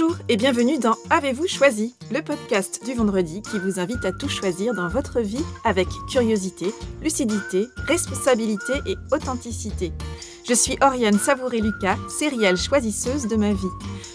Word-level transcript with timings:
Bonjour 0.00 0.16
et 0.28 0.36
bienvenue 0.36 0.78
dans 0.78 0.94
Avez-vous 1.10 1.48
choisi, 1.48 1.94
le 2.12 2.22
podcast 2.22 2.84
du 2.84 2.94
vendredi 2.94 3.42
qui 3.42 3.58
vous 3.58 3.80
invite 3.80 4.04
à 4.04 4.12
tout 4.12 4.28
choisir 4.28 4.72
dans 4.74 4.86
votre 4.86 5.20
vie 5.20 5.44
avec 5.64 5.88
curiosité, 6.08 6.72
lucidité, 7.02 7.66
responsabilité 7.78 8.74
et 8.86 8.96
authenticité. 9.12 9.92
Je 10.48 10.54
suis 10.54 10.76
Oriane 10.82 11.18
Savouré-Lucas, 11.18 11.96
sérielle 12.08 12.56
choisisseuse 12.56 13.26
de 13.26 13.34
ma 13.34 13.52
vie. 13.52 13.66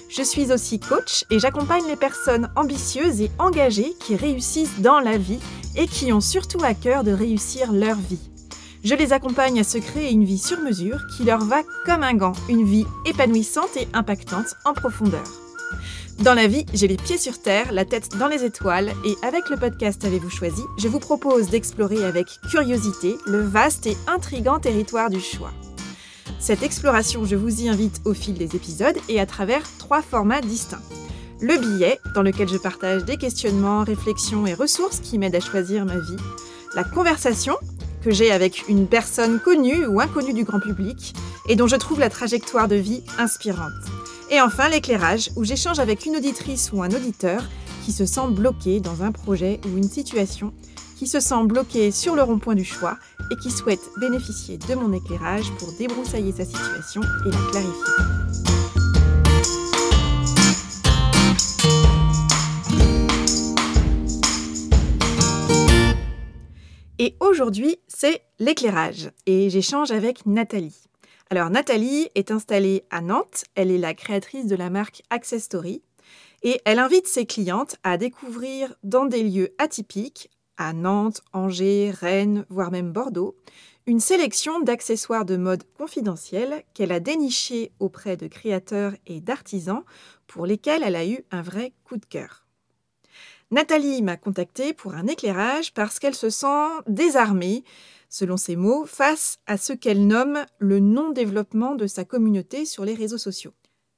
Je 0.10 0.22
suis 0.22 0.54
aussi 0.54 0.80
coach 0.80 1.26
et 1.30 1.40
j'accompagne 1.40 1.88
les 1.88 1.98
personnes 1.98 2.50
ambitieuses 2.56 3.20
et 3.20 3.32
engagées 3.38 3.94
qui 4.00 4.16
réussissent 4.16 4.80
dans 4.80 5.00
la 5.00 5.18
vie 5.18 5.40
et 5.76 5.88
qui 5.88 6.14
ont 6.14 6.22
surtout 6.22 6.64
à 6.64 6.76
cœur 6.76 7.04
de 7.04 7.12
réussir 7.12 7.74
leur 7.74 7.98
vie. 7.98 8.30
Je 8.86 8.96
les 8.96 9.12
accompagne 9.12 9.60
à 9.60 9.66
se 9.66 9.80
créer 9.80 10.12
une 10.12 10.24
vie 10.24 10.40
sur 10.40 10.60
mesure 10.62 11.00
qui 11.18 11.26
leur 11.26 11.44
va 11.44 11.64
comme 11.86 12.04
un 12.04 12.14
gant, 12.14 12.34
une 12.48 12.64
vie 12.64 12.86
épanouissante 13.06 13.76
et 13.76 13.88
impactante 13.94 14.56
en 14.64 14.74
profondeur. 14.74 15.43
Dans 16.20 16.36
la 16.36 16.48
vie, 16.48 16.66
j'ai 16.74 16.88
les 16.88 16.96
pieds 16.96 17.18
sur 17.18 17.42
terre, 17.42 17.72
la 17.74 17.86
tête 17.86 18.16
dans 18.18 18.28
les 18.28 18.44
étoiles, 18.46 18.94
et 19.04 19.16
avec 19.24 19.50
le 19.50 19.58
podcast 19.58 20.06
Avez-vous 20.06 20.30
choisi, 20.30 20.62
je 20.78 20.88
vous 20.88 21.00
propose 21.00 21.50
d'explorer 21.50 22.06
avec 22.06 22.28
curiosité 22.50 23.18
le 23.26 23.42
vaste 23.42 23.88
et 23.88 23.98
intrigant 24.08 24.60
territoire 24.60 25.10
du 25.10 25.20
choix. 25.20 25.52
Cette 26.40 26.64
exploration, 26.64 27.26
je 27.26 27.36
vous 27.36 27.62
y 27.62 27.70
invite 27.70 28.00
au 28.06 28.14
fil 28.14 28.36
des 28.36 28.56
épisodes 28.56 28.98
et 29.10 29.20
à 29.20 29.26
travers 29.26 29.64
trois 29.80 30.02
formats 30.02 30.42
distincts. 30.42 30.84
Le 31.42 31.58
billet, 31.58 32.00
dans 32.16 32.22
lequel 32.22 32.48
je 32.48 32.58
partage 32.58 33.04
des 33.04 33.18
questionnements, 33.18 33.84
réflexions 33.84 34.46
et 34.46 34.54
ressources 34.54 35.00
qui 35.00 35.18
m'aident 35.18 35.36
à 35.36 35.42
choisir 35.42 35.84
ma 35.84 35.98
vie. 35.98 36.18
La 36.76 36.84
conversation, 36.84 37.58
que 38.04 38.12
j'ai 38.12 38.32
avec 38.32 38.70
une 38.70 38.88
personne 38.88 39.40
connue 39.40 39.86
ou 39.88 40.00
inconnue 40.00 40.34
du 40.34 40.44
grand 40.44 40.60
public, 40.60 41.14
et 41.50 41.56
dont 41.56 41.68
je 41.68 41.76
trouve 41.76 42.00
la 42.00 42.10
trajectoire 42.10 42.68
de 42.68 42.76
vie 42.76 43.04
inspirante. 43.18 43.72
Et 44.30 44.42
enfin, 44.42 44.70
l'éclairage, 44.70 45.30
où 45.36 45.44
j'échange 45.44 45.80
avec 45.80 46.06
une 46.06 46.16
auditrice 46.16 46.72
ou 46.72 46.82
un 46.82 46.90
auditeur 46.90 47.44
qui 47.86 47.92
se 47.92 48.06
sent 48.06 48.30
bloqué 48.30 48.80
dans 48.80 49.04
un 49.04 49.12
projet 49.12 49.60
ou 49.66 49.78
une 49.78 49.90
situation, 49.90 50.54
qui 50.98 51.08
se 51.08 51.20
sent 51.20 51.44
bloqué 51.46 51.92
sur 51.92 52.16
le 52.16 52.24
rond-point 52.24 52.56
du 52.56 52.64
choix 52.64 52.98
et 53.32 53.36
qui 53.36 53.52
souhaite 53.52 53.82
bénéficier 54.00 54.58
de 54.58 54.76
mon 54.76 54.94
éclairage 54.94 55.52
pour 55.60 55.72
débroussailler 55.78 56.32
sa 56.32 56.46
situation 56.46 57.02
et 57.26 57.32
la 57.32 57.52
clarifier. 57.52 57.94
Et 67.00 67.16
aujourd'hui, 67.20 67.78
c'est 67.88 68.22
l'éclairage. 68.40 69.12
Et 69.26 69.50
j'échange 69.50 69.92
avec 69.92 70.26
Nathalie. 70.26 70.93
Alors 71.34 71.50
Nathalie 71.50 72.10
est 72.14 72.30
installée 72.30 72.84
à 72.92 73.02
Nantes, 73.02 73.46
elle 73.56 73.72
est 73.72 73.80
la 73.80 73.96
créatrice 73.96 74.46
de 74.46 74.56
la 74.56 74.70
marque 74.70 75.02
Access 75.10 75.46
Story 75.46 75.82
et 76.44 76.62
elle 76.64 76.78
invite 76.78 77.08
ses 77.08 77.26
clientes 77.26 77.76
à 77.82 77.98
découvrir 77.98 78.76
dans 78.84 79.08
des 79.08 79.24
lieux 79.24 79.56
atypiques, 79.58 80.30
à 80.58 80.74
Nantes, 80.74 81.22
Angers, 81.34 81.90
Rennes, 81.90 82.46
voire 82.50 82.70
même 82.70 82.92
Bordeaux, 82.92 83.36
une 83.88 84.00
sélection 84.00 84.60
d'accessoires 84.60 85.26
de 85.26 85.36
mode 85.36 85.64
confidentiels 85.76 86.62
qu'elle 86.76 86.92
a 86.92 87.00
dénichés 87.00 87.72
auprès 87.80 88.16
de 88.16 88.28
créateurs 88.28 88.94
et 89.08 89.20
d'artisans 89.20 89.86
pour 90.28 90.46
lesquels 90.46 90.84
elle 90.84 90.96
a 90.96 91.08
eu 91.08 91.26
un 91.32 91.42
vrai 91.42 91.74
coup 91.84 91.98
de 91.98 92.06
cœur. 92.06 92.46
Nathalie 93.50 94.04
m'a 94.04 94.18
contactée 94.18 94.74
pour 94.74 94.94
un 94.94 95.08
éclairage 95.08 95.74
parce 95.74 95.98
qu'elle 95.98 96.14
se 96.14 96.30
sent 96.30 96.70
désarmée 96.88 97.64
selon 98.14 98.38
ses 98.38 98.56
mots, 98.56 98.86
face 98.86 99.40
à 99.48 99.58
ce 99.58 99.74
qu'elle 99.74 100.06
nomme 100.06 100.46
le 100.60 100.80
non-développement 100.80 101.74
de 101.74 101.88
sa 101.88 102.06
communauté 102.06 102.64
sur 102.64 102.86
les 102.86 102.94
réseaux 102.94 103.18
sociaux. 103.18 103.54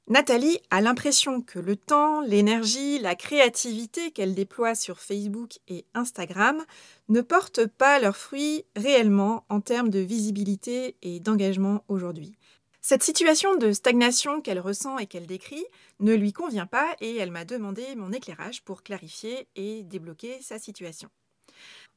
Nathalie 0.07 0.59
a 0.69 0.79
l'impression 0.79 1.41
que 1.41 1.59
le 1.59 1.75
temps, 1.75 2.21
l'énergie, 2.21 2.97
la 2.99 3.15
créativité 3.15 4.11
qu'elle 4.11 4.33
déploie 4.33 4.73
sur 4.73 5.01
Facebook 5.01 5.57
et 5.67 5.85
Instagram 5.93 6.63
ne 7.09 7.19
portent 7.19 7.65
pas 7.65 7.99
leurs 7.99 8.15
fruits 8.15 8.63
réellement 8.77 9.45
en 9.49 9.59
termes 9.59 9.89
de 9.89 9.99
visibilité 9.99 10.95
et 11.01 11.19
d'engagement 11.19 11.83
aujourd'hui. 11.89 12.37
Cette 12.81 13.03
situation 13.03 13.55
de 13.55 13.73
stagnation 13.73 14.39
qu'elle 14.39 14.59
ressent 14.59 14.97
et 14.97 15.07
qu'elle 15.07 15.27
décrit 15.27 15.65
ne 15.99 16.13
lui 16.13 16.31
convient 16.31 16.67
pas 16.67 16.95
et 17.01 17.17
elle 17.17 17.31
m'a 17.31 17.43
demandé 17.43 17.83
mon 17.95 18.13
éclairage 18.13 18.63
pour 18.63 18.81
clarifier 18.81 19.47
et 19.57 19.83
débloquer 19.83 20.39
sa 20.41 20.57
situation. 20.57 21.09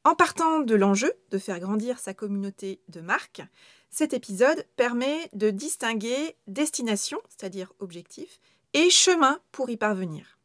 En 0.04 0.14
partant 0.14 0.60
de 0.60 0.74
l'enjeu 0.74 1.12
de 1.30 1.38
faire 1.38 1.60
grandir 1.60 1.98
sa 1.98 2.14
communauté 2.14 2.80
de 2.88 3.00
marques, 3.00 3.42
cet 3.90 4.12
épisode 4.12 4.64
permet 4.76 5.28
de 5.32 5.50
distinguer 5.50 6.36
destination, 6.46 7.18
c'est-à-dire 7.28 7.72
objectif, 7.80 8.40
et 8.74 8.90
chemin 8.90 9.40
pour 9.50 9.70
y 9.70 9.76
parvenir. 9.76 10.38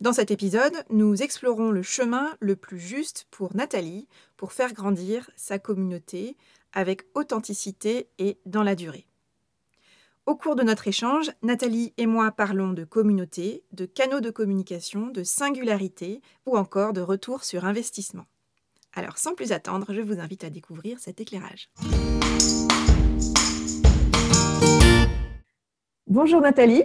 Dans 0.00 0.12
cet 0.12 0.30
épisode, 0.30 0.84
nous 0.90 1.22
explorons 1.22 1.70
le 1.70 1.82
chemin 1.82 2.36
le 2.40 2.54
plus 2.54 2.78
juste 2.78 3.26
pour 3.30 3.56
Nathalie 3.56 4.08
pour 4.36 4.52
faire 4.52 4.74
grandir 4.74 5.30
sa 5.36 5.58
communauté 5.58 6.36
avec 6.72 7.06
authenticité 7.14 8.08
et 8.18 8.38
dans 8.44 8.62
la 8.62 8.74
durée. 8.74 9.06
Au 10.26 10.36
cours 10.36 10.54
de 10.54 10.62
notre 10.62 10.88
échange, 10.88 11.30
Nathalie 11.42 11.94
et 11.96 12.06
moi 12.06 12.30
parlons 12.30 12.72
de 12.72 12.84
communauté, 12.84 13.64
de 13.72 13.86
canaux 13.86 14.20
de 14.20 14.30
communication, 14.30 15.06
de 15.06 15.22
singularité 15.22 16.20
ou 16.44 16.58
encore 16.58 16.92
de 16.92 17.00
retour 17.00 17.44
sur 17.44 17.64
investissement. 17.64 18.26
Alors 18.98 19.18
sans 19.18 19.34
plus 19.34 19.52
attendre, 19.52 19.92
je 19.92 20.00
vous 20.00 20.20
invite 20.20 20.42
à 20.42 20.48
découvrir 20.48 20.98
cet 20.98 21.20
éclairage. 21.20 21.68
Bonjour 26.06 26.40
Nathalie. 26.40 26.84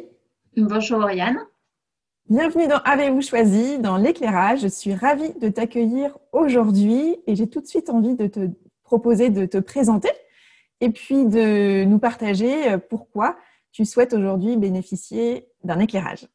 Bonjour 0.57 0.99
Oriane. 0.99 1.39
Bienvenue 2.29 2.67
dans 2.67 2.79
Avez-vous 2.79 3.21
choisi 3.21 3.79
dans 3.79 3.95
l'éclairage? 3.95 4.59
Je 4.59 4.67
suis 4.67 4.93
ravie 4.93 5.31
de 5.39 5.47
t'accueillir 5.47 6.17
aujourd'hui 6.33 7.15
et 7.27 7.35
j'ai 7.37 7.49
tout 7.49 7.61
de 7.61 7.67
suite 7.67 7.89
envie 7.89 8.15
de 8.15 8.27
te 8.27 8.49
proposer 8.83 9.29
de 9.29 9.45
te 9.45 9.57
présenter 9.57 10.11
et 10.81 10.89
puis 10.89 11.25
de 11.25 11.85
nous 11.85 11.99
partager 11.99 12.77
pourquoi 12.89 13.37
tu 13.71 13.85
souhaites 13.85 14.11
aujourd'hui 14.11 14.57
bénéficier 14.57 15.47
d'un 15.63 15.79
éclairage. 15.79 16.27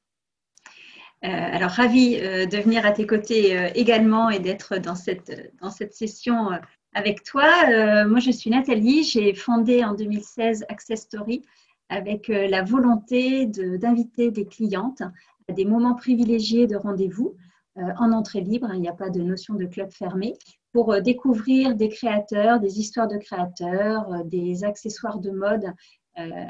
Euh, 1.25 1.29
alors, 1.29 1.71
ravie 1.71 2.19
euh, 2.21 2.47
de 2.47 2.59
venir 2.59 2.85
à 2.85 2.93
tes 2.93 3.07
côtés 3.07 3.59
euh, 3.59 3.71
également 3.75 4.29
et 4.29 4.39
d'être 4.39 4.77
dans 4.77 4.95
cette, 4.95 5.53
dans 5.61 5.71
cette 5.71 5.95
session 5.95 6.51
avec 6.93 7.25
toi. 7.25 8.05
moi, 8.07 8.21
je 8.21 8.31
suis 8.31 8.51
Nathalie. 8.51 9.05
J'ai 9.05 9.35
fondé 9.35 9.85
en 9.85 9.95
2016 9.95 10.65
Access 10.69 11.03
Story 11.03 11.43
avec 11.89 12.29
la 12.29 12.63
volonté 12.63 13.45
d'inviter 13.47 14.31
des 14.31 14.47
clientes 14.47 15.03
à 15.49 15.53
des 15.53 15.67
moments 15.67 15.95
privilégiés 15.95 16.67
de 16.67 16.77
rendez-vous 16.77 17.37
en 17.77 18.13
entrée 18.13 18.41
libre. 18.41 18.71
Il 18.73 18.81
n'y 18.81 18.89
a 18.89 18.95
pas 18.95 19.11
de 19.11 19.21
notion 19.21 19.55
de 19.55 19.67
club 19.67 19.91
fermé 19.93 20.39
pour 20.73 21.03
découvrir 21.03 21.75
des 21.75 21.91
créateurs, 21.91 22.61
des 22.61 22.81
histoires 22.81 23.09
de 23.09 23.19
créateurs, 23.19 24.25
des 24.25 24.65
accessoires 24.65 25.19
de 25.19 25.31
mode 25.31 25.75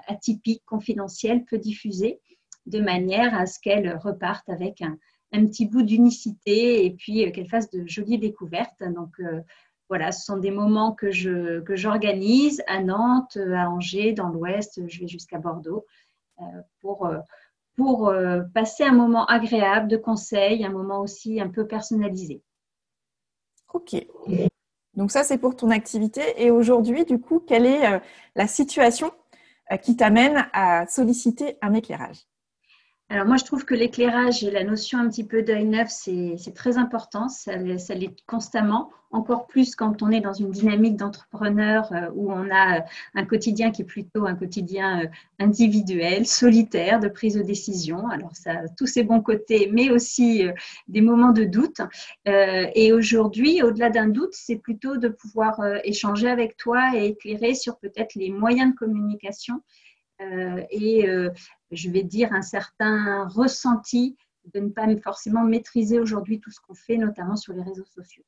atypiques, 0.07 0.63
confidentiels, 0.65 1.45
peu 1.45 1.59
diffusés 1.59 2.21
de 2.67 2.81
manière 2.81 3.35
à 3.35 3.47
ce 3.47 3.59
qu'elles 3.61 3.97
repartent 3.97 4.49
avec 4.49 4.83
un, 4.83 4.99
petit 5.33 5.67
bout 5.67 5.83
d'unicité 5.83 6.87
et 6.87 6.91
puis 6.91 7.27
euh, 7.27 7.31
qu'elles 7.31 7.49
fassent 7.49 7.71
de 7.71 7.87
jolies 7.87 8.19
découvertes. 8.19 8.83
Donc 8.83 9.21
euh, 9.21 9.41
voilà, 9.89 10.11
ce 10.11 10.25
sont 10.25 10.39
des 10.39 10.51
moments 10.51 10.93
que 10.93 11.11
je 11.11 11.61
que 11.61 11.77
j'organise 11.77 12.63
à 12.67 12.83
Nantes, 12.83 13.37
à 13.37 13.71
Angers, 13.71 14.13
dans 14.13 14.29
l'Ouest. 14.29 14.81
Je 14.89 15.01
vais 15.01 15.09
jusqu'à 15.09 15.39
Bordeaux 15.39 15.85
euh, 16.41 16.45
pour 16.81 17.09
pour 17.77 18.11
passer 18.55 18.85
un 18.85 18.95
moment 18.95 19.27
agréable 19.27 19.89
de 19.89 19.99
conseil, 19.99 20.65
un 20.65 20.71
moment 20.71 21.01
aussi 21.01 21.39
un 21.43 21.49
peu 21.49 21.67
personnalisé. 21.67 22.43
Ok. 23.75 23.95
Donc 24.95 25.11
ça, 25.11 25.23
c'est 25.25 25.37
pour 25.37 25.55
ton 25.55 25.71
activité. 25.71 26.23
Et 26.39 26.51
aujourd'hui, 26.51 27.05
du 27.05 27.21
coup, 27.21 27.39
quelle 27.39 27.67
est 27.67 28.01
la 28.35 28.47
situation 28.47 29.11
qui 29.83 29.95
t'amène 29.95 30.49
à 30.55 30.87
solliciter 30.87 31.59
un 31.61 31.75
éclairage? 31.75 32.27
Alors 33.09 33.25
moi, 33.25 33.37
je 33.37 33.45
trouve 33.45 33.65
que 33.65 33.75
l'éclairage 33.75 34.43
et 34.43 34.51
la 34.51 34.65
notion 34.65 34.99
un 34.99 35.09
petit 35.09 35.23
peu 35.23 35.43
d'œil 35.43 35.65
neuf, 35.65 35.91
c'est 35.91 36.55
très 36.57 36.77
important, 36.77 37.29
ça, 37.29 37.55
l'est 37.55 38.17
constamment, 38.27 38.91
encore 39.13 39.47
plus 39.47 39.77
quand 39.77 40.03
on 40.03 40.11
est 40.11 40.21
dans 40.21 40.33
une 40.33 40.51
dynamique 40.51 40.97
d'entrepreneur 40.97 41.93
euh, 41.93 42.11
où 42.15 42.33
on 42.33 42.51
a 42.51 42.79
euh, 42.79 42.83
un 43.15 43.25
quotidien 43.25 43.71
qui 43.71 43.83
est 43.83 43.85
plutôt 43.85 44.27
un 44.27 44.35
quotidien 44.35 45.05
euh, 45.05 45.07
individuel, 45.39 46.27
solitaire, 46.27 46.99
de 46.99 47.07
prise 47.07 47.35
de 47.37 47.43
décision. 47.43 48.09
Alors 48.09 48.35
ça 48.35 48.51
a 48.51 48.69
tous 48.77 48.87
ses 48.87 49.05
bons 49.05 49.21
côtés, 49.21 49.71
mais 49.73 49.91
aussi 49.91 50.45
des 50.89 51.01
moments 51.01 51.31
de 51.31 51.45
doute. 51.45 51.81
et 52.27 52.93
aujourd'hui, 52.93 53.63
au-delà 53.63 53.91
d'un 53.91 54.09
doute, 54.09 54.33
c'est 54.33 54.57
plutôt 54.57 54.97
de 54.97 55.09
pouvoir 55.09 55.61
échanger 55.85 56.29
avec 56.29 56.57
toi 56.57 56.91
et 56.97 57.07
éclairer 57.07 57.55
sur 57.55 57.79
peut-être 57.79 58.17
les 58.17 58.31
moyens 58.31 58.73
de 58.73 58.77
communication 58.77 59.63
et 60.19 61.07
je 61.71 61.91
vais 61.91 62.03
dire 62.03 62.33
un 62.33 62.43
certain 62.43 63.27
ressenti 63.29 64.17
de 64.55 64.61
ne 64.61 64.69
pas 64.69 64.87
forcément 65.03 65.43
maîtriser 65.43 65.99
aujourd'hui 65.99 66.41
tout 66.41 66.51
ce 66.51 66.61
qu'on 66.61 66.75
fait, 66.75 66.97
notamment 66.97 67.37
sur 67.37 67.53
les 67.53 67.63
réseaux 67.63 67.85
sociaux. 67.85 68.25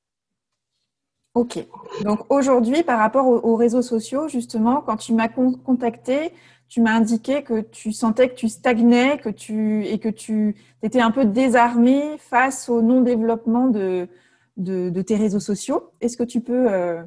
Ok. 1.35 1.59
Donc 2.03 2.31
aujourd'hui, 2.31 2.83
par 2.83 2.99
rapport 2.99 3.27
aux, 3.27 3.55
réseaux 3.55 3.83
sociaux, 3.83 4.29
justement, 4.29 4.81
quand 4.81 4.97
tu 4.97 5.13
m'as 5.13 5.29
contacté, 5.29 6.33
tu 6.69 6.81
m'as 6.81 6.93
indiqué 6.93 7.43
que 7.43 7.61
tu 7.61 7.93
sentais 7.93 8.29
que 8.29 8.35
tu 8.35 8.49
stagnais 8.49 9.19
que 9.19 9.29
tu, 9.29 9.85
et 9.87 9.99
que 9.99 10.09
tu 10.09 10.57
étais 10.83 11.01
un 11.01 11.11
peu 11.11 11.25
désarmé 11.25 12.19
face 12.19 12.69
au 12.69 12.83
non-développement 12.83 13.69
de, 13.69 14.09
de, 14.57 15.03
tes 15.03 15.17
réseaux 15.17 15.41
sociaux. 15.41 15.93
Est-ce 16.01 16.17
que 16.17 16.25
tu 16.25 16.41
peux 16.41 16.73
euh, 16.73 17.03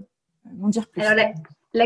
m'en 0.56 0.70
dire 0.70 0.88
plus? 0.88 1.02
La 1.02 1.34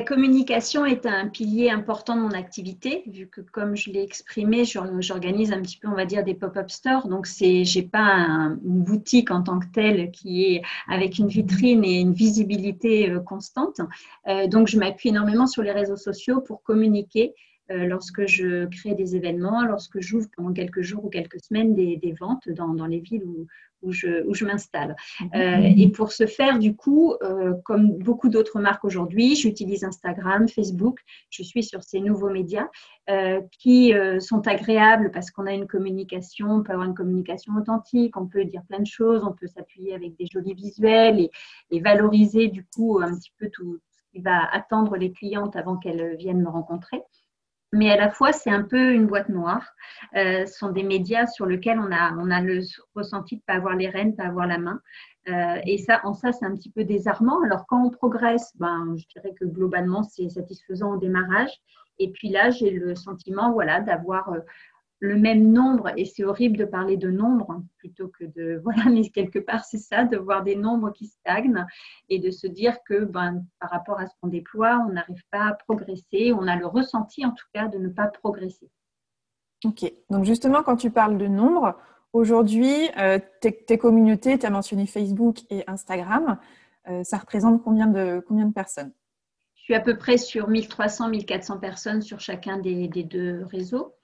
communication 0.02 0.84
est 0.86 1.06
un 1.06 1.28
pilier 1.28 1.70
important 1.70 2.16
de 2.16 2.22
mon 2.22 2.32
activité, 2.32 3.04
vu 3.06 3.28
que, 3.28 3.42
comme 3.42 3.76
je 3.76 3.92
l'ai 3.92 4.02
exprimé, 4.02 4.64
j'organise 4.66 5.54
un 5.54 5.62
petit 5.62 5.78
peu, 5.78 5.88
on 5.88 5.94
va 5.94 6.06
dire, 6.06 6.24
des 6.24 6.34
pop-up 6.34 6.72
stores. 6.72 7.08
Donc, 7.08 7.28
c'est, 7.28 7.64
j'ai 7.66 7.84
pas 7.84 8.56
une 8.64 8.84
boutique 8.84 9.30
en 9.30 9.44
tant 9.44 9.60
que 9.60 9.68
telle 9.72 10.10
qui 10.10 10.44
est 10.46 10.62
avec 10.88 11.20
une 11.20 11.28
vitrine 11.28 11.84
et 11.84 12.00
une 12.00 12.14
visibilité 12.14 13.12
euh, 13.12 13.20
constante. 13.20 13.80
Euh, 14.28 14.48
donc, 14.48 14.68
je 14.68 14.80
m'appuie 14.80 15.10
énormément 15.10 15.46
sur 15.46 15.62
les 15.62 15.72
réseaux 15.72 15.98
sociaux 15.98 16.42
pour 16.42 16.64
communiquer 16.64 17.36
euh, 17.72 17.86
lorsque 17.86 18.28
je 18.28 18.66
crée 18.66 18.94
des 18.94 19.16
événements, 19.16 19.66
lorsque 19.66 20.00
j'ouvre 20.00 20.28
pendant 20.36 20.54
quelques 20.54 20.82
jours 20.82 21.06
ou 21.06 21.10
quelques 21.10 21.40
semaines 21.40 21.74
des, 21.74 22.16
ventes 22.20 22.48
dans, 22.50 22.74
dans, 22.76 22.86
les 22.86 23.00
villes 23.00 23.24
où, 23.24 23.48
où 23.86 23.92
je, 23.92 24.46
m'installe. 24.46 24.96
Mhm. 25.22 25.30
Euh, 25.36 25.74
et 25.78 25.88
pour 25.90 26.12
ce 26.12 26.26
faire, 26.26 26.60
du 26.60 26.76
coup, 26.76 27.14
euh, 27.24 27.54
comme 27.64 27.98
beaucoup 27.98 28.30
d'autres 28.30 28.60
marques 28.60 28.84
aujourd'hui, 28.84 29.36
j'utilise 29.36 29.84
Instagram, 29.84 30.48
Facebook, 30.48 31.00
je 31.30 31.44
suis 31.44 31.64
sur 31.64 31.84
ces 31.84 32.00
nouveaux 32.00 32.30
médias 32.30 32.68
euh, 33.10 33.42
qui 33.60 33.94
sont 34.20 34.48
agréables 34.48 35.12
parce 35.12 35.32
qu'on 35.32 35.46
a 35.46 35.54
une 35.54 35.68
communication, 35.68 36.48
on 36.52 36.64
peut 36.64 36.74
avoir 36.74 36.88
une 36.88 36.96
communication 36.96 37.54
authentique, 37.56 38.18
on 38.18 38.28
peut 38.28 38.46
dire 38.46 38.62
plein 38.68 38.80
de 38.80 38.88
choses, 38.88 39.24
on 39.24 39.34
peut 39.34 39.48
s'appuyer 39.48 39.94
avec 39.94 40.18
des 40.18 40.26
jolis 40.32 40.54
visuels 40.54 41.20
et, 41.20 41.32
et, 41.72 41.80
valoriser 41.80 42.48
du 42.48 42.66
coup 42.76 43.00
un 43.02 43.16
petit 43.16 43.32
peu 43.38 43.50
tout 43.52 43.80
ce 43.92 44.02
qui 44.12 44.22
va 44.22 44.48
attendre 44.52 44.98
les 44.98 45.12
clientes 45.12 45.56
avant 45.56 45.78
qu'elles 45.78 46.16
viennent 46.18 46.42
me 46.42 46.50
rencontrer 46.50 47.02
mais 47.76 47.92
à 47.92 47.98
la 47.98 48.10
fois, 48.10 48.32
c'est 48.32 48.50
un 48.50 48.64
peu 48.64 48.94
une 48.94 49.06
boîte 49.06 49.30
noire. 49.30 49.64
Euh, 50.16 50.46
ce 50.46 50.54
sont 50.58 50.72
des 50.72 50.84
médias 50.84 51.28
sur 51.28 51.46
lesquels 51.46 51.78
on 51.80 51.92
a, 51.92 52.14
on 52.18 52.32
a 52.32 52.42
le 52.42 52.62
ressenti 52.96 53.36
de 53.36 53.42
ne 53.42 53.46
pas 53.46 53.54
avoir 53.56 53.76
les 53.76 53.90
rênes, 53.90 54.12
de 54.12 54.16
pas 54.16 54.24
avoir 54.24 54.48
la 54.48 54.58
main. 54.58 54.80
Euh, 55.28 55.60
et 55.66 55.78
ça, 55.78 56.00
en 56.06 56.14
ça, 56.14 56.32
c'est 56.32 56.46
un 56.46 56.56
petit 56.56 56.72
peu 56.72 56.86
désarmant. 56.86 57.42
Alors, 57.44 57.66
quand 57.68 57.84
on 57.84 57.90
progresse, 57.90 58.54
ben, 58.56 58.96
je 58.98 59.06
dirais 59.14 59.34
que 59.40 59.46
globalement, 59.46 60.04
c'est 60.04 60.30
satisfaisant 60.30 60.94
au 60.94 60.98
démarrage. 60.98 61.52
Et 62.00 62.12
puis 62.12 62.30
là, 62.30 62.50
j'ai 62.50 62.72
le 62.72 62.96
sentiment 62.96 63.52
voilà, 63.52 63.82
d'avoir 63.82 64.32
euh, 64.32 64.40
le 65.00 65.18
même 65.18 65.52
nombre, 65.52 65.92
et 65.98 66.06
c'est 66.06 66.24
horrible 66.24 66.58
de 66.58 66.66
parler 66.66 66.98
de 66.98 67.10
nombre 67.12 67.62
plutôt 67.78 68.08
que 68.08 68.26
de, 68.26 68.60
voilà, 68.64 68.86
mais 68.86 69.10
quelque 69.10 69.40
part 69.40 69.66
c'est 69.66 69.78
ça, 69.78 70.06
de 70.06 70.18
voir 70.18 70.44
des 70.44 70.56
nombres 70.56 70.92
qui 70.92 71.08
stagnent 71.08 71.66
et 72.10 72.20
de 72.20 72.32
se 72.32 72.48
dire 72.48 72.78
que 72.88 73.04
ben, 73.04 73.46
par 73.60 73.70
rapport 73.70 74.00
à 74.00 74.08
ce 74.08 74.14
qu'on 74.22 74.28
déploie, 74.28 74.84
on 74.88 74.94
n'arrive 74.94 75.24
pas 75.32 75.46
à 75.46 75.54
progresser, 75.54 76.34
on 76.34 76.48
a 76.48 76.56
le 76.56 76.66
ressenti 76.66 77.26
en 77.26 77.32
tout 77.32 77.46
cas 77.54 77.68
de 77.68 77.78
ne 77.78 77.90
pas 77.90 78.08
progresser. 78.08 78.70
Ok, 79.64 79.92
donc 80.10 80.26
justement 80.26 80.64
quand 80.64 80.78
tu 80.78 80.92
parles 80.92 81.18
de 81.18 81.28
nombre, 81.28 81.78
aujourd'hui, 82.14 82.90
euh, 82.98 83.20
tes, 83.42 83.78
communautés, 83.78 84.38
tu 84.38 84.46
as 84.46 84.50
mentionné 84.50 84.86
Facebook 84.86 85.40
et 85.50 85.64
Instagram, 85.68 86.38
euh, 86.88 87.04
ça 87.04 87.18
représente 87.18 87.64
combien 87.64 87.88
de, 87.88 88.24
combien 88.28 88.46
de 88.46 88.54
personnes? 88.54 88.94
Je 89.56 89.64
suis 89.64 89.74
à 89.74 89.80
peu 89.80 89.98
près 89.98 90.18
sur 90.18 90.50
1300-1400 90.50 91.60
personnes 91.60 92.02
sur 92.02 92.20
chacun 92.20 92.60
des 92.60 92.88
deux 92.88 93.44
réseaux. 93.46 93.96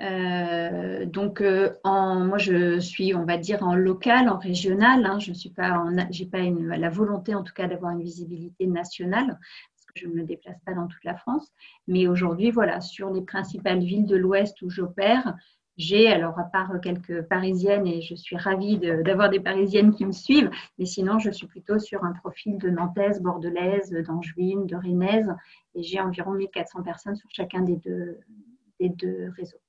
Euh, 0.00 1.06
donc, 1.06 1.40
euh, 1.40 1.74
en, 1.84 2.20
moi, 2.20 2.38
je 2.38 2.78
suis, 2.80 3.14
on 3.14 3.24
va 3.24 3.38
dire, 3.38 3.62
en 3.62 3.74
local, 3.74 4.28
en 4.28 4.38
régional. 4.38 5.04
Hein, 5.06 5.18
je 5.18 5.32
suis 5.32 5.50
pas, 5.50 5.84
j'ai 6.10 6.26
pas 6.26 6.40
la 6.42 6.90
volonté, 6.90 7.34
en 7.34 7.42
tout 7.42 7.54
cas, 7.54 7.66
d'avoir 7.66 7.92
une 7.92 8.02
visibilité 8.02 8.66
nationale 8.66 9.38
parce 9.38 9.86
que 9.86 10.00
je 10.00 10.06
ne 10.08 10.14
me 10.14 10.24
déplace 10.24 10.60
pas 10.64 10.74
dans 10.74 10.86
toute 10.86 11.04
la 11.04 11.16
France. 11.16 11.50
Mais 11.86 12.06
aujourd'hui, 12.08 12.50
voilà, 12.50 12.80
sur 12.80 13.10
les 13.10 13.22
principales 13.22 13.80
villes 13.80 14.06
de 14.06 14.16
l'Ouest 14.16 14.60
où 14.62 14.70
j'opère, 14.70 15.34
j'ai, 15.78 16.08
alors 16.08 16.38
à 16.38 16.44
part 16.44 16.72
quelques 16.82 17.22
Parisiennes, 17.22 17.86
et 17.86 18.00
je 18.00 18.14
suis 18.14 18.36
ravie 18.36 18.78
d'avoir 18.78 19.28
des 19.28 19.40
Parisiennes 19.40 19.92
qui 19.94 20.06
me 20.06 20.12
suivent, 20.12 20.50
mais 20.78 20.86
sinon, 20.86 21.18
je 21.18 21.30
suis 21.30 21.46
plutôt 21.46 21.78
sur 21.78 22.02
un 22.04 22.12
profil 22.12 22.56
de 22.56 22.70
Nantaise, 22.70 23.20
Bordelaise, 23.20 23.92
d'Angevine, 24.06 24.66
de 24.66 24.76
Rennaise, 24.76 25.34
et 25.74 25.82
j'ai 25.82 26.00
environ 26.00 26.32
1400 26.32 26.82
personnes 26.82 27.16
sur 27.16 27.28
chacun 27.30 27.60
des 27.60 27.76
deux 27.76 29.28
réseaux. 29.36 29.60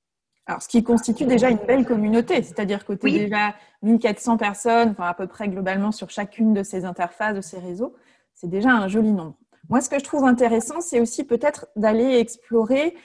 Alors, 0.48 0.62
ce 0.62 0.70
qui 0.70 0.82
constitue 0.82 1.26
déjà 1.26 1.50
une 1.50 1.58
belle 1.58 1.86
communauté, 1.86 2.42
c'est-à-dire 2.42 2.86
que 2.86 2.94
tu 2.94 3.10
es 3.10 3.20
déjà 3.26 3.54
1400 3.82 4.38
personnes, 4.38 4.92
enfin 4.92 5.08
à 5.08 5.14
peu 5.14 5.28
près 5.28 5.50
globalement 5.50 5.92
sur 5.92 6.10
chacune 6.10 6.54
de 6.54 6.64
ces 6.64 6.86
interfaces, 6.86 7.36
de 7.36 7.42
ces 7.42 7.60
réseaux, 7.60 7.94
c'est 8.34 8.50
déjà 8.50 8.72
un 8.72 8.88
joli 8.88 9.12
nombre. 9.12 9.36
Moi, 9.70 9.82
ce 9.82 9.90
que 9.90 10.00
je 10.00 10.06
trouve 10.06 10.24
intéressant, 10.24 10.80
c'est 10.80 11.02
aussi 11.02 11.26
peut-être 11.26 11.68
d'aller 11.76 12.18
explorer 12.18 12.96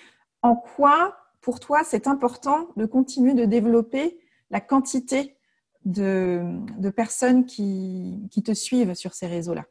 en 0.43 0.55
quoi, 0.55 1.17
pour 1.41 1.59
toi, 1.59 1.83
c'est 1.85 2.07
important 2.07 2.69
de 2.77 2.87
continuer 2.87 3.35
de 3.35 3.45
développer 3.45 4.21
la 4.51 4.61
quantité 4.61 5.37
de, 5.85 6.45
personnes 6.95 7.45
qui 7.45 8.43
te 8.45 8.55
suivent 8.55 8.95
sur 8.95 9.15
ces 9.15 9.27
réseaux-là. 9.27 9.65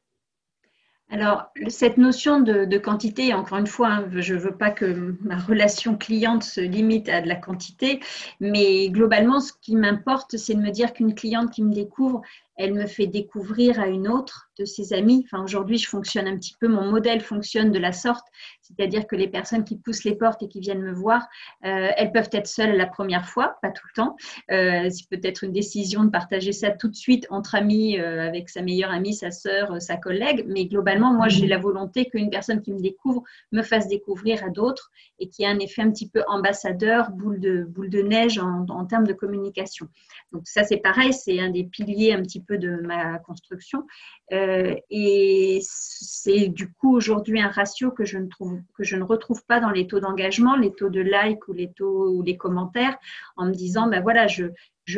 Alors, 1.14 1.52
cette 1.68 1.98
notion 1.98 2.40
de, 2.40 2.78
quantité, 2.78 3.34
encore 3.34 3.58
une 3.58 3.68
fois, 3.68 3.90
hein, 3.90 4.10
je 4.16 4.34
ne 4.34 4.40
veux 4.40 4.56
pas 4.56 4.72
que 4.72 5.18
ma 5.22 5.38
relation 5.38 5.98
cliente 5.98 6.44
se 6.44 6.62
limite 6.62 7.10
à 7.10 7.22
de 7.22 7.28
la 7.28 7.36
quantité, 7.36 8.00
mais 8.40 8.90
globalement, 8.90 9.42
ce 9.42 9.52
qui 9.62 9.76
m'importe, 9.76 10.38
c'est 10.38 10.54
de 10.54 10.62
me 10.62 10.72
dire 10.72 10.94
qu'une 10.94 11.14
cliente 11.14 11.52
qui 11.52 11.64
me 11.64 11.74
découvre, 11.74 12.22
elle 12.56 12.74
me 12.74 12.88
fait 12.88 13.08
découvrir 13.08 13.78
à 13.82 13.88
une 13.88 14.08
autre 14.08 14.51
de 14.60 14.66
ses 14.66 14.94
amis. 14.94 15.26
Enfin, 15.26 15.44
aujourd'hui, 15.44 15.78
je 15.78 15.88
fonctionne 15.88 16.28
un 16.28 16.38
petit 16.38 16.56
peu, 16.60 16.68
mon 16.68 16.90
modèle 16.90 17.22
fonctionne 17.22 17.72
de 17.72 17.80
la 17.80 17.92
sorte, 17.92 18.26
c'est-à-dire 18.62 19.08
que 19.08 19.16
les 19.16 19.28
personnes 19.28 19.64
qui 19.64 19.78
poussent 19.78 20.04
les 20.04 20.16
portes 20.16 20.44
et 20.44 20.48
qui 20.48 20.60
viennent 20.60 20.82
me 20.82 20.94
voir, 20.94 21.28
euh, 21.66 21.90
elles 21.96 22.12
peuvent 22.12 22.30
être 22.32 22.48
seules 22.48 22.76
la 22.76 22.86
première 22.86 23.28
fois, 23.28 23.58
pas 23.62 23.72
tout 23.72 23.86
le 23.88 24.02
temps. 24.02 24.16
Euh, 24.52 24.90
c'est 24.90 25.10
peut-être 25.10 25.44
une 25.44 25.52
décision 25.52 26.04
de 26.04 26.10
partager 26.10 26.52
ça 26.52 26.72
tout 26.72 26.88
de 26.88 26.96
suite 26.96 27.28
entre 27.30 27.56
amis, 27.56 28.00
euh, 28.00 28.28
avec 28.28 28.50
sa 28.50 28.62
meilleure 28.62 28.92
amie, 28.92 29.14
sa 29.14 29.32
sœur, 29.32 29.82
sa 29.82 29.98
collègue, 29.98 30.46
mais 30.48 30.66
globalement, 30.66 31.14
moi, 31.14 31.28
j'ai 31.28 31.48
la 31.48 31.58
volonté 31.58 32.06
qu'une 32.06 32.30
personne 32.30 32.62
qui 32.62 32.74
me 32.74 32.80
découvre 32.82 33.24
me 33.52 33.64
fasse 33.64 33.88
découvrir 33.88 34.44
à 34.44 34.50
d'autres 34.50 34.92
et 35.20 35.30
qui 35.30 35.44
ait 35.44 35.48
un 35.48 35.60
effet 35.60 35.82
un 35.82 35.92
petit 35.92 36.10
peu 36.10 36.24
ambassadeur, 36.28 37.12
boule 37.12 37.40
de, 37.40 37.64
boule 37.64 37.90
de 37.90 38.02
neige 38.02 38.38
en, 38.38 38.66
en 38.70 38.86
termes 38.86 39.08
de 39.08 39.14
communication. 39.14 39.88
Donc 40.32 40.44
ça, 40.48 40.64
c'est 40.64 40.78
pareil, 40.78 41.14
c'est 41.14 41.40
un 41.40 41.50
des 41.50 41.64
piliers 41.64 42.14
un 42.14 42.22
petit 42.22 42.42
peu 42.42 42.58
de 42.58 42.78
ma 42.86 43.20
construction. 43.20 43.86
Euh, 44.32 44.76
et 44.90 45.60
c'est 45.62 46.48
du 46.48 46.72
coup 46.72 46.96
aujourd'hui 46.96 47.42
un 47.42 47.50
ratio 47.50 47.92
que 47.92 48.06
je, 48.06 48.18
ne 48.18 48.28
trouve, 48.28 48.62
que 48.76 48.84
je 48.84 48.96
ne 48.96 49.04
retrouve 49.04 49.44
pas 49.46 49.60
dans 49.60 49.72
les 49.72 49.88
taux 49.88 50.00
d'engagement, 50.00 50.56
les 50.56 50.74
taux 50.74 50.90
de 50.90 51.02
like 51.02 51.48
ou 51.48 51.54
les 51.54 51.72
taux 51.72 52.10
ou 52.10 52.22
les 52.22 52.38
commentaires, 52.38 52.98
en 53.36 53.46
me 53.46 53.54
disant, 53.54 53.88
ben 53.88 54.02
voilà, 54.02 54.28
je, 54.28 54.46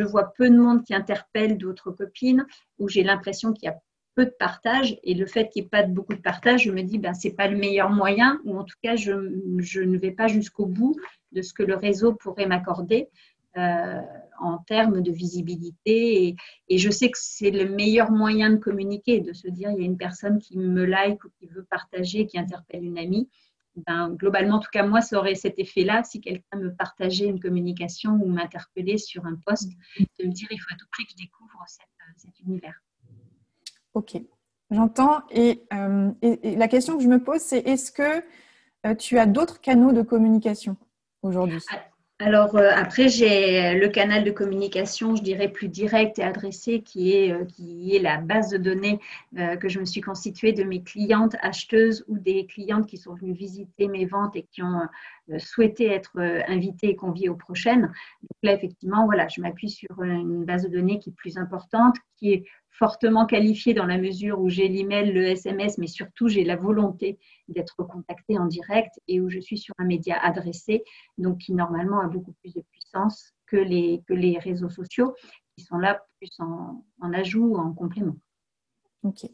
vois 0.03 0.33
peu 0.37 0.49
de 0.49 0.57
monde 0.57 0.83
qui 0.83 0.93
interpelle 0.93 1.57
d'autres 1.57 1.91
copines, 1.91 2.45
où 2.79 2.87
j'ai 2.87 3.03
l'impression 3.03 3.53
qu'il 3.53 3.65
y 3.65 3.71
a 3.71 3.79
peu 4.15 4.25
de 4.25 4.35
partage 4.37 4.99
et 5.03 5.15
le 5.15 5.25
fait 5.25 5.49
qu'il 5.49 5.63
n'y 5.63 5.65
ait 5.65 5.69
pas 5.69 5.83
beaucoup 5.83 6.13
de 6.13 6.21
partage, 6.21 6.65
je 6.65 6.71
me 6.71 6.83
dis 6.83 6.99
ben 6.99 7.15
c'est 7.15 7.31
pas 7.31 7.47
le 7.47 7.57
meilleur 7.57 7.89
moyen 7.89 8.39
ou 8.43 8.55
en 8.59 8.63
tout 8.63 8.75
cas 8.83 8.95
je 8.95 9.11
ne 9.11 9.97
vais 9.97 10.11
pas 10.11 10.27
jusqu'au 10.27 10.67
bout 10.67 10.95
de 11.31 11.41
ce 11.41 11.51
que 11.51 11.63
le 11.63 11.75
réseau 11.75 12.13
pourrait 12.13 12.45
m'accorder. 12.45 13.09
Euh, 13.57 14.01
en 14.39 14.57
termes 14.57 15.01
de 15.01 15.11
visibilité. 15.11 16.35
Et, 16.67 16.77
je 16.77 16.89
sais 16.89 17.11
que 17.11 17.17
c'est 17.19 17.51
le 17.51 17.69
meilleur 17.69 18.11
moyen 18.11 18.49
de 18.49 18.57
communiquer, 18.57 19.21
de 19.21 19.31
se 19.31 19.47
dire 19.47 19.71
il 19.71 19.79
y 19.79 19.83
a 19.83 19.85
une 19.85 19.97
personne 19.97 20.39
qui 20.39 20.57
me 20.57 20.83
like 20.83 21.23
ou 21.23 21.29
qui 21.37 21.45
veut 21.47 21.63
partager, 21.63 22.25
qui 22.25 22.37
interpelle 22.37 22.83
une 22.83 22.97
amie. 22.97 23.29
Ben, 23.87 24.09
globalement, 24.09 24.57
en 24.57 24.59
tout 24.59 24.71
cas, 24.73 24.85
moi, 24.85 25.01
ça 25.01 25.17
aurait 25.17 25.35
cet 25.35 25.59
effet-là 25.59 26.03
si 26.03 26.19
quelqu'un 26.19 26.57
me 26.57 26.75
partageait 26.75 27.27
une 27.27 27.39
communication 27.39 28.13
ou 28.13 28.27
m'interpellait 28.27 28.97
sur 28.97 29.25
un 29.25 29.35
poste, 29.45 29.71
de 30.19 30.25
me 30.25 30.31
dire 30.31 30.47
il 30.51 30.57
faut 30.57 30.73
à 30.73 30.77
tout 30.77 30.87
prix 30.91 31.05
que 31.05 31.11
je 31.11 31.17
découvre 31.17 31.63
cet 32.17 32.39
univers. 32.39 32.81
Ok, 33.93 34.17
j'entends. 34.71 35.21
Euh, 35.35 36.11
et, 36.21 36.55
la 36.55 36.67
question 36.67 36.97
que 36.97 37.03
je 37.03 37.07
me 37.07 37.23
pose, 37.23 37.41
c'est 37.41 37.59
est-ce 37.59 37.91
que 37.91 38.23
euh, 38.85 38.95
tu 38.95 39.17
as 39.17 39.25
d'autres 39.25 39.61
canaux 39.61 39.91
de 39.91 40.01
communication 40.01 40.75
aujourd'hui? 41.21 41.61
Ah, 41.71 41.79
alors 42.19 42.55
euh, 42.55 42.69
après, 42.73 43.09
j'ai 43.09 43.73
le 43.73 43.89
canal 43.89 44.23
de 44.23 44.31
communication, 44.31 45.15
je 45.15 45.23
dirais, 45.23 45.49
plus 45.49 45.67
direct 45.67 46.19
et 46.19 46.23
adressé, 46.23 46.81
qui 46.81 47.11
est, 47.13 47.31
euh, 47.31 47.99
la 48.01 48.17
base 48.17 48.49
de 48.49 48.57
données 48.57 48.99
euh, 49.37 49.55
que 49.55 49.67
je 49.67 49.79
me 49.79 49.85
suis 49.85 49.99
constituée 49.99 50.53
de 50.53 50.63
mes 50.63 50.83
clientes 50.83 51.35
acheteuses 51.41 52.05
ou 52.07 52.19
des 52.19 52.45
clientes 52.45 52.87
qui 52.87 52.97
sont 52.97 53.15
venues 53.15 53.33
visiter 53.33 53.87
mes 53.87 54.05
ventes 54.05 54.35
et 54.35 54.43
qui 54.43 54.61
ont 54.61 54.81
souhaité 55.37 55.87
être 55.87 56.19
invitées 56.47 56.89
et 56.89 56.95
conviées 56.95 57.29
aux 57.29 57.35
prochaines. 57.35 57.83
Donc 57.83 58.37
là, 58.43 58.53
effectivement, 58.53 59.05
voilà, 59.05 59.27
je 59.27 59.41
m'appuie 59.41 59.69
sur 59.69 60.03
une 60.03 60.45
base 60.45 60.63
de 60.63 60.69
données 60.69 60.99
qui 60.99 61.09
est 61.09 61.13
plus 61.13 61.37
importante, 61.37 61.95
qui 62.17 62.33
est 62.33 62.45
fortement 62.73 63.25
qualifiée 63.25 63.73
dans 63.73 63.85
la 63.85 63.97
mesure 63.97 64.39
où 64.39 64.49
j'ai 64.49 64.67
l'email, 64.67 65.11
le 65.11 65.25
SMS, 65.27 65.77
mais 65.77 65.87
surtout 65.87 66.27
j'ai 66.27 66.43
la 66.43 66.55
volonté 66.55 67.19
d'être 67.47 67.83
contactée 67.83 68.37
en 68.37 68.47
direct 68.47 68.99
et 69.07 69.21
où 69.21 69.29
je 69.29 69.39
suis 69.39 69.57
sur 69.57 69.73
un 69.77 69.85
média 69.85 70.17
adressé, 70.21 70.83
donc 71.17 71.39
qui 71.39 71.53
normalement 71.53 72.01
a 72.01 72.07
beaucoup 72.07 72.33
plus 72.41 72.53
de 72.53 72.63
puissance 72.71 73.33
que 73.45 73.57
les, 73.57 74.01
que 74.07 74.13
les 74.13 74.39
réseaux 74.39 74.69
sociaux, 74.69 75.15
qui 75.55 75.63
sont 75.63 75.77
là 75.77 76.03
plus 76.19 76.31
en, 76.39 76.83
ajout 77.13 77.45
ou 77.45 77.57
en 77.57 77.73
complément. 77.73 78.15
Ok. 79.03 79.27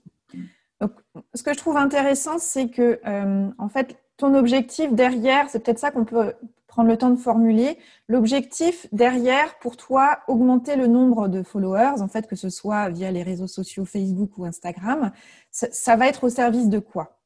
Donc, 0.81 0.91
ce 1.33 1.43
que 1.43 1.53
je 1.53 1.57
trouve 1.57 1.77
intéressant, 1.77 2.37
c'est 2.39 2.69
que, 2.69 2.99
euh, 3.05 3.49
en 3.57 3.69
fait, 3.69 3.97
ton 4.19 4.35
objectif 4.35 4.93
derrière, 4.93 5.49
c'est 5.49 5.63
peut-être 5.63 5.79
ça 5.79 5.91
qu'on 5.91 6.05
peut 6.05 6.33
prendre 6.67 6.89
le 6.89 6.97
temps 6.97 7.09
de 7.09 7.17
formuler. 7.17 7.77
L'objectif 8.07 8.85
derrière, 8.91 9.57
pour 9.59 9.77
toi, 9.77 10.19
augmenter 10.27 10.75
le 10.75 10.87
nombre 10.87 11.27
de 11.27 11.41
followers, 11.41 12.01
en 12.01 12.07
fait, 12.07 12.27
que 12.27 12.35
ce 12.35 12.49
soit 12.49 12.89
via 12.89 13.11
les 13.11 13.23
réseaux 13.23 13.47
sociaux 13.47 13.85
Facebook 13.85 14.37
ou 14.37 14.45
Instagram, 14.45 15.11
ça, 15.51 15.95
va 15.95 16.07
être 16.07 16.25
au 16.25 16.29
service 16.29 16.69
de 16.69 16.79
quoi? 16.79 17.17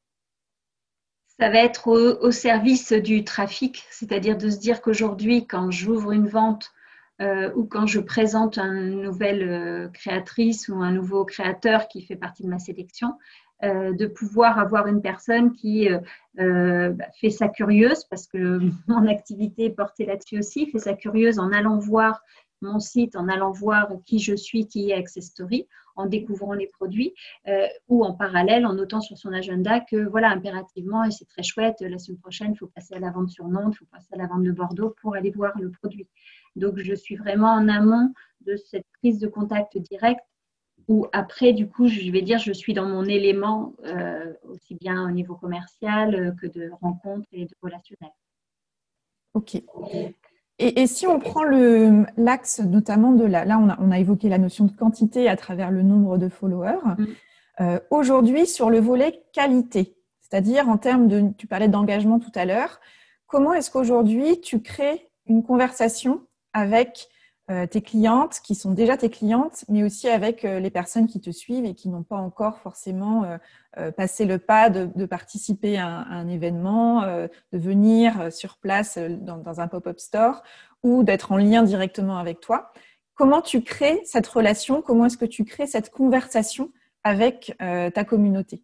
Ça 1.38 1.50
va 1.50 1.58
être 1.58 1.88
au, 1.88 2.30
service 2.30 2.92
du 2.92 3.24
trafic, 3.24 3.84
c'est-à-dire 3.90 4.38
de 4.38 4.48
se 4.48 4.56
dire 4.56 4.80
qu'aujourd'hui, 4.80 5.46
quand 5.46 5.70
j'ouvre 5.72 6.12
une 6.12 6.28
vente 6.28 6.72
euh, 7.20 7.52
ou 7.56 7.64
quand 7.64 7.86
je 7.86 8.00
présente 8.00 8.56
une 8.58 9.02
nouvelle 9.02 9.42
euh, 9.42 9.88
créatrice 9.88 10.68
ou 10.68 10.76
un 10.76 10.92
nouveau 10.92 11.24
créateur 11.24 11.88
qui 11.88 12.02
fait 12.02 12.16
partie 12.16 12.44
de 12.44 12.48
ma 12.48 12.60
sélection, 12.60 13.14
de 13.62 14.06
pouvoir 14.06 14.58
avoir 14.58 14.86
une 14.88 15.00
personne 15.00 15.52
qui 15.52 15.88
bah, 16.36 17.06
fait 17.18 17.30
sa 17.30 17.48
curieuse, 17.48 18.04
parce 18.04 18.26
que 18.26 18.58
mon 18.88 19.06
activité 19.06 19.66
est 19.66 19.70
portée 19.70 20.04
là-dessus 20.04 20.38
aussi, 20.38 20.66
fait 20.70 20.78
sa 20.78 20.94
curieuse 20.94 21.38
en 21.38 21.50
allant 21.52 21.78
voir 21.78 22.20
mon 22.60 22.78
site, 22.80 23.16
en 23.16 23.28
allant 23.28 23.52
voir 23.52 23.88
qui 24.04 24.18
je 24.18 24.34
suis, 24.34 24.66
qui 24.66 24.90
est 24.90 24.94
Access 24.94 25.26
Story, 25.26 25.68
en 25.96 26.06
découvrant 26.06 26.54
les 26.54 26.66
produits, 26.66 27.14
euh, 27.46 27.66
ou 27.88 28.04
en 28.04 28.14
parallèle 28.14 28.66
en 28.66 28.74
notant 28.74 29.00
sur 29.00 29.16
son 29.16 29.32
agenda 29.32 29.80
que 29.80 30.08
voilà, 30.08 30.30
impérativement, 30.30 31.04
et 31.04 31.10
c'est 31.10 31.26
très 31.26 31.42
chouette, 31.42 31.76
la 31.80 31.98
semaine 31.98 32.18
prochaine, 32.18 32.52
il 32.52 32.58
faut 32.58 32.66
passer 32.66 32.94
à 32.94 32.98
la 32.98 33.10
vente 33.10 33.30
sur 33.30 33.46
Nantes, 33.46 33.74
il 33.76 33.78
faut 33.78 33.90
passer 33.92 34.08
à 34.12 34.16
la 34.16 34.26
vente 34.26 34.42
de 34.42 34.52
Bordeaux 34.52 34.94
pour 35.00 35.14
aller 35.14 35.30
voir 35.30 35.52
le 35.60 35.70
produit. 35.70 36.08
Donc, 36.56 36.78
je 36.78 36.94
suis 36.94 37.16
vraiment 37.16 37.52
en 37.52 37.68
amont 37.68 38.12
de 38.40 38.56
cette 38.56 38.86
prise 38.98 39.18
de 39.18 39.28
contact 39.28 39.78
direct 39.78 40.20
où 40.88 41.06
après, 41.12 41.52
du 41.52 41.68
coup, 41.68 41.88
je 41.88 42.10
vais 42.10 42.22
dire, 42.22 42.38
je 42.38 42.52
suis 42.52 42.74
dans 42.74 42.86
mon 42.86 43.04
élément 43.04 43.72
euh, 43.84 44.32
aussi 44.48 44.74
bien 44.74 45.06
au 45.06 45.10
niveau 45.10 45.34
commercial 45.34 46.14
euh, 46.14 46.32
que 46.32 46.46
de 46.46 46.70
rencontre 46.80 47.26
et 47.32 47.46
de 47.46 47.54
relationnel. 47.62 48.12
Ok. 49.34 49.60
Et, 50.60 50.86
si 50.86 51.06
on 51.06 51.18
prend 51.18 51.42
l'axe 52.16 52.60
notamment 52.60 53.12
de 53.12 53.24
la, 53.24 53.44
là, 53.44 53.58
on 53.58 53.90
a, 53.90 53.98
évoqué 53.98 54.28
la 54.28 54.38
notion 54.38 54.66
de 54.66 54.72
quantité 54.72 55.28
à 55.28 55.36
travers 55.36 55.72
le 55.72 55.82
nombre 55.82 56.16
de 56.16 56.28
followers. 56.28 56.78
Mm. 56.96 57.06
Euh, 57.60 57.80
aujourd'hui, 57.90 58.46
sur 58.46 58.70
le 58.70 58.78
volet 58.78 59.24
qualité, 59.32 59.96
c'est-à-dire 60.20 60.68
en 60.68 60.78
termes 60.78 61.08
de, 61.08 61.24
tu 61.36 61.46
parlais 61.46 61.68
d'engagement 61.68 62.20
tout 62.20 62.32
à 62.34 62.44
l'heure, 62.44 62.80
comment 63.26 63.52
est-ce 63.52 63.70
qu'aujourd'hui 63.70 64.40
tu 64.40 64.60
crées 64.60 65.08
une 65.26 65.42
conversation 65.42 66.22
avec 66.52 67.08
euh, 67.50 67.66
tes 67.66 67.82
clientes 67.82 68.40
qui 68.42 68.54
sont 68.54 68.70
déjà 68.70 68.96
tes 68.96 69.10
clientes, 69.10 69.66
mais 69.68 69.84
aussi 69.84 70.08
avec 70.08 70.46
euh, 70.46 70.60
les 70.60 70.70
personnes 70.70 71.06
qui 71.06 71.20
te 71.20 71.30
suivent 71.30 71.66
et 71.66 71.74
qui 71.74 71.90
n'ont 71.90 72.02
pas 72.02 72.16
encore 72.16 72.58
forcément 72.58 73.38
euh, 73.76 73.90
passé 73.90 74.24
le 74.24 74.38
pas 74.38 74.70
de, 74.70 75.04
participer 75.04 75.76
à 75.76 75.86
un, 75.86 76.26
événement, 76.28 77.02
de 77.02 77.58
venir 77.58 78.32
sur 78.32 78.56
place 78.56 78.96
dans, 78.96 79.60
un 79.60 79.68
pop-up 79.68 80.00
store 80.00 80.42
ou 80.82 81.02
d'être 81.02 81.32
en 81.32 81.36
lien 81.36 81.62
directement 81.62 82.16
avec 82.16 82.40
toi. 82.40 82.72
Comment 83.14 83.42
tu 83.42 83.62
crées 83.62 84.00
cette 84.04 84.26
relation? 84.26 84.80
Comment 84.80 85.06
est-ce 85.06 85.18
que 85.18 85.24
tu 85.26 85.44
crées 85.44 85.66
cette 85.66 85.90
conversation 85.90 86.70
avec 87.02 87.56
ta 87.58 88.04
communauté? 88.04 88.62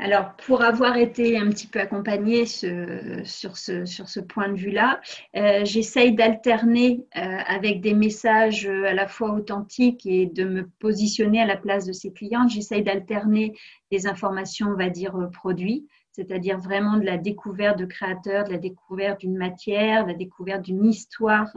Alors, 0.00 0.32
pour 0.46 0.62
avoir 0.62 0.96
été 0.96 1.36
un 1.38 1.48
petit 1.50 1.66
peu 1.66 1.80
accompagnée 1.80 2.46
sur, 2.46 3.56
ce, 3.56 4.20
point 4.20 4.48
de 4.48 4.56
vue-là, 4.56 5.00
euh, 5.36 5.64
j'essaye 5.64 6.14
d'alterner 6.14 7.04
euh, 7.16 7.20
avec 7.20 7.80
des 7.80 7.94
messages 7.94 8.64
euh, 8.66 8.84
à 8.84 8.94
la 8.94 9.08
fois 9.08 9.32
authentiques 9.32 10.06
et 10.06 10.26
de 10.26 10.44
me 10.44 10.68
positionner 10.78 11.40
à 11.40 11.46
la 11.46 11.56
place 11.56 11.84
de 11.84 11.92
ces 11.92 12.12
clients. 12.12 12.46
J'essaye 12.46 12.84
d'alterner 12.84 13.56
des 13.90 14.06
informations, 14.06 14.68
on 14.68 14.76
va 14.76 14.88
dire, 14.88 15.16
produits, 15.32 15.88
c'est-à-dire 16.12 16.58
vraiment 16.58 16.96
de 16.96 17.04
la 17.04 17.18
découverte 17.18 17.78
de 17.78 17.84
créateurs, 17.84 18.44
de 18.44 18.52
la 18.52 18.58
découverte 18.58 19.20
d'une 19.20 19.36
matière, 19.36 20.04
de 20.04 20.12
la 20.12 20.16
découverte 20.16 20.62
d'une 20.62 20.84
histoire 20.84 21.48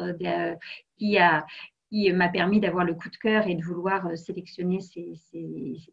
qui 0.97 1.17
a, 1.19 1.45
qui 1.91 2.11
m'a 2.13 2.29
permis 2.29 2.61
d'avoir 2.61 2.85
le 2.85 2.93
coup 2.93 3.09
de 3.09 3.17
cœur 3.17 3.47
et 3.47 3.55
de 3.55 3.63
vouloir 3.63 4.07
euh, 4.07 4.15
sélectionner 4.15 4.79
ces, 4.79 5.19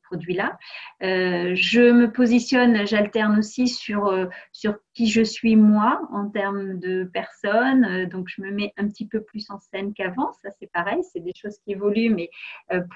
produits-là. 0.04 0.56
Euh, 1.02 1.52
je 1.54 1.90
me 1.90 2.10
positionne, 2.10 2.86
j'alterne 2.86 3.38
aussi 3.38 3.66
sur, 3.66 4.06
euh, 4.06 4.26
sur 4.52 4.76
qui 4.94 5.08
je 5.08 5.22
suis 5.22 5.56
moi 5.56 6.00
en 6.12 6.28
termes 6.30 6.78
de 6.78 7.04
personne. 7.12 8.06
donc, 8.06 8.28
je 8.28 8.42
me 8.42 8.50
mets 8.50 8.72
un 8.76 8.86
petit 8.88 9.06
peu 9.06 9.22
plus 9.22 9.50
en 9.50 9.58
scène 9.58 9.92
qu'avant. 9.92 10.32
Ça, 10.34 10.50
c'est 10.58 10.70
pareil, 10.70 11.00
c'est 11.02 11.20
des 11.20 11.34
choses 11.34 11.58
qui 11.58 11.72
évoluent, 11.72 12.14
mais 12.14 12.30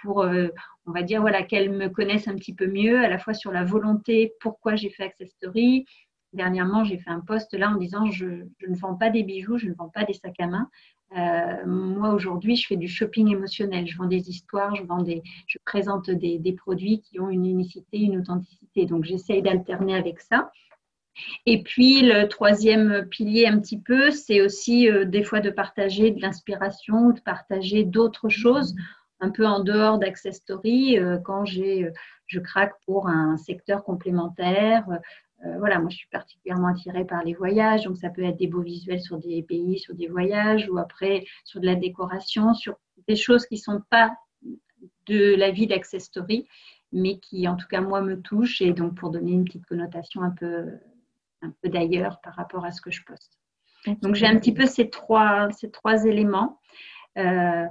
pour, 0.01 0.19
on 0.87 0.93
va 0.93 1.03
dire, 1.03 1.21
voilà, 1.21 1.43
qu'elles 1.43 1.71
me 1.71 1.89
connaissent 1.89 2.29
un 2.29 2.35
petit 2.35 2.55
peu 2.55 2.67
mieux, 2.67 2.99
à 2.99 3.09
la 3.09 3.19
fois 3.19 3.35
sur 3.35 3.53
la 3.53 3.65
volonté, 3.65 4.33
pourquoi 4.41 4.75
j'ai 4.75 4.91
fait 4.91 5.05
Access 5.05 5.31
Story, 5.31 5.87
Dernièrement, 6.33 6.83
j'ai 6.83 6.97
fait 6.97 7.11
un 7.11 7.21
post 7.21 7.53
là 7.53 7.69
en 7.71 7.77
disant 7.77 8.11
je, 8.11 8.25
ne 8.27 8.77
vends 8.77 8.95
pas 8.95 9.11
des 9.11 9.23
bijoux, 9.23 9.59
je 9.59 9.69
ne 9.69 9.75
vends 9.75 9.91
pas 9.91 10.05
des 10.05 10.15
sacs 10.15 10.41
à 10.41 10.47
main. 10.47 10.71
Euh, 11.17 11.67
moi, 11.67 12.11
aujourd'hui, 12.15 12.57
je 12.57 12.67
fais 12.67 12.77
du 12.77 12.89
shopping 12.89 13.31
émotionnel. 13.31 13.87
Je 13.87 13.97
vends 13.97 14.07
des 14.07 14.31
histoires, 14.31 14.75
je, 14.75 14.83
vends 14.83 15.03
des, 15.03 15.23
je 15.47 15.59
présente 15.65 16.11
des, 16.11 16.53
produits 16.53 17.01
qui 17.01 17.21
ont 17.21 17.29
une 17.29 17.47
unicité, 17.47 17.99
une 17.99 18.19
authenticité. 18.19 18.87
Donc, 18.87 19.05
j'essaye 19.05 19.43
d'alterner 19.43 19.95
avec 19.95 20.21
ça. 20.21 20.51
Et 21.45 21.63
puis, 21.63 22.01
le 22.03 22.27
troisième 22.27 23.07
pilier, 23.11 23.47
un 23.47 23.59
petit 23.59 23.79
peu, 23.79 24.11
c'est 24.11 24.41
aussi 24.41 24.89
euh, 24.89 25.05
des 25.05 25.23
fois 25.23 25.41
de 25.41 25.51
partager 25.51 26.11
de 26.11 26.23
l'inspiration, 26.23 27.11
de 27.11 27.21
partager 27.21 27.85
d'autres 27.85 28.31
choses, 28.31 28.75
un 29.21 29.31
peu 29.31 29.47
en 29.47 29.61
dehors 29.61 29.99
d'Access 29.99 30.37
Story, 30.37 30.99
euh, 30.99 31.19
quand 31.19 31.45
j'ai, 31.45 31.91
je 32.27 32.41
craque 32.41 32.73
pour 32.87 33.09
un 33.09 33.37
secteur 33.37 33.85
complémentaire, 33.85 34.87
euh, 35.45 35.59
voilà, 35.59 35.81
moi 35.81 35.91
je 35.91 35.97
suis 35.97 36.09
particulièrement 36.09 36.69
attirée 36.69 37.05
par 37.05 37.25
les 37.25 37.35
voyages, 37.35 37.85
donc 37.85 37.97
ça 37.97 38.11
peut 38.11 38.23
être 38.23 38.37
des 38.37 38.47
beaux 38.47 38.63
visuels 38.63 39.01
sur 39.01 39.19
des 39.19 39.43
pays, 39.43 39.79
sur 39.79 39.95
des 39.95 40.07
voyages, 40.07 40.69
ou 40.71 40.79
après 40.79 41.25
sur 41.45 41.61
de 41.61 41.67
la 41.67 41.75
décoration, 41.75 42.55
sur 42.55 42.77
des 43.09 43.17
choses 43.17 43.47
qui 43.47 43.55
ne 43.57 43.61
sont 43.61 43.83
pas 43.91 44.15
de 45.07 45.35
la 45.35 45.51
vie 45.51 45.67
d'Access 45.67 46.05
Story, 46.05 46.47
mais 46.93 47.19
qui 47.19 47.49
en 47.49 47.57
tout 47.57 47.67
cas 47.67 47.81
moi 47.81 48.03
me 48.03 48.21
touchent, 48.21 48.63
et 48.63 48.73
donc 48.73 48.95
pour 48.95 49.11
donner 49.11 49.33
une 49.33 49.45
petite 49.45 49.67
connotation 49.67 50.23
un 50.23 50.31
peu, 50.31 50.71
un 51.41 51.53
peu 51.61 51.69
d'ailleurs 51.69 52.21
par 52.21 52.35
rapport 52.35 52.65
à 52.65 52.71
ce 52.71 52.81
que 52.81 52.91
je 52.91 53.03
poste. 53.05 53.39
Donc 54.01 54.15
j'ai 54.15 54.27
un 54.27 54.37
petit 54.37 54.55
peu 54.55 54.67
ces 54.67 54.91
trois, 54.91 55.51
ces 55.51 55.71
trois 55.71 56.05
éléments. 56.05 56.61
Euh, 57.19 57.67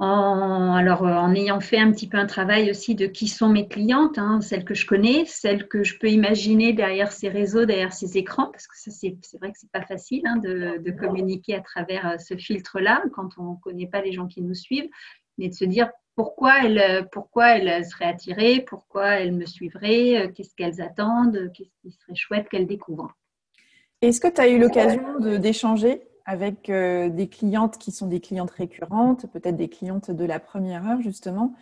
en, 0.00 0.74
alors, 0.74 1.06
euh, 1.06 1.12
en 1.12 1.34
ayant 1.34 1.60
fait 1.60 1.78
un 1.78 1.92
petit 1.92 2.08
peu 2.08 2.16
un 2.16 2.26
travail 2.26 2.70
aussi 2.70 2.94
de 2.94 3.06
qui 3.06 3.28
sont 3.28 3.50
mes 3.50 3.68
clientes, 3.68 4.16
hein, 4.16 4.40
celles 4.40 4.64
que 4.64 4.72
je 4.72 4.86
connais, 4.86 5.26
celles 5.26 5.68
que 5.68 5.84
je 5.84 5.98
peux 5.98 6.08
imaginer 6.08 6.72
derrière 6.72 7.12
ces 7.12 7.28
réseaux, 7.28 7.66
derrière 7.66 7.92
ces 7.92 8.16
écrans, 8.16 8.50
parce 8.50 8.66
que 8.66 8.74
c'est, 8.76 9.14
vrai 9.38 9.52
que 9.52 9.58
c'est 9.58 9.70
pas 9.70 9.82
facile 9.82 10.22
hein, 10.26 10.38
de, 10.38 10.90
communiquer 10.92 11.54
à 11.54 11.60
travers 11.60 12.06
euh, 12.06 12.16
ce 12.16 12.34
filtre-là 12.34 13.02
quand 13.12 13.28
on 13.36 13.52
ne 13.52 13.56
connaît 13.62 13.86
pas 13.86 14.00
les 14.00 14.12
gens 14.12 14.26
qui 14.26 14.40
nous 14.40 14.54
suivent, 14.54 14.88
mais 15.36 15.50
de 15.50 15.54
se 15.54 15.66
dire 15.66 15.90
pourquoi 16.16 16.64
elles, 16.64 17.06
pourquoi 17.12 17.58
elles 17.58 17.84
seraient 17.84 18.06
attirées, 18.06 18.64
pourquoi 18.66 19.20
elles 19.20 19.32
me 19.32 19.44
suivraient, 19.44 20.16
euh, 20.16 20.28
qu'est-ce 20.28 20.54
qu'elles 20.54 20.80
attendent, 20.80 21.52
qu'est-ce 21.54 21.76
qui 21.82 21.92
serait 21.92 22.14
chouette 22.14 22.48
qu'elles 22.48 22.66
découvrent. 22.66 23.14
Est-ce 24.00 24.18
que 24.18 24.28
tu 24.28 24.40
as 24.40 24.48
eu 24.48 24.58
l'occasion 24.58 25.20
d'échanger? 25.38 26.00
Avec 26.30 26.70
euh, 26.70 27.08
des 27.08 27.28
clientes 27.28 27.76
qui 27.76 27.90
sont 27.90 28.06
des 28.06 28.20
clientes 28.20 28.52
récurrentes, 28.52 29.26
peut-être 29.32 29.56
des 29.56 29.68
clientes 29.68 30.12
de 30.12 30.24
la 30.24 30.38
première 30.38 30.86
heure 30.86 31.00
justement, 31.00 31.54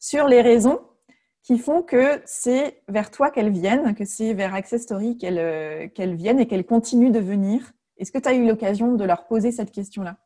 sur 0.00 0.26
les 0.26 0.42
raisons 0.42 0.80
qui 1.44 1.58
font 1.58 1.80
que 1.80 2.20
c'est 2.24 2.82
vers 2.88 3.12
toi 3.12 3.30
qu'elles 3.30 3.52
viennent, 3.52 3.94
que 3.94 4.04
c'est 4.04 4.34
vers 4.34 4.52
Access 4.52 4.82
Story 4.82 5.16
qu'elles 5.16 5.38
euh, 5.38 6.14
viennent 6.16 6.40
et 6.40 6.48
qu'elles 6.48 6.66
continuent 6.66 7.12
de 7.12 7.20
venir. 7.20 7.70
Est-ce 7.98 8.10
que 8.10 8.18
tu 8.18 8.28
as 8.28 8.34
eu 8.34 8.44
l'occasion 8.44 8.96
de 8.96 9.04
leur 9.04 9.28
poser 9.28 9.52
cette 9.52 9.70
question-là? 9.70 10.16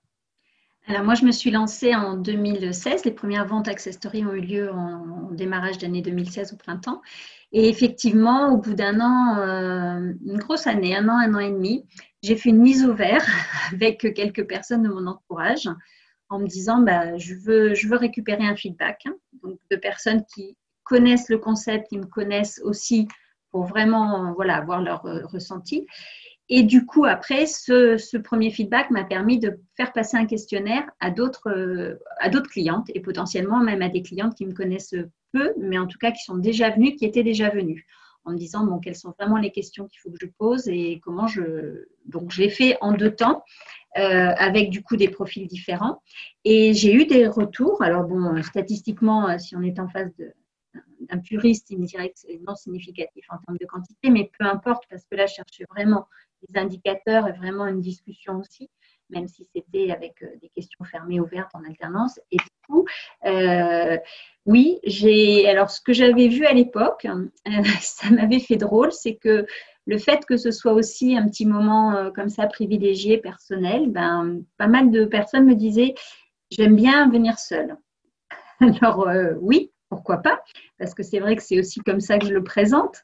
Alors 0.87 1.04
moi, 1.04 1.12
je 1.14 1.26
me 1.26 1.30
suis 1.30 1.50
lancée 1.50 1.95
en 1.95 2.16
2016. 2.16 3.04
Les 3.04 3.11
premières 3.11 3.47
ventes 3.47 3.69
Access 3.69 3.97
Story 3.97 4.25
ont 4.25 4.33
eu 4.33 4.40
lieu 4.40 4.73
en, 4.73 5.28
en 5.28 5.30
démarrage 5.30 5.76
d'année 5.76 6.00
2016 6.00 6.54
au 6.54 6.57
printemps. 6.57 7.02
Et 7.52 7.69
effectivement, 7.69 8.54
au 8.54 8.57
bout 8.57 8.75
d'un 8.75 9.00
an, 9.00 9.37
euh, 9.38 10.12
une 10.25 10.38
grosse 10.38 10.66
année, 10.66 10.97
un 10.97 11.09
an, 11.09 11.19
un 11.19 11.35
an 11.35 11.38
et 11.40 11.50
demi, 11.50 11.85
j'ai 12.23 12.37
fait 12.37 12.50
une 12.50 12.61
mise 12.61 12.85
au 12.85 12.95
vert 12.95 13.25
avec 13.73 14.15
quelques 14.15 14.47
personnes 14.47 14.83
de 14.83 14.89
mon 14.89 15.07
entourage 15.07 15.69
en 16.29 16.39
me 16.39 16.47
disant 16.47 16.81
bah, 16.81 17.17
je, 17.19 17.35
veux, 17.35 17.97
récupérer 17.97 18.45
un 18.45 18.57
feedback 18.57 19.03
hein. 19.07 19.15
donc 19.43 19.59
de 19.71 19.77
personnes 19.77 20.25
qui 20.35 20.57
connaissent 20.85 21.29
le 21.29 21.39
concept, 21.39 21.89
qui 21.89 21.99
me 21.99 22.07
connaissent 22.07 22.61
aussi 22.65 23.09
pour 23.50 23.65
vraiment 23.65 24.33
voilà, 24.35 24.57
avoir 24.57 24.81
leur 24.81 25.05
euh, 25.07 25.27
ressenti. 25.27 25.87
Et 26.49 26.65
du 26.65 26.85
coup, 26.85 27.05
après, 27.05 27.47
ce, 27.47 28.17
premier 28.19 28.50
feedback 28.50 28.91
m'a 28.91 29.05
permis 29.05 29.39
de 29.39 29.61
faire 29.77 29.93
passer 29.93 30.17
un 30.17 30.27
questionnaire 30.27 30.85
euh, 31.47 31.97
à 32.19 32.29
d'autres 32.29 32.50
clientes 32.50 32.91
et 32.93 33.00
potentiellement 33.00 33.61
même 33.61 33.83
à 33.83 33.89
des 33.89 34.03
clientes 34.03 34.35
qui 34.35 34.47
me 34.47 34.53
connaissent 34.53 34.97
peu, 35.33 35.53
mais 35.59 35.79
en 35.79 35.87
tout 35.87 35.99
cas 35.99 36.11
qui 36.11 36.25
sont 36.25 36.37
déjà 36.37 36.71
venues, 36.71 36.97
qui 36.97 37.05
étaient 37.05 37.23
déjà 37.23 37.50
venues 37.50 37.87
en 38.25 38.33
me 38.33 38.37
disant 38.37 38.65
bon, 38.65 38.79
quelles 38.79 38.97
sont 38.97 39.15
vraiment 39.19 39.39
les 39.39 39.50
questions 39.50 39.87
qu'il 39.87 40.00
faut 40.00 40.11
que 40.11 40.19
je 40.21 40.27
pose 40.27 40.69
et 40.69 41.00
comment 41.03 41.27
je. 41.27 41.87
Donc, 42.07 42.31
je 42.31 42.43
l'ai 42.43 42.50
fait 42.50 42.77
en 42.81 42.93
deux 42.93 43.15
temps, 43.15 43.45
euh, 43.99 44.33
avec 44.37 44.71
du 44.71 44.83
coup 44.83 44.97
des 44.97 45.09
profils 45.09 45.47
différents. 45.47 46.03
Et 46.45 46.75
j'ai 46.75 46.93
eu 46.93 47.07
des 47.07 47.27
retours. 47.27 47.83
Alors, 47.83 48.05
bon, 48.05 48.43
statistiquement, 48.43 49.29
euh, 49.29 49.39
si 49.39 49.57
on 49.57 49.62
est 49.62 49.79
en 49.79 49.89
face 49.89 50.12
un 51.09 51.19
puriste, 51.19 51.71
il 51.71 51.79
me 51.79 51.87
dirait 51.87 52.11
que 52.11 52.19
c'est 52.19 52.41
non 52.47 52.55
significatif 52.55 53.25
en 53.31 53.39
termes 53.39 53.59
de 53.59 53.67
quantité, 53.67 54.11
mais 54.11 54.31
peu 54.39 54.45
importe, 54.45 54.85
parce 54.89 55.05
que 55.05 55.17
là, 55.17 55.27
je 55.27 55.35
cherchais 55.35 55.65
vraiment 55.71 56.07
des 56.47 56.59
indicateurs 56.59 57.27
et 57.29 57.33
vraiment 57.33 57.67
une 57.67 57.81
discussion 57.81 58.39
aussi, 58.39 58.71
même 59.11 59.29
si 59.29 59.47
c'était 59.55 59.90
avec 59.90 60.14
des 60.40 60.49
questions 60.49 60.85
fermées 60.85 61.21
ouvertes 61.21 61.50
en 61.55 61.64
alternance. 61.64 62.21
Et 62.31 62.37
du 62.37 62.45
coup, 62.69 62.87
oui, 64.47 64.79
j'ai. 64.85 65.49
Alors, 65.49 65.71
ce 65.71 65.81
que 65.81 65.93
j'avais 65.93 66.29
vu 66.29 66.47
à 66.47 66.52
l'époque, 66.52 67.07
ça 67.81 68.11
m'avait 68.11 68.40
fait 68.40 68.57
drôle, 68.57 68.93
c'est 68.93 69.17
que 69.17 69.47
le 69.87 69.99
fait 69.99 70.25
que 70.25 70.37
ce 70.37 70.50
soit 70.50 70.73
aussi 70.73 71.17
un 71.17 71.29
petit 71.29 71.47
moment 71.47 71.95
euh, 71.97 72.11
comme 72.11 72.29
ça 72.29 72.47
privilégié, 72.47 73.19
personnel, 73.19 73.90
ben, 73.90 74.43
pas 74.57 74.69
mal 74.69 74.90
de 74.90 75.05
personnes 75.05 75.47
me 75.47 75.55
disaient 75.55 75.95
j'aime 76.50 76.76
bien 76.76 77.11
venir 77.11 77.38
seule. 77.38 77.76
Alors 78.61 79.09
euh, 79.09 79.35
oui, 79.40 79.73
pourquoi 79.91 80.19
pas 80.19 80.43
Parce 80.79 80.95
que 80.95 81.03
c'est 81.03 81.19
vrai 81.19 81.37
que 81.37 81.43
c'est 81.43 81.59
aussi 81.59 81.81
comme 81.81 82.01
ça 82.01 82.19
que 82.19 82.27
je 82.27 82.33
le 82.33 82.43
présente. 82.43 83.03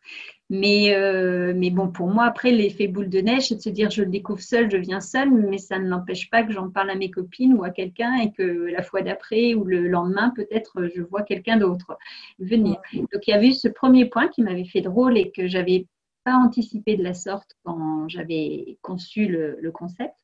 Mais, 0.49 0.95
euh, 0.95 1.53
mais 1.57 1.71
bon, 1.71 1.89
pour 1.89 2.07
moi, 2.07 2.25
après, 2.25 2.53
l'effet 2.53 2.87
boule 2.87 3.09
de 3.09 3.19
neige, 3.19 3.49
c'est 3.49 3.57
de 3.57 3.61
se 3.61 3.69
dire 3.69 3.91
je 3.91 4.03
le 4.03 4.11
découvre 4.11 4.41
seule, 4.41 4.71
je 4.71 4.77
viens 4.77 5.01
seule, 5.01 5.33
mais 5.33 5.59
ça 5.59 5.81
ne 5.81 5.89
n'empêche 5.89 6.31
pas 6.31 6.45
que 6.45 6.53
j'en 6.53 6.71
parle 6.71 6.91
à 6.91 6.95
mes 6.95 7.11
copines 7.11 7.55
ou 7.55 7.65
à 7.65 7.71
quelqu'un 7.71 8.15
et 8.19 8.31
que 8.31 8.43
la 8.43 8.83
fois 8.83 9.03
d'après 9.03 9.55
ou 9.55 9.65
le 9.65 9.89
lendemain, 9.89 10.33
peut-être, 10.37 10.89
je 10.95 11.03
vois 11.03 11.23
quelqu'un 11.23 11.57
d'autre 11.57 11.99
venir. 12.39 12.81
Donc, 12.95 13.27
il 13.27 13.31
y 13.31 13.35
avait 13.35 13.49
eu 13.49 13.53
ce 13.53 13.67
premier 13.67 14.05
point 14.07 14.29
qui 14.29 14.43
m'avait 14.43 14.65
fait 14.65 14.83
drôle 14.83 15.19
et 15.19 15.33
que 15.33 15.49
j'avais 15.49 15.87
pas 16.23 16.35
anticipé 16.35 16.97
de 16.97 17.03
la 17.03 17.15
sorte 17.15 17.57
quand 17.65 18.09
j'avais 18.09 18.79
conçu 18.83 19.27
le, 19.27 19.71
concept. 19.73 20.15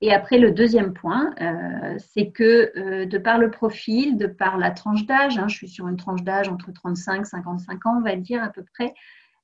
Et 0.00 0.12
après, 0.12 0.38
le 0.38 0.50
deuxième 0.50 0.92
point, 0.92 1.34
euh, 1.40 1.96
c'est 1.98 2.30
que 2.30 2.72
euh, 2.76 3.06
de 3.06 3.18
par 3.18 3.38
le 3.38 3.50
profil, 3.50 4.16
de 4.16 4.26
par 4.26 4.58
la 4.58 4.70
tranche 4.70 5.06
d'âge, 5.06 5.38
hein, 5.38 5.48
je 5.48 5.56
suis 5.56 5.68
sur 5.68 5.88
une 5.88 5.96
tranche 5.96 6.22
d'âge 6.22 6.48
entre 6.48 6.72
35 6.72 7.22
et 7.22 7.24
55 7.24 7.86
ans, 7.86 7.96
on 7.98 8.02
va 8.02 8.16
dire 8.16 8.42
à 8.42 8.48
peu 8.48 8.64
près. 8.74 8.94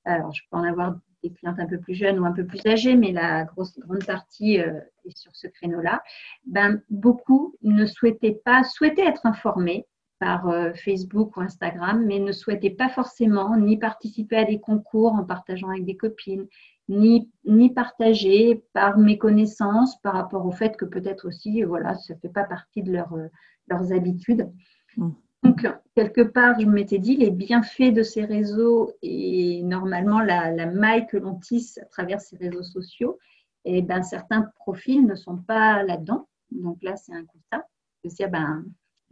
Alors, 0.04 0.32
je 0.32 0.42
peux 0.50 0.56
en 0.56 0.64
avoir 0.64 0.96
des 1.22 1.32
clientes 1.32 1.58
un 1.58 1.66
peu 1.66 1.78
plus 1.78 1.94
jeunes 1.94 2.18
ou 2.18 2.24
un 2.24 2.32
peu 2.32 2.46
plus 2.46 2.60
âgées, 2.66 2.96
mais 2.96 3.12
la 3.12 3.44
grosse, 3.44 3.78
grande 3.78 4.04
partie 4.04 4.60
euh, 4.60 4.80
est 5.04 5.16
sur 5.16 5.34
ce 5.34 5.46
créneau-là. 5.46 6.02
Ben, 6.46 6.82
beaucoup 6.88 7.56
ne 7.62 7.84
souhaitaient 7.86 8.40
pas, 8.44 8.64
souhaitaient 8.64 9.06
être 9.06 9.26
informés, 9.26 9.86
par 10.18 10.52
Facebook 10.84 11.38
ou 11.38 11.40
Instagram, 11.40 12.04
mais 12.04 12.18
ne 12.18 12.32
souhaitaient 12.32 12.68
pas 12.68 12.90
forcément 12.90 13.56
ni 13.56 13.78
participer 13.78 14.36
à 14.36 14.44
des 14.44 14.60
concours 14.60 15.14
en 15.14 15.24
partageant 15.24 15.70
avec 15.70 15.86
des 15.86 15.96
copines, 15.96 16.46
ni, 16.90 17.30
ni 17.44 17.72
partager 17.72 18.62
par 18.72 18.98
méconnaissance 18.98 20.00
par 20.02 20.14
rapport 20.14 20.44
au 20.44 20.50
fait 20.50 20.76
que 20.76 20.84
peut-être 20.84 21.28
aussi, 21.28 21.62
voilà, 21.62 21.94
ça 21.94 22.14
ne 22.14 22.18
fait 22.18 22.28
pas 22.28 22.44
partie 22.44 22.82
de 22.82 22.92
leur, 22.92 23.12
euh, 23.14 23.28
leurs 23.68 23.92
habitudes. 23.92 24.50
Mmh. 24.96 25.10
Donc, 25.42 25.66
quelque 25.94 26.20
part, 26.20 26.60
je 26.60 26.66
m'étais 26.66 26.98
dit, 26.98 27.16
les 27.16 27.30
bienfaits 27.30 27.94
de 27.94 28.02
ces 28.02 28.24
réseaux 28.24 28.92
et 29.00 29.62
normalement 29.62 30.20
la, 30.20 30.50
la 30.50 30.66
maille 30.66 31.06
que 31.06 31.16
l'on 31.16 31.36
tisse 31.36 31.78
à 31.78 31.86
travers 31.86 32.20
ces 32.20 32.36
réseaux 32.36 32.62
sociaux, 32.62 33.18
et 33.64 33.78
eh 33.78 33.82
ben, 33.82 34.02
certains 34.02 34.50
profils 34.56 35.06
ne 35.06 35.14
sont 35.14 35.36
pas 35.36 35.82
là-dedans. 35.82 36.28
Donc 36.50 36.82
là, 36.82 36.96
c'est 36.96 37.12
un 37.12 37.24
constat. 37.24 37.66
De 38.04 38.26
ben, 38.26 38.64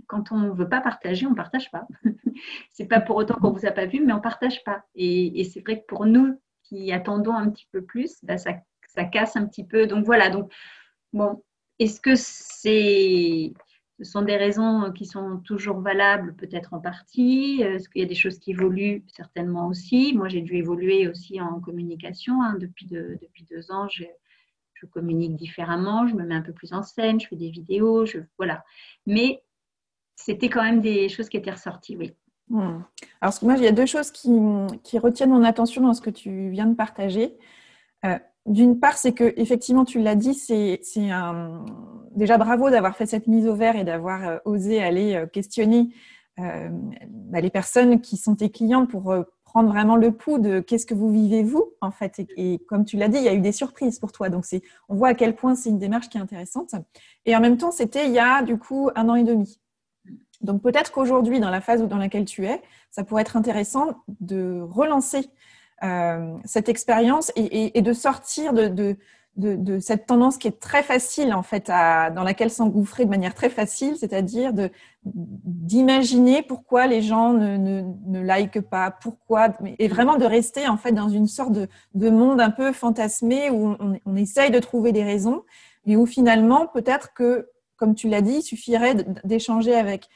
quand 0.06 0.32
on 0.32 0.38
ne 0.38 0.50
veut 0.50 0.68
pas 0.68 0.80
partager, 0.80 1.26
on 1.26 1.30
ne 1.30 1.34
partage 1.34 1.70
pas. 1.70 1.86
c'est 2.72 2.86
pas 2.86 3.00
pour 3.00 3.16
autant 3.16 3.34
qu'on 3.34 3.52
ne 3.52 3.58
vous 3.58 3.66
a 3.66 3.70
pas 3.70 3.86
vu, 3.86 4.04
mais 4.04 4.12
on 4.12 4.16
ne 4.16 4.22
partage 4.22 4.64
pas. 4.64 4.84
Et, 4.94 5.44
c'est 5.44 5.60
vrai 5.60 5.80
que 5.80 5.86
pour 5.86 6.06
nous 6.06 6.40
qui 6.68 6.92
attendons 6.92 7.34
un 7.34 7.50
petit 7.50 7.66
peu 7.72 7.82
plus, 7.82 8.18
bah, 8.22 8.38
ça, 8.38 8.54
casse 9.12 9.36
un 9.36 9.46
petit 9.46 9.64
peu. 9.64 9.86
Donc 9.86 10.04
voilà, 10.04 10.30
donc 10.30 10.52
bon, 11.12 11.42
est-ce 11.78 12.00
que 12.00 12.14
c'est 12.16 13.52
ce 14.00 14.04
sont 14.04 14.22
des 14.22 14.36
raisons 14.36 14.92
qui 14.92 15.06
sont 15.06 15.38
toujours 15.38 15.80
valables, 15.80 16.36
peut-être 16.36 16.72
en 16.72 16.80
partie? 16.80 17.62
Est-ce 17.62 17.88
qu'il 17.88 18.00
y 18.00 18.04
a 18.04 18.08
des 18.08 18.14
choses 18.14 18.38
qui 18.38 18.52
évoluent 18.52 19.04
Certainement 19.08 19.66
aussi? 19.66 20.14
Moi, 20.14 20.28
j'ai 20.28 20.40
dû 20.40 20.54
évoluer 20.54 21.08
aussi 21.08 21.40
en 21.40 21.58
communication. 21.60 22.40
Hein. 22.42 22.56
Depuis, 22.60 22.86
depuis 22.86 23.44
deux 23.50 23.72
ans, 23.72 23.88
je, 23.88 24.04
je, 24.74 24.86
communique 24.86 25.34
différemment, 25.34 26.06
je 26.06 26.14
me 26.14 26.24
mets 26.24 26.36
un 26.36 26.42
peu 26.42 26.52
plus 26.52 26.72
en 26.72 26.84
scène, 26.84 27.18
je 27.20 27.26
fais 27.26 27.34
des 27.34 27.50
vidéos, 27.50 28.06
je, 28.06 28.20
voilà. 28.36 28.64
Mais 29.06 29.42
c'était 30.14 30.48
quand 30.48 30.62
même 30.62 30.80
des 30.80 31.08
choses 31.08 31.28
qui 31.28 31.36
étaient 31.36 31.50
ressorties, 31.50 31.96
oui. 31.96 32.14
Alors, 33.20 33.34
moi, 33.42 33.54
il 33.56 33.62
y 33.62 33.66
a 33.66 33.72
deux 33.72 33.86
choses 33.86 34.10
qui, 34.10 34.98
retiennent 34.98 35.30
mon 35.30 35.44
attention 35.44 35.82
dans 35.82 35.94
ce 35.94 36.00
que 36.00 36.10
tu 36.10 36.50
viens 36.50 36.66
de 36.66 36.74
partager. 36.74 37.36
Euh, 38.04 38.18
d'une 38.46 38.78
part, 38.78 38.96
c'est 38.96 39.12
que 39.12 39.34
effectivement, 39.36 39.84
tu 39.84 40.00
l'as 40.00 40.14
dit, 40.14 40.34
c'est 40.34 41.10
un... 41.10 41.64
déjà 42.14 42.38
bravo 42.38 42.70
d'avoir 42.70 42.96
fait 42.96 43.06
cette 43.06 43.26
mise 43.26 43.46
au 43.46 43.54
vert 43.54 43.76
et 43.76 43.84
d'avoir 43.84 44.26
euh, 44.26 44.38
osé 44.44 44.82
aller 44.82 45.14
euh, 45.14 45.26
questionner 45.26 45.90
bah, 46.38 47.40
les 47.40 47.50
personnes 47.50 48.00
qui 48.00 48.16
sont 48.16 48.36
tes 48.36 48.48
clients 48.48 48.86
pour 48.86 49.12
prendre 49.42 49.70
vraiment 49.70 49.96
le 49.96 50.12
pouls 50.12 50.38
de 50.38 50.60
qu'est-ce 50.60 50.86
que 50.86 50.94
vous 50.94 51.10
vivez 51.10 51.42
vous 51.42 51.72
en 51.80 51.90
fait. 51.90 52.20
Et, 52.20 52.28
et 52.36 52.58
comme 52.60 52.84
tu 52.84 52.96
l'as 52.96 53.08
dit, 53.08 53.18
il 53.18 53.24
y 53.24 53.28
a 53.28 53.34
eu 53.34 53.40
des 53.40 53.50
surprises 53.50 53.98
pour 53.98 54.12
toi. 54.12 54.28
Donc 54.28 54.44
on 54.88 54.94
voit 54.94 55.08
à 55.08 55.14
quel 55.14 55.34
point 55.34 55.56
c'est 55.56 55.68
une 55.70 55.80
démarche 55.80 56.08
qui 56.08 56.16
est 56.16 56.20
intéressante. 56.20 56.76
Et 57.26 57.34
en 57.34 57.40
même 57.40 57.56
temps, 57.56 57.72
c'était 57.72 58.06
il 58.06 58.12
y 58.12 58.20
a 58.20 58.44
du 58.44 58.56
coup 58.56 58.88
un 58.94 59.08
an 59.08 59.16
et 59.16 59.24
demi. 59.24 59.58
Donc 60.40 60.62
peut-être 60.62 60.92
qu'aujourd'hui, 60.92 61.40
dans 61.40 61.50
la 61.50 61.60
phase 61.60 61.82
dans 61.82 61.96
laquelle 61.96 62.24
tu 62.24 62.46
es, 62.46 62.62
ça 62.90 63.04
pourrait 63.04 63.22
être 63.22 63.36
intéressant 63.36 64.02
de 64.20 64.60
relancer 64.60 65.30
euh, 65.82 66.36
cette 66.44 66.68
expérience 66.68 67.32
et, 67.36 67.80
de 67.80 67.92
sortir 67.92 68.52
de, 68.52 68.96
cette 69.80 70.06
tendance 70.06 70.36
qui 70.36 70.48
est 70.48 70.58
très 70.60 70.82
facile 70.82 71.32
en 71.34 71.42
fait, 71.44 71.68
dans 71.68 72.24
laquelle 72.24 72.50
s'engouffrer 72.50 73.04
de 73.04 73.10
manière 73.10 73.34
très 73.34 73.50
facile, 73.50 73.96
c'est-à-dire 73.96 74.52
d'imaginer 75.04 76.42
pourquoi 76.42 76.86
les 76.86 77.02
gens 77.02 77.32
ne, 77.32 77.56
ne, 77.56 78.20
likent 78.20 78.60
pas, 78.60 78.90
pourquoi, 78.90 79.50
et 79.78 79.86
vraiment 79.86 80.16
de 80.16 80.24
rester 80.24 80.66
en 80.68 80.76
fait 80.76 80.92
dans 80.92 81.08
une 81.08 81.28
sorte 81.28 81.52
de, 81.52 82.10
monde 82.10 82.40
un 82.40 82.50
peu 82.50 82.72
fantasmé 82.72 83.50
où 83.50 83.76
on, 83.78 84.00
on 84.04 84.16
essaye 84.16 84.50
de 84.50 84.58
trouver 84.58 84.90
des 84.92 85.04
raisons, 85.04 85.44
mais 85.86 85.96
où 85.96 86.06
finalement 86.06 86.66
peut-être 86.66 87.12
que, 87.14 87.48
comme 87.76 87.94
tu 87.94 88.08
l'as 88.08 88.22
dit, 88.22 88.38
il 88.38 88.42
suffirait 88.42 88.96
d'échanger 89.22 89.76
avec 89.76 90.08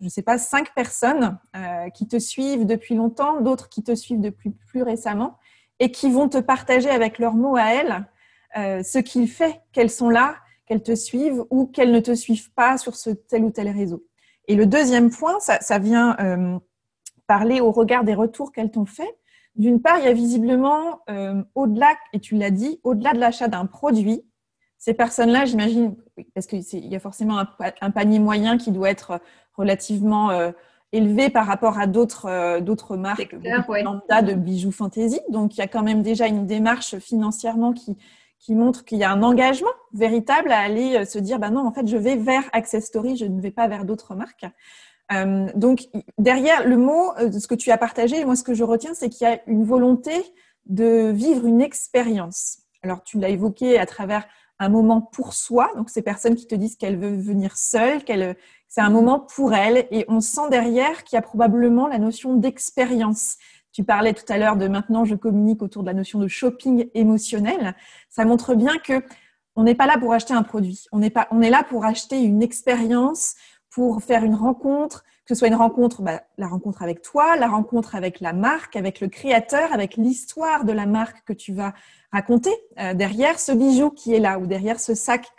je 0.00 0.04
ne 0.04 0.10
sais 0.10 0.22
pas, 0.22 0.38
cinq 0.38 0.74
personnes 0.74 1.38
euh, 1.56 1.90
qui 1.90 2.06
te 2.06 2.18
suivent 2.18 2.66
depuis 2.66 2.94
longtemps, 2.94 3.40
d'autres 3.40 3.68
qui 3.68 3.82
te 3.82 3.94
suivent 3.94 4.20
depuis 4.20 4.50
plus 4.50 4.82
récemment, 4.82 5.38
et 5.80 5.90
qui 5.90 6.10
vont 6.10 6.28
te 6.28 6.38
partager 6.38 6.90
avec 6.90 7.18
leurs 7.18 7.34
mots 7.34 7.56
à 7.56 7.74
elles 7.74 8.06
euh, 8.56 8.82
ce 8.82 8.98
qu'il 8.98 9.28
fait 9.28 9.60
qu'elles 9.72 9.90
sont 9.90 10.10
là, 10.10 10.36
qu'elles 10.66 10.82
te 10.82 10.94
suivent 10.94 11.44
ou 11.50 11.66
qu'elles 11.66 11.92
ne 11.92 12.00
te 12.00 12.14
suivent 12.14 12.52
pas 12.52 12.78
sur 12.78 12.96
ce 12.96 13.10
tel 13.10 13.44
ou 13.44 13.50
tel 13.50 13.68
réseau. 13.68 14.04
Et 14.46 14.54
le 14.54 14.66
deuxième 14.66 15.10
point, 15.10 15.38
ça, 15.40 15.78
vient 15.78 16.16
euh, 16.20 16.58
parler 17.26 17.60
au 17.60 17.70
regard 17.70 18.04
des 18.04 18.14
retours 18.14 18.52
qu'elles 18.52 18.70
t'ont 18.70 18.86
fait. 18.86 19.16
D'une 19.56 19.80
part, 19.80 19.98
il 19.98 20.04
y 20.04 20.08
a 20.08 20.12
visiblement, 20.12 21.00
au-delà, 21.56 21.88
et 22.12 22.20
tu 22.20 22.36
l'as 22.36 22.52
dit, 22.52 22.80
au-delà 22.84 23.12
de 23.12 23.18
l'achat 23.18 23.48
d'un 23.48 23.66
produit, 23.66 24.24
ces 24.78 24.94
personnes-là, 24.94 25.44
j'imagine, 25.44 25.96
parce 26.34 26.46
qu'il 26.46 26.62
y 26.86 26.96
a 26.96 27.00
forcément 27.00 27.38
un, 27.80 27.90
panier 27.90 28.20
moyen 28.20 28.56
qui 28.56 28.70
doit 28.70 28.90
être 28.90 29.20
relativement 29.56 30.30
euh, 30.30 30.52
élevé 30.92 31.30
par 31.30 31.46
rapport 31.46 31.80
à 31.80 31.88
d'autres 31.88 32.26
euh, 32.26 32.60
d'autres 32.60 32.96
marques 32.96 33.34
de 34.22 34.34
bijoux 34.34 34.70
fantasy. 34.70 35.20
Donc, 35.30 35.56
il 35.56 35.58
y 35.58 35.62
a 35.62 35.66
quand 35.66 35.82
même 35.82 36.02
déjà 36.02 36.28
une 36.28 36.46
démarche 36.46 36.96
financièrement 36.98 37.72
qui, 37.72 37.96
qui 38.38 38.54
montre 38.54 38.84
qu'il 38.84 38.98
y 38.98 39.04
a 39.04 39.10
un 39.10 39.24
engagement 39.24 39.68
véritable 39.92 40.52
à 40.52 40.60
aller 40.60 40.98
euh, 40.98 41.04
se 41.04 41.18
dire, 41.18 41.40
bah 41.40 41.50
non, 41.50 41.66
en 41.66 41.72
fait, 41.72 41.88
je 41.88 41.96
vais 41.96 42.14
vers 42.14 42.44
Access 42.52 42.86
Story, 42.86 43.16
je 43.16 43.24
ne 43.24 43.40
vais 43.40 43.50
pas 43.50 43.66
vers 43.66 43.84
d'autres 43.84 44.14
marques. 44.14 44.46
donc, 45.56 45.88
derrière 46.18 46.68
le 46.68 46.76
mot, 46.76 47.14
de 47.18 47.38
ce 47.38 47.48
que 47.48 47.56
tu 47.56 47.72
as 47.72 47.78
partagé, 47.78 48.24
moi, 48.24 48.36
ce 48.36 48.44
que 48.44 48.54
je 48.54 48.62
retiens, 48.62 48.94
c'est 48.94 49.08
qu'il 49.08 49.26
y 49.26 49.30
a 49.30 49.40
une 49.48 49.64
volonté 49.64 50.12
de 50.66 51.10
vivre 51.10 51.46
une 51.46 51.62
expérience. 51.62 52.58
Alors, 52.82 53.02
tu 53.02 53.18
l'as 53.18 53.30
évoqué 53.30 53.78
à 53.78 53.86
travers 53.86 54.28
un 54.58 54.68
moment 54.68 55.00
pour 55.00 55.34
soi. 55.34 55.70
Donc, 55.76 55.90
ces 55.90 56.02
personnes 56.02 56.34
qui 56.34 56.46
te 56.46 56.54
disent 56.54 56.76
qu'elles 56.76 56.98
veulent 56.98 57.20
venir 57.20 57.56
seules, 57.56 58.04
qu'elles, 58.04 58.36
c'est 58.66 58.80
un 58.80 58.90
moment 58.90 59.20
pour 59.20 59.54
elles. 59.54 59.86
Et 59.90 60.04
on 60.08 60.20
sent 60.20 60.48
derrière 60.50 61.04
qu'il 61.04 61.16
y 61.16 61.18
a 61.18 61.22
probablement 61.22 61.86
la 61.86 61.98
notion 61.98 62.34
d'expérience. 62.34 63.36
Tu 63.72 63.84
parlais 63.84 64.14
tout 64.14 64.24
à 64.28 64.38
l'heure 64.38 64.56
de 64.56 64.66
maintenant, 64.66 65.04
je 65.04 65.14
communique 65.14 65.62
autour 65.62 65.82
de 65.82 65.88
la 65.88 65.94
notion 65.94 66.18
de 66.18 66.28
shopping 66.28 66.88
émotionnel. 66.94 67.76
Ça 68.08 68.24
montre 68.24 68.54
bien 68.54 68.76
que 68.78 69.02
on 69.54 69.64
n'est 69.64 69.74
pas 69.74 69.86
là 69.86 69.98
pour 69.98 70.12
acheter 70.12 70.34
un 70.34 70.44
produit. 70.44 70.84
On 70.92 71.02
est, 71.02 71.10
pas, 71.10 71.26
on 71.32 71.42
est 71.42 71.50
là 71.50 71.64
pour 71.64 71.84
acheter 71.84 72.22
une 72.22 72.42
expérience, 72.42 73.34
pour 73.70 74.02
faire 74.02 74.24
une 74.24 74.36
rencontre, 74.36 75.02
que 75.28 75.34
ce 75.34 75.38
soit 75.40 75.48
une 75.48 75.56
rencontre, 75.56 76.00
bah, 76.00 76.22
la 76.38 76.46
rencontre 76.46 76.82
avec 76.82 77.02
toi, 77.02 77.36
la 77.36 77.48
rencontre 77.48 77.94
avec 77.94 78.20
la 78.20 78.32
marque, 78.32 78.76
avec 78.76 79.00
le 79.00 79.08
créateur, 79.08 79.72
avec 79.72 79.96
l'histoire 79.96 80.64
de 80.64 80.72
la 80.72 80.86
marque 80.86 81.24
que 81.24 81.32
tu 81.32 81.52
vas 81.52 81.74
raconter 82.12 82.54
euh, 82.78 82.94
derrière 82.94 83.38
ce 83.38 83.52
bijou 83.52 83.90
qui 83.90 84.14
est 84.14 84.20
là 84.20 84.38
ou 84.38 84.46
derrière 84.46 84.80
ce 84.80 84.94
sac 84.94 85.30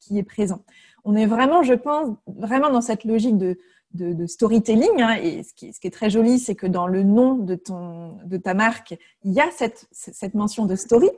qui, 0.00 0.18
est 0.18 0.22
présent. 0.22 0.64
On 1.04 1.16
est 1.16 1.26
vraiment, 1.26 1.62
je 1.62 1.74
pense, 1.74 2.16
vraiment 2.26 2.70
dans 2.70 2.80
cette 2.80 3.04
logique 3.04 3.38
de, 3.38 3.58
de, 3.94 4.26
storytelling. 4.26 5.02
Hein, 5.02 5.16
et 5.16 5.42
ce 5.42 5.52
qui, 5.54 5.72
ce 5.72 5.80
qui, 5.80 5.88
est 5.88 5.92
très 5.92 6.10
joli, 6.10 6.38
c'est 6.38 6.54
que 6.54 6.66
dans 6.66 6.86
le 6.86 7.02
nom 7.02 7.34
de, 7.34 7.54
ton, 7.54 8.18
de 8.24 8.36
ta 8.36 8.54
marque, 8.54 8.96
il 9.24 9.32
y 9.32 9.40
a 9.40 9.50
cette, 9.50 9.86
cette 9.90 10.34
mention 10.34 10.66
de 10.66 10.76
story. 10.76 11.10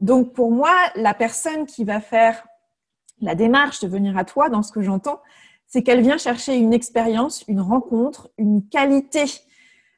Donc 0.00 0.32
pour 0.32 0.50
moi, 0.50 0.72
la 0.94 1.12
personne 1.12 1.66
qui 1.66 1.84
va 1.84 2.00
faire 2.00 2.46
la 3.20 3.34
démarche 3.34 3.80
de 3.80 3.88
venir 3.88 4.16
à 4.16 4.24
toi, 4.24 4.48
dans 4.48 4.62
ce 4.62 4.72
que 4.72 4.80
j'entends, 4.80 5.20
c'est 5.66 5.82
qu'elle 5.82 6.00
vient 6.00 6.16
chercher 6.16 6.56
une 6.56 6.72
expérience, 6.72 7.44
une 7.48 7.60
rencontre, 7.60 8.30
une 8.38 8.66
qualité 8.66 9.24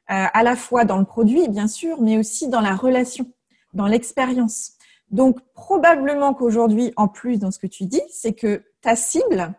à 0.07 0.43
la 0.43 0.57
fois 0.57 0.83
dans 0.83 0.97
le 0.97 1.05
produit, 1.05 1.47
bien 1.47 1.69
sûr, 1.69 2.01
mais 2.01 2.17
aussi 2.17 2.49
dans 2.49 2.59
la 2.59 2.75
relation, 2.75 3.31
dans 3.73 3.87
l'expérience. 3.87 4.73
Donc, 5.09 5.39
probablement 5.53 6.33
qu'aujourd'hui, 6.33 6.93
en 6.95 7.07
plus, 7.07 7.37
dans 7.37 7.51
ce 7.51 7.59
que 7.59 7.67
tu 7.67 7.85
dis, 7.85 8.01
c'est 8.09 8.33
que 8.33 8.63
ta 8.81 8.95
cible, 8.95 9.53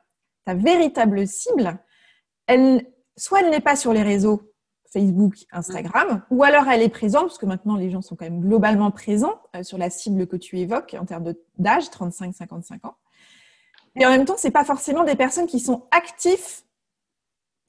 ta 0.44 0.54
véritable 0.54 1.26
cible, 1.26 1.78
elle, 2.46 2.86
soit 3.16 3.40
elle 3.40 3.50
n'est 3.50 3.60
pas 3.60 3.76
sur 3.76 3.92
les 3.92 4.02
réseaux 4.02 4.52
Facebook, 4.92 5.36
Instagram, 5.52 6.22
ou 6.30 6.44
alors 6.44 6.68
elle 6.68 6.82
est 6.82 6.88
présente, 6.88 7.24
parce 7.24 7.38
que 7.38 7.46
maintenant 7.46 7.76
les 7.76 7.90
gens 7.90 8.02
sont 8.02 8.14
quand 8.14 8.26
même 8.26 8.40
globalement 8.40 8.90
présents 8.90 9.40
euh, 9.56 9.62
sur 9.62 9.78
la 9.78 9.88
cible 9.88 10.26
que 10.26 10.36
tu 10.36 10.58
évoques 10.58 10.94
en 10.98 11.06
termes 11.06 11.32
d'âge, 11.58 11.84
35-55 11.84 12.86
ans. 12.86 12.96
Et 13.96 14.06
en 14.06 14.10
même 14.10 14.24
temps, 14.24 14.36
c'est 14.36 14.50
pas 14.50 14.64
forcément 14.64 15.04
des 15.04 15.16
personnes 15.16 15.46
qui 15.46 15.60
sont 15.60 15.86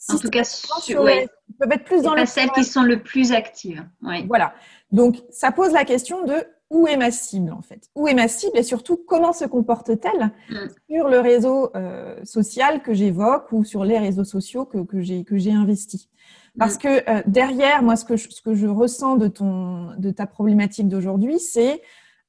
En 0.10 0.18
tout 0.18 0.30
cas, 0.30 0.44
sur, 0.44 1.10
ils 1.10 1.28
peuvent 1.60 1.72
être 1.72 1.86
plus 1.86 2.04
dans 2.04 2.14
les 2.14 2.26
celles 2.26 2.52
qui 2.52 2.64
sont 2.64 2.84
le 2.84 3.02
plus 3.02 3.32
actives. 3.32 3.86
Voilà. 4.28 4.54
Donc, 4.92 5.18
ça 5.30 5.52
pose 5.52 5.72
la 5.72 5.86
question 5.86 6.26
de 6.26 6.46
où 6.70 6.88
est 6.88 6.98
ma 6.98 7.12
cible 7.12 7.52
en 7.52 7.62
fait? 7.62 7.90
Où 7.96 8.08
est 8.08 8.16
ma 8.16 8.28
cible 8.28 8.58
et 8.58 8.64
surtout 8.64 8.98
comment 8.98 9.32
se 9.32 9.46
comporte-t-elle 9.46 10.32
mm. 10.50 10.68
sur 10.90 11.08
le 11.08 11.20
réseau 11.20 11.70
euh, 11.76 12.16
social 12.24 12.82
que 12.82 12.94
j'évoque 12.94 13.52
ou 13.52 13.64
sur 13.64 13.86
les 13.86 14.00
réseaux 14.00 14.24
sociaux 14.24 14.66
que, 14.66 14.80
que 14.80 15.38
j'ai 15.38 15.54
investis? 15.54 16.10
Parce 16.58 16.76
mm. 16.76 16.80
que 16.80 17.10
euh, 17.10 17.22
derrière, 17.28 17.84
moi, 17.84 17.96
ce 17.96 18.06
que, 18.06 18.18
je, 18.18 18.30
ce 18.30 18.42
que 18.42 18.56
je 18.56 18.68
ressens 18.68 19.18
de, 19.18 19.28
ton, 19.28 19.92
de 19.98 20.10
ta 20.10 20.26
problématique 20.26 20.88
d'aujourd'hui, 20.88 21.40
c'est 21.40 21.82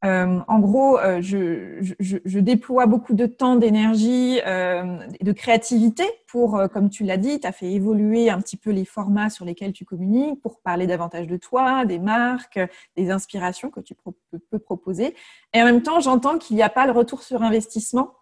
euh, 0.05 0.41
en 0.49 0.59
gros, 0.59 0.99
euh, 0.99 1.23
je, 1.23 2.39
déploie 2.39 2.87
beaucoup 2.87 3.15
de 3.15 3.25
temps, 3.25 3.57
d'énergie, 3.57 4.39
euh, 4.47 4.99
de 5.21 5.33
créativité 5.33 6.05
pour, 6.27 6.57
euh, 6.59 6.69
comme 6.69 6.91
tu 6.91 7.05
l'as 7.05 7.17
dit, 7.17 7.41
tu 7.41 7.47
as 7.47 7.53
fait 7.53 7.71
évoluer 7.71 8.29
un 8.29 8.39
petit 8.41 8.59
peu 8.59 8.71
les 8.71 8.85
formats 8.85 9.31
sur 9.31 9.47
lesquels 9.47 9.73
tu 9.73 9.87
communiques 9.87 10.43
pour 10.43 10.61
parler 10.61 10.87
davantage 10.87 11.27
de 11.27 11.39
toi, 11.39 11.87
des 11.87 11.99
marques, 11.99 12.61
des 12.97 13.11
inspirations 13.11 13.71
que 13.71 13.81
tu 13.81 13.95
peux 14.51 14.59
proposer. 14.59 15.15
Et 15.55 15.63
en 15.63 15.65
même 15.65 15.83
temps, 15.83 16.01
j'entends 16.01 16.37
qu'il 16.37 16.57
n'y 16.57 16.63
a 16.63 16.69
pas 16.69 16.85
le 16.85 16.93
retour 16.93 17.23
sur 17.23 17.43
investissement 17.43 18.15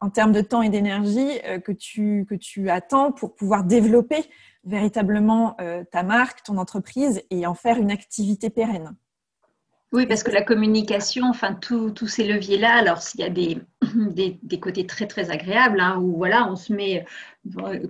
en 0.00 0.08
termes 0.08 0.32
de 0.32 0.40
temps 0.40 0.62
et 0.62 0.68
d'énergie 0.68 1.40
que, 1.64 1.72
tu, 1.72 2.26
que 2.28 2.34
tu 2.34 2.68
attends 2.68 3.12
pour 3.12 3.34
pouvoir 3.34 3.64
développer 3.64 4.24
véritablement 4.64 5.56
ta 5.90 6.02
marque, 6.02 6.42
ton 6.42 6.58
entreprise 6.58 7.22
et 7.30 7.46
en 7.46 7.54
faire 7.54 7.78
une 7.78 7.90
activité 7.90 8.50
pérenne. 8.50 8.94
Oui, 9.92 10.06
parce 10.06 10.24
que 10.24 10.32
la 10.32 10.42
communication, 10.42 11.26
enfin, 11.28 11.54
tous 11.54 12.06
ces 12.08 12.26
leviers-là, 12.26 12.74
alors 12.74 13.00
s'il 13.00 13.20
y 13.20 13.22
a 13.22 13.30
des, 13.30 14.60
côtés 14.60 14.84
très, 14.84 15.06
très 15.06 15.30
agréables, 15.30 15.80
hein, 15.80 15.98
où 16.00 16.16
voilà, 16.16 16.50
on 16.50 16.56
se 16.56 16.72
met, 16.72 17.06
euh, 17.58 17.86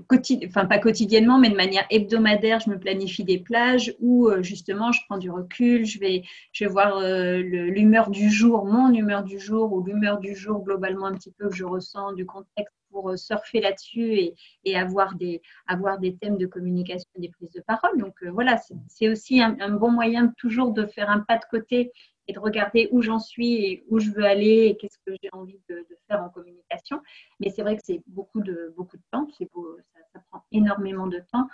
enfin, 0.46 0.66
pas 0.66 0.78
quotidiennement, 0.78 1.38
mais 1.38 1.48
de 1.48 1.56
manière 1.56 1.86
hebdomadaire, 1.90 2.60
je 2.60 2.70
me 2.70 2.78
planifie 2.78 3.24
des 3.24 3.38
plages 3.38 3.94
où 3.98 4.28
euh, 4.28 4.42
justement, 4.42 4.92
je 4.92 5.00
prends 5.08 5.16
du 5.18 5.30
recul, 5.30 5.86
je 5.86 5.98
vais, 5.98 6.22
je 6.52 6.64
vais 6.64 6.70
voir 6.70 6.98
euh, 6.98 7.38
l'humeur 7.38 8.10
du 8.10 8.30
jour, 8.30 8.66
mon 8.66 8.92
humeur 8.92 9.24
du 9.24 9.40
jour, 9.40 9.72
ou 9.72 9.82
l'humeur 9.82 10.18
du 10.18 10.36
jour 10.36 10.62
globalement 10.62 11.06
un 11.06 11.14
petit 11.14 11.32
peu 11.32 11.48
que 11.48 11.56
je 11.56 11.64
ressens 11.64 12.12
du 12.12 12.26
contexte 12.26 12.75
pour 12.96 13.10
euh, 13.10 13.16
surfer 13.16 13.60
là-dessus 13.60 14.32
et, 14.64 14.76
avoir, 14.76 15.16
des, 15.16 15.42
avoir 15.66 15.98
des 15.98 16.16
thèmes 16.16 16.38
de 16.38 16.46
communication, 16.46 17.10
des 17.18 17.28
prises 17.28 17.52
de 17.52 17.60
parole. 17.60 17.98
Donc 17.98 18.14
euh, 18.22 18.30
voilà, 18.30 18.56
c'est 18.88 19.08
aussi 19.08 19.42
un, 19.42 19.52
bon 19.76 19.90
moyen 19.90 20.32
toujours 20.38 20.72
de 20.72 20.86
faire 20.86 21.10
un 21.10 21.20
pas 21.20 21.36
de 21.36 21.44
côté 21.50 21.92
et 22.26 22.32
de 22.32 22.38
regarder 22.38 22.88
où 22.92 23.02
j'en 23.02 23.18
suis 23.18 23.54
et 23.66 23.84
où 23.90 23.98
je 23.98 24.10
veux 24.10 24.24
aller 24.24 24.68
et 24.68 24.76
qu'est-ce 24.78 24.98
que 25.06 25.14
j'ai 25.22 25.28
envie 25.32 25.60
de, 25.68 25.86
faire 26.08 26.22
en 26.22 26.30
communication. 26.30 27.02
Mais 27.38 27.50
c'est 27.50 27.62
vrai 27.62 27.76
que 27.76 27.82
c'est 27.84 28.02
beaucoup 28.06 28.40
de, 28.40 28.72
beaucoup 28.76 28.96
de 28.96 29.02
temps, 29.10 29.28
beau, 29.52 29.76
ça, 30.14 30.20
prend 30.30 30.44
énormément 30.52 31.06
de 31.06 31.20
temps 31.30 31.48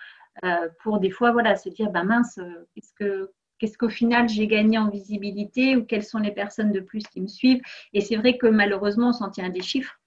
euh, 0.45 0.69
pour 0.83 1.01
des 1.01 1.11
fois 1.11 1.33
voilà, 1.33 1.57
se 1.57 1.71
dire, 1.71 1.91
bah 1.91 2.05
mince, 2.05 2.39
qu'est-ce 2.75 2.93
que 2.95 3.33
qu'est-ce 3.59 3.79
qu'au 3.79 3.89
final 3.89 4.29
j'ai 4.29 4.47
gagné 4.47 4.77
en 4.79 4.91
visibilité 4.91 5.77
ou 5.77 5.85
quelles 5.85 6.05
sont 6.05 6.19
les 6.19 6.33
personnes 6.33 6.73
de 6.73 6.81
plus 6.81 7.03
qui 7.09 7.21
me 7.21 7.29
suivent. 7.29 7.63
Et 7.93 8.01
c'est 8.01 8.17
vrai 8.17 8.39
que 8.39 8.47
malheureusement, 8.47 9.09
on 9.09 9.13
s'en 9.13 9.31
tient 9.31 9.47
à 9.47 9.51
des 9.51 9.63
chiffres. 9.63 10.02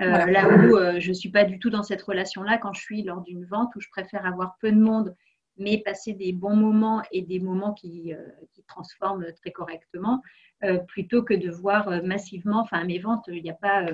Euh, 0.00 0.26
là 0.26 0.48
où 0.48 0.76
euh, 0.76 1.00
je 1.00 1.08
ne 1.08 1.14
suis 1.14 1.30
pas 1.30 1.44
du 1.44 1.58
tout 1.58 1.70
dans 1.70 1.82
cette 1.82 2.02
relation-là 2.02 2.58
quand 2.58 2.72
je 2.72 2.80
suis 2.80 3.02
lors 3.02 3.22
d'une 3.22 3.44
vente 3.44 3.74
où 3.76 3.80
je 3.80 3.88
préfère 3.90 4.26
avoir 4.26 4.56
peu 4.60 4.70
de 4.70 4.80
monde, 4.80 5.14
mais 5.56 5.78
passer 5.78 6.14
des 6.14 6.32
bons 6.32 6.56
moments 6.56 7.02
et 7.12 7.22
des 7.22 7.40
moments 7.40 7.74
qui, 7.74 8.14
euh, 8.14 8.22
qui 8.52 8.62
transforment 8.64 9.26
très 9.40 9.50
correctement, 9.50 10.22
plutôt 10.88 11.22
que 11.22 11.32
de 11.32 11.50
voir 11.50 12.02
massivement, 12.04 12.60
enfin 12.60 12.84
mes 12.84 12.98
ventes, 12.98 13.24
il 13.28 13.42
n'y 13.42 13.50
a 13.50 13.54
pas... 13.54 13.86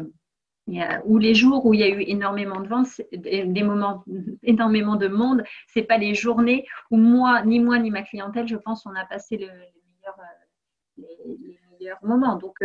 ou 1.05 1.17
les 1.17 1.33
jours 1.33 1.65
où 1.65 1.75
il 1.75 1.81
y 1.81 1.85
a 1.85 1.89
eu 1.89 2.01
énormément 2.01 2.61
de 2.61 2.67
ventes, 2.67 3.01
des 3.13 3.63
moments, 3.63 4.03
énormément 4.43 4.97
de 4.97 5.07
monde, 5.07 5.45
c'est 5.69 5.85
pas 5.85 5.97
les 5.97 6.15
journées 6.15 6.67
où 6.91 6.97
moi, 6.97 7.43
ni 7.43 7.61
moi, 7.61 7.79
ni 7.79 7.93
ma 7.93 8.03
clientèle, 8.03 8.49
je 8.49 8.57
pense, 8.57 8.85
on 8.85 8.97
a 8.97 9.05
passé 9.05 9.37
le, 9.37 9.47
les, 10.97 11.07
les, 11.25 11.61
meilleurs 11.79 12.05
moments. 12.05 12.35
Donc, 12.35 12.59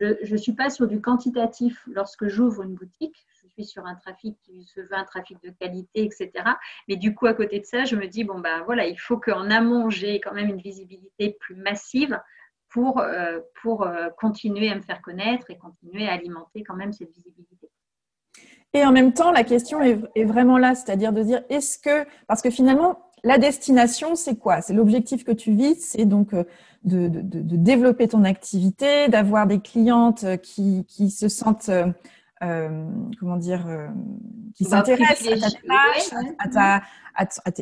je 0.00 0.32
ne 0.32 0.36
suis 0.36 0.52
pas 0.52 0.70
sur 0.70 0.86
du 0.86 1.00
quantitatif 1.00 1.86
lorsque 1.90 2.26
j'ouvre 2.28 2.62
une 2.62 2.74
boutique. 2.74 3.26
Je 3.42 3.48
suis 3.48 3.64
sur 3.64 3.86
un 3.86 3.94
trafic 3.96 4.36
qui 4.42 4.64
se 4.64 4.80
veut 4.80 4.94
un 4.94 5.04
trafic 5.04 5.42
de 5.42 5.50
qualité, 5.50 6.04
etc. 6.04 6.30
Mais 6.86 6.96
du 6.96 7.14
coup, 7.14 7.26
à 7.26 7.34
côté 7.34 7.58
de 7.58 7.64
ça, 7.64 7.84
je 7.84 7.96
me 7.96 8.06
dis, 8.06 8.24
bon, 8.24 8.38
ben 8.38 8.62
voilà, 8.64 8.86
il 8.86 8.98
faut 8.98 9.18
qu'en 9.18 9.50
amont, 9.50 9.90
j'ai 9.90 10.20
quand 10.20 10.32
même 10.32 10.48
une 10.48 10.60
visibilité 10.60 11.36
plus 11.40 11.56
massive 11.56 12.18
pour, 12.68 13.00
euh, 13.00 13.40
pour 13.62 13.82
euh, 13.82 14.08
continuer 14.18 14.70
à 14.70 14.76
me 14.76 14.82
faire 14.82 15.02
connaître 15.02 15.50
et 15.50 15.56
continuer 15.56 16.06
à 16.06 16.12
alimenter 16.12 16.62
quand 16.62 16.76
même 16.76 16.92
cette 16.92 17.12
visibilité. 17.12 17.70
Et 18.74 18.84
en 18.84 18.92
même 18.92 19.14
temps, 19.14 19.32
la 19.32 19.44
question 19.44 19.80
est, 19.80 19.98
est 20.14 20.24
vraiment 20.24 20.58
là, 20.58 20.74
c'est-à-dire 20.74 21.12
de 21.12 21.22
dire, 21.22 21.42
est-ce 21.48 21.78
que, 21.78 22.06
parce 22.26 22.42
que 22.42 22.50
finalement, 22.50 23.10
la 23.24 23.38
destination, 23.38 24.14
c'est 24.14 24.36
quoi? 24.36 24.60
C'est 24.60 24.74
l'objectif 24.74 25.24
que 25.24 25.32
tu 25.32 25.52
vises, 25.52 25.88
c'est 25.88 26.04
donc 26.04 26.34
euh, 26.86 27.08
de, 27.08 27.56
développer 27.56 28.08
ton 28.08 28.24
activité, 28.24 29.08
d'avoir 29.08 29.46
des 29.46 29.60
clientes 29.60 30.24
euh, 30.24 30.36
qui, 30.36 30.84
se 31.10 31.28
sentent, 31.28 31.70
euh, 31.70 32.88
comment 33.18 33.36
dire, 33.36 33.66
qui 34.54 34.64
s'intéressent 34.64 35.28
à 36.38 36.48
ta 36.48 36.82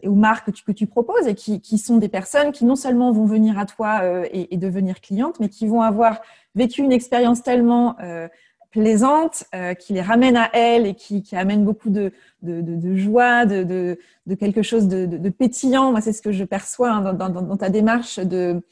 aux 0.05 0.15
marques 0.15 0.53
que 0.53 0.73
tu, 0.73 0.87
proposes 0.87 1.27
et 1.27 1.35
qui, 1.35 1.79
sont 1.79 1.97
des 1.97 2.11
personnes 2.11 2.53
qui 2.53 2.67
non 2.67 2.77
seulement 2.77 3.11
vont 3.11 3.25
venir 3.25 3.59
à 3.59 3.65
toi 3.65 4.03
et, 4.31 4.55
devenir 4.59 5.01
clientes, 5.01 5.41
mais 5.41 5.49
qui 5.49 5.67
vont 5.67 5.81
avoir 5.81 6.21
vécu 6.55 6.83
une 6.83 6.93
expérience 6.93 7.43
tellement 7.43 7.97
plaisante, 8.77 9.45
euh, 9.55 9.73
qui 9.73 9.95
les 9.95 10.03
ramène 10.03 10.37
à 10.37 10.51
elle 10.53 10.87
et 10.87 10.95
qui, 10.95 11.23
qui 11.23 11.35
amène 11.35 11.65
beaucoup 11.65 11.89
de, 11.89 12.13
de, 12.43 12.61
de, 12.61 12.95
joie, 12.95 13.47
de, 13.47 13.63
de, 14.27 14.35
quelque 14.35 14.63
chose 14.63 14.87
de, 14.87 15.29
pétillant. 15.31 15.93
Moi, 15.93 16.03
c'est 16.03 16.13
ce 16.13 16.21
que 16.21 16.31
je 16.31 16.45
perçois 16.45 16.91
hein, 16.91 17.15
dans, 17.15 17.31
dans, 17.31 17.41
dans, 17.41 17.57
ta 17.57 17.71
démarche 17.71 18.19
de, 18.19 18.63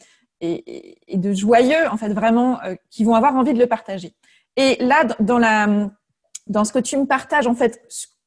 et, 0.45 0.99
et, 1.09 1.17
de 1.17 1.33
joyeux, 1.33 1.89
en 1.91 1.97
fait, 1.97 2.13
vraiment, 2.13 2.63
euh, 2.63 2.75
qui 2.91 3.05
vont 3.05 3.15
avoir 3.15 3.37
envie 3.37 3.55
de 3.55 3.59
le 3.59 3.67
partager. 3.67 4.15
Et 4.57 4.77
là, 4.83 5.05
dans, 5.21 5.39
la, 5.39 5.91
dans 6.47 6.65
ce 6.65 6.73
que 6.73 6.79
tu 6.79 6.97
me 6.97 7.07
partages, 7.07 7.47
en 7.47 7.55
fait, 7.55 7.83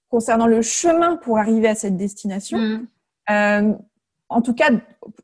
concernant 0.10 0.48
le 0.48 0.62
chemin 0.62 1.16
pour 1.18 1.38
arriver 1.38 1.68
à 1.68 1.76
cette 1.76 1.98
destination, 1.98 2.58
mm. 2.58 2.88
euh, 3.32 3.74
en 4.30 4.42
tout 4.42 4.54
cas, 4.54 4.70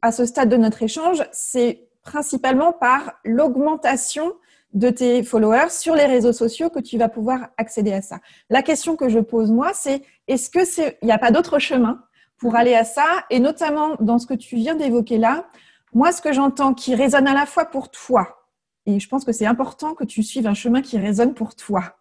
à 0.02 0.12
ce 0.12 0.26
stade 0.26 0.50
de 0.50 0.58
notre 0.58 0.82
échange, 0.84 1.24
c'est 1.32 1.88
principalement 2.04 2.72
par 2.74 3.14
l'augmentation 3.24 4.34
de 4.74 4.90
tes 4.90 5.24
followers 5.24 5.70
sur 5.70 5.96
les 5.96 6.06
réseaux 6.06 6.34
sociaux 6.34 6.70
que 6.70 6.80
tu 6.80 6.98
vas 6.98 7.10
pouvoir 7.10 7.50
accéder 7.58 7.94
à 7.94 8.02
ça. 8.02 8.20
La 8.50 8.62
question 8.64 8.96
que 8.96 9.08
je 9.08 9.20
pose 9.20 9.52
moi, 9.52 9.72
c'est 9.74 10.02
est-ce 10.28 10.50
que 10.50 10.66
c'est, 10.66 10.98
il 11.02 11.06
n'y 11.06 11.12
a 11.12 11.20
pas 11.20 11.32
d'autre 11.32 11.60
chemin 11.60 12.02
pour 12.38 12.56
aller 12.56 12.74
à 12.74 12.84
ça? 12.84 13.06
Et 13.30 13.40
notamment 13.40 13.96
dans 14.00 14.20
ce 14.20 14.26
que 14.26 14.34
tu 14.34 14.56
viens 14.56 14.76
d'évoquer 14.76 15.18
là, 15.18 15.46
moi, 15.94 16.12
ce 16.12 16.22
que 16.22 16.34
j'entends 16.34 16.74
qui 16.74 16.96
résonne 16.96 17.28
à 17.28 17.34
la 17.34 17.46
fois 17.46 17.66
pour 17.66 17.92
toi, 17.92 18.40
et 18.86 19.00
je 19.00 19.08
pense 19.08 19.24
que 19.24 19.32
c'est 19.32 19.46
important 19.46 19.94
que 19.94 20.04
tu 20.04 20.24
suives 20.24 20.48
un 20.48 20.54
chemin 20.54 20.82
qui 20.82 20.98
résonne 20.98 21.34
pour 21.34 21.56
toi 21.56 21.96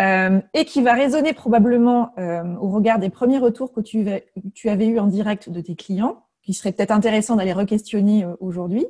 euh, 0.00 0.40
et 0.54 0.64
qui 0.64 0.80
va 0.80 0.92
résonner 0.92 1.32
probablement 1.32 2.12
euh, 2.18 2.42
au 2.60 2.68
regard 2.68 3.00
des 3.00 3.10
premiers 3.10 3.38
retours 3.38 3.72
que 3.72 3.80
tu, 3.80 4.06
tu 4.54 4.68
avais 4.68 4.86
eu 4.86 5.00
en 5.00 5.08
direct 5.08 5.50
de 5.50 5.60
tes 5.60 5.74
clients, 5.74 6.26
qui 6.42 6.54
serait 6.54 6.70
peut-être 6.70 6.92
intéressant 6.92 7.34
d'aller 7.34 7.52
re-questionner 7.52 8.24
euh, 8.24 8.36
aujourd'hui 8.40 8.86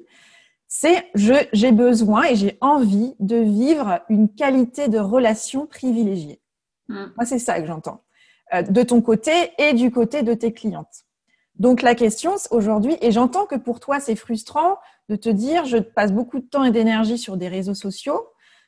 c'est 0.75 1.11
j'ai 1.13 1.71
besoin 1.71 2.25
et 2.25 2.35
j'ai 2.35 2.57
envie 2.63 3.15
de 3.21 3.37
vivre 3.37 4.01
une 4.09 4.35
qualité 4.35 4.89
de 4.89 4.99
relation 4.99 5.67
privilégiée. 5.67 6.41
Mm. 6.89 7.05
Moi, 7.15 7.27
c'est 7.27 7.39
ça 7.39 7.61
que 7.61 7.67
j'entends. 7.67 8.05
Euh, 8.55 8.63
de 8.63 8.83
ton 8.83 9.03
côté 9.03 9.33
et 9.59 9.75
du 9.75 9.91
côté 9.91 10.23
de 10.23 10.33
tes 10.33 10.55
clientes. 10.55 11.05
Donc 11.63 11.81
la 11.81 11.95
question 11.95 12.33
aujourd'hui, 12.51 12.97
et 13.01 13.13
j'entends 13.13 13.47
que 13.47 13.55
pour 13.55 13.79
toi 13.79 14.01
c'est 14.01 14.17
frustrant 14.17 14.79
de 15.09 15.15
te 15.15 15.29
dire 15.29 15.65
je 15.65 15.79
passe 15.79 16.13
beaucoup 16.13 16.41
de 16.41 16.45
temps 16.45 16.65
et 16.65 16.73
d'énergie 16.73 17.19
sur 17.19 17.37
des 17.37 17.47
réseaux 17.47 17.75
sociaux 17.75 18.27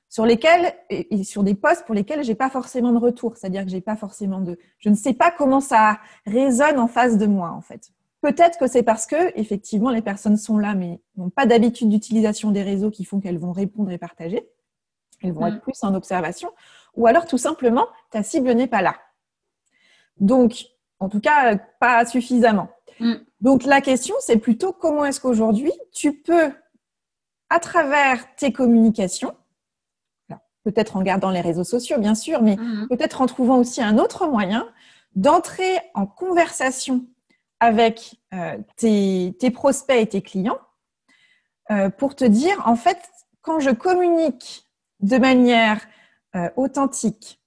sur 0.09 0.25
lesquels 0.25 0.73
et 0.91 1.25
sur 1.25 1.43
des 1.43 1.57
posts 1.57 1.85
pour 1.87 1.95
lesquels 1.97 2.23
j'ai 2.23 2.37
pas 2.37 2.51
forcément 2.51 2.93
de 2.93 2.99
retour, 2.99 3.37
c'est-à-dire 3.37 3.65
que 3.65 3.71
j'ai 3.71 3.81
pas 3.81 3.97
forcément 3.97 4.41
de, 4.41 4.61
je 4.79 4.91
ne 4.91 4.95
sais 4.95 5.13
pas 5.13 5.33
comment 5.33 5.59
ça 5.59 5.99
résonne 6.25 6.79
en 6.79 6.87
face 6.87 7.19
de 7.19 7.27
moi 7.27 7.51
en 7.51 7.61
fait. 7.61 7.91
Peut-être 8.21 8.61
que 8.61 8.69
c'est 8.69 8.85
parce 8.85 9.07
que, 9.07 9.37
effectivement, 9.39 9.91
les 9.91 10.01
personnes 10.01 10.37
sont 10.37 10.57
là, 10.57 10.77
mais 10.77 11.01
n'ont 11.17 11.31
pas 11.31 11.47
d'habitude 11.47 11.89
d'utilisation 11.89 12.53
des 12.53 12.63
réseaux 12.63 12.93
qui 12.93 13.05
font 13.05 13.19
qu'elles 13.21 13.39
vont 13.39 13.53
répondre 13.53 13.91
et 13.91 13.99
partager. 13.99 14.49
Elles 15.21 15.33
vont 15.33 15.47
être 15.49 15.57
mm. 15.57 15.61
plus 15.61 15.83
en 15.83 15.95
observation. 15.95 16.51
Ou 16.95 17.07
alors, 17.07 17.27
tout 17.27 17.37
simplement, 17.37 17.87
ta 18.11 18.23
cible 18.23 18.51
n'est 18.53 18.67
pas 18.67 18.81
là. 18.81 18.97
Donc, 20.21 20.65
en 21.01 21.11
tout 21.11 21.21
cas, 21.21 21.57
pas 21.81 22.07
suffisamment. 22.07 22.71
Mm. 23.01 23.15
Donc 23.41 23.65
la 23.65 23.81
question, 23.81 24.15
c'est 24.21 24.39
plutôt 24.39 24.73
comment 24.73 25.05
est-ce 25.05 25.21
qu'aujourd'hui 25.21 25.73
tu 25.93 26.13
peux, 26.13 26.53
à 27.51 27.61
travers 27.61 28.35
tes 28.37 28.53
communications, 28.53 29.35
peut-être 30.65 30.97
en 30.97 31.03
gardant 31.03 31.31
les 31.31 31.43
réseaux 31.43 31.65
sociaux 31.65 31.99
bien 31.99 32.15
sûr, 32.15 32.43
mais 32.43 32.57
mm. 32.57 32.89
peut-être 32.89 33.21
en 33.21 33.27
trouvant 33.27 33.59
aussi 33.59 33.83
un 33.83 33.99
autre 33.99 34.27
moyen 34.27 34.67
d'entrer 35.15 35.79
en 35.95 36.07
conversation 36.07 37.07
avec 37.61 38.17
euh, 38.35 38.59
tes, 38.77 39.51
prospects 39.53 40.01
et 40.01 40.07
tes 40.07 40.23
clients 40.23 40.59
euh, 41.71 41.89
pour 41.89 42.15
te 42.15 42.25
dire, 42.25 42.63
en 42.67 42.77
fait, 42.77 42.99
quand 43.43 43.61
je 43.61 43.71
communique 43.71 44.67
de 45.01 45.17
manière 45.19 45.81
euh, 46.35 46.51
authentique, 46.57 47.41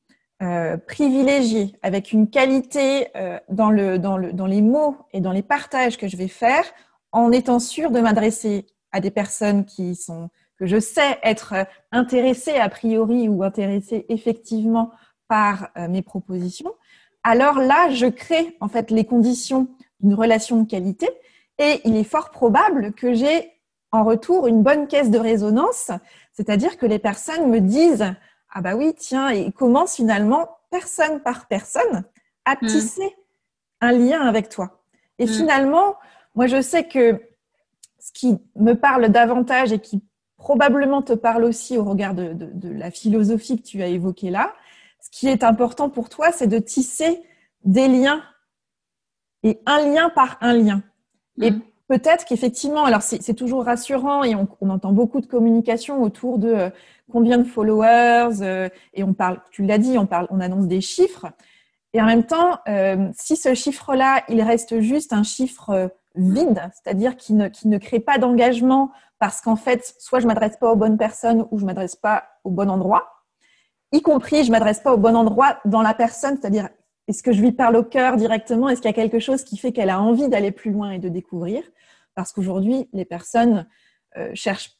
privilégiée, 0.85 1.73
avec 1.81 2.11
une 2.11 2.29
qualité 2.29 3.07
dans, 3.49 3.71
le, 3.71 3.97
dans, 3.97 4.17
le, 4.17 4.33
dans 4.33 4.45
les 4.45 4.61
mots 4.61 4.95
et 5.11 5.19
dans 5.19 5.31
les 5.31 5.41
partages 5.41 5.97
que 5.97 6.07
je 6.07 6.15
vais 6.15 6.27
faire, 6.27 6.63
en 7.11 7.31
étant 7.31 7.59
sûr 7.59 7.89
de 7.89 7.99
m'adresser 7.99 8.67
à 8.91 8.99
des 8.99 9.09
personnes 9.09 9.65
qui 9.65 9.95
sont 9.95 10.29
que 10.59 10.65
je 10.65 10.79
sais 10.79 11.19
être 11.23 11.55
intéressées 11.91 12.57
a 12.57 12.69
priori 12.69 13.27
ou 13.27 13.43
intéressées 13.43 14.05
effectivement 14.09 14.91
par 15.27 15.69
mes 15.89 16.01
propositions, 16.03 16.73
alors 17.23 17.59
là, 17.59 17.89
je 17.89 18.05
crée 18.05 18.55
en 18.61 18.69
fait 18.69 18.89
les 18.89 19.03
conditions 19.03 19.67
d'une 19.99 20.13
relation 20.13 20.61
de 20.61 20.65
qualité 20.65 21.09
et 21.57 21.81
il 21.83 21.97
est 21.97 22.05
fort 22.05 22.29
probable 22.29 22.93
que 22.93 23.13
j'ai 23.13 23.51
en 23.91 24.05
retour 24.05 24.47
une 24.47 24.63
bonne 24.63 24.87
caisse 24.87 25.09
de 25.09 25.19
résonance, 25.19 25.91
c'est-à-dire 26.31 26.77
que 26.77 26.85
les 26.85 26.99
personnes 26.99 27.49
me 27.49 27.59
disent 27.59 28.13
ah 28.57 28.61
bah 28.61 28.75
oui 28.75 28.95
tiens 28.97 29.29
et 29.29 29.51
commencent 29.51 29.97
finalement 29.97 30.49
personne 30.71 31.21
par 31.21 31.47
personne 31.47 32.03
à 32.43 32.55
hmm. 32.55 32.65
tisser 32.65 33.15
un 33.81 33.91
lien 33.91 34.21
avec 34.21 34.49
toi. 34.49 34.81
Et 35.19 35.25
hmm. 35.25 35.27
finalement, 35.27 35.95
moi 36.33 36.47
je 36.47 36.59
sais 36.59 36.87
que 36.87 37.21
ce 37.99 38.11
qui 38.11 38.39
me 38.55 38.73
parle 38.73 39.09
davantage 39.09 39.71
et 39.71 39.79
qui 39.79 40.03
probablement 40.37 41.03
te 41.03 41.13
parle 41.13 41.43
aussi 41.43 41.77
au 41.77 41.83
regard 41.83 42.15
de, 42.15 42.33
de 42.33 42.69
la 42.69 42.89
philosophie 42.89 43.61
que 43.61 43.67
tu 43.67 43.83
as 43.83 43.87
évoquée 43.87 44.31
là, 44.31 44.55
ce 45.01 45.11
qui 45.11 45.27
est 45.27 45.43
important 45.43 45.91
pour 45.91 46.09
toi, 46.09 46.31
c'est 46.31 46.47
de 46.47 46.57
tisser 46.57 47.21
des 47.63 47.87
liens 47.87 48.23
et 49.43 49.59
un 49.67 49.85
lien 49.85 50.09
par 50.09 50.37
un 50.41 50.53
lien. 50.53 50.81
Et 51.39 51.51
mhm. 51.51 51.61
Peut-être 51.87 52.25
qu'effectivement, 52.25 52.85
alors 52.85 53.01
c'est 53.01 53.33
toujours 53.33 53.65
rassurant 53.65 54.23
et 54.23 54.35
on, 54.35 54.47
entend 54.69 54.91
beaucoup 54.91 55.21
de 55.21 55.25
communication 55.25 56.01
autour 56.01 56.37
de 56.37 56.49
euh, 56.49 56.69
combien 57.11 57.37
de 57.37 57.43
followers 57.43 58.41
euh, 58.41 58.69
et 58.93 59.03
on 59.03 59.13
parle, 59.13 59.41
tu 59.51 59.63
l'as 59.63 59.77
dit, 59.77 59.97
on 59.97 60.05
parle, 60.05 60.27
on 60.29 60.39
annonce 60.39 60.67
des 60.67 60.81
chiffres. 60.81 61.27
Et 61.93 62.01
en 62.01 62.05
même 62.05 62.25
temps, 62.25 62.59
euh, 62.67 63.09
si 63.17 63.35
ce 63.37 63.53
chiffre-là, 63.53 64.23
il 64.27 64.41
reste 64.41 64.81
juste 64.81 65.13
un 65.13 65.23
chiffre 65.23 65.89
vide, 66.15 66.61
c'est-à-dire 66.73 67.15
qui 67.15 67.33
ne, 67.33 67.47
qui 67.47 67.67
ne 67.67 67.77
crée 67.77 67.99
pas 67.99 68.17
d'engagement 68.17 68.91
parce 69.19 69.41
qu'en 69.41 69.55
fait, 69.55 69.95
soit 69.99 70.19
je 70.19 70.27
m'adresse 70.27 70.57
pas 70.57 70.71
aux 70.71 70.75
bonnes 70.75 70.97
personnes 70.97 71.47
ou 71.51 71.59
je 71.59 71.65
m'adresse 71.65 71.95
pas 71.95 72.25
au 72.43 72.51
bon 72.51 72.69
endroit, 72.69 73.23
y 73.91 74.01
compris 74.01 74.43
je 74.43 74.51
m'adresse 74.51 74.79
pas 74.81 74.93
au 74.93 74.97
bon 74.97 75.15
endroit 75.15 75.57
dans 75.65 75.81
la 75.81 75.93
personne, 75.93 76.37
c'est-à-dire 76.39 76.69
est-ce 77.07 77.23
que 77.23 77.31
je 77.31 77.41
lui 77.41 77.53
parle 77.53 77.77
au 77.77 77.83
cœur 77.83 78.17
directement? 78.17 78.67
Est-ce 78.67 78.81
qu'il 78.81 78.89
y 78.89 78.93
a 78.93 78.95
quelque 78.95 79.19
chose 79.19 79.43
qui 79.43 79.57
fait 79.57 79.71
qu'elle 79.71 79.89
a 79.89 80.01
envie 80.01 80.27
d'aller 80.27 80.51
plus 80.51 80.71
loin 80.71 80.91
et 80.91 80.99
de 80.99 81.07
découvrir? 81.07 81.63
Parce 82.17 82.33
qu'aujourd'hui, 82.33 82.89
les 82.93 83.05
personnes 83.05 83.67
euh, 84.17 84.31
cherchent 84.33 84.71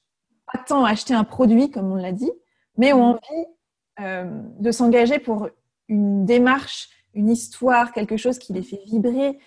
pas 0.52 0.58
tant 0.58 0.84
à 0.84 0.90
acheter 0.90 1.14
un 1.14 1.24
produit, 1.24 1.70
comme 1.70 1.92
on 1.92 1.96
l'a 1.96 2.12
dit, 2.12 2.32
mais 2.78 2.94
ont 2.94 3.12
envie 3.12 3.46
euh, 4.00 4.26
de 4.60 4.72
s'engager 4.72 5.20
pour 5.20 5.48
une 5.88 6.26
démarche, 6.26 6.90
une 7.14 7.30
histoire, 7.30 7.92
quelque 7.92 8.18
chose 8.18 8.40
qui 8.40 8.54
les 8.54 8.64
fait 8.64 8.82
vibrer 8.88 9.38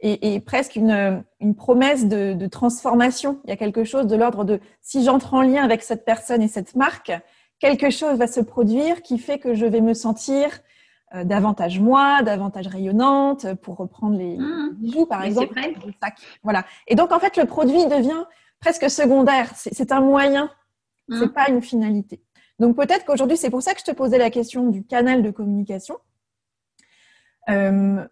et, 0.00 0.40
presque 0.40 0.76
une, 0.76 1.22
promesse 1.54 2.06
de, 2.06 2.32
de, 2.32 2.46
transformation. 2.46 3.40
Il 3.44 3.50
y 3.50 3.52
a 3.52 3.56
quelque 3.56 3.84
chose 3.84 4.06
de 4.06 4.16
l'ordre 4.16 4.44
de 4.44 4.60
si 4.80 5.04
j'entre 5.04 5.34
en 5.34 5.42
lien 5.42 5.62
avec 5.62 5.82
cette 5.82 6.06
personne 6.06 6.40
et 6.40 6.48
cette 6.48 6.74
marque, 6.74 7.12
quelque 7.58 7.90
chose 7.90 8.16
va 8.16 8.26
se 8.26 8.40
produire 8.40 9.02
qui 9.02 9.18
fait 9.18 9.38
que 9.38 9.54
je 9.54 9.66
vais 9.66 9.82
me 9.82 9.92
sentir 9.92 10.60
euh, 11.14 11.24
davantage 11.24 11.80
moi, 11.80 12.22
davantage 12.22 12.66
rayonnante, 12.66 13.54
pour 13.62 13.76
reprendre 13.76 14.16
les 14.16 14.36
mmh. 14.36 14.74
bijoux 14.74 15.06
par 15.06 15.22
exemple. 15.22 15.58
Voilà. 16.42 16.64
Et 16.88 16.94
donc 16.94 17.12
en 17.12 17.20
fait, 17.20 17.36
le 17.36 17.44
produit 17.44 17.86
devient 17.86 18.24
presque 18.60 18.90
secondaire. 18.90 19.50
C'est 19.54 19.92
un 19.92 20.00
moyen, 20.00 20.50
mmh. 21.08 21.18
c'est 21.18 21.32
pas 21.32 21.48
une 21.48 21.62
finalité. 21.62 22.22
Donc 22.58 22.76
peut-être 22.76 23.04
qu'aujourd'hui, 23.04 23.36
c'est 23.36 23.50
pour 23.50 23.62
ça 23.62 23.74
que 23.74 23.80
je 23.80 23.84
te 23.84 23.92
posais 23.92 24.18
la 24.18 24.30
question 24.30 24.68
du 24.68 24.84
canal 24.84 25.22
de 25.22 25.30
communication. 25.30 25.98
Euh, 27.50 28.06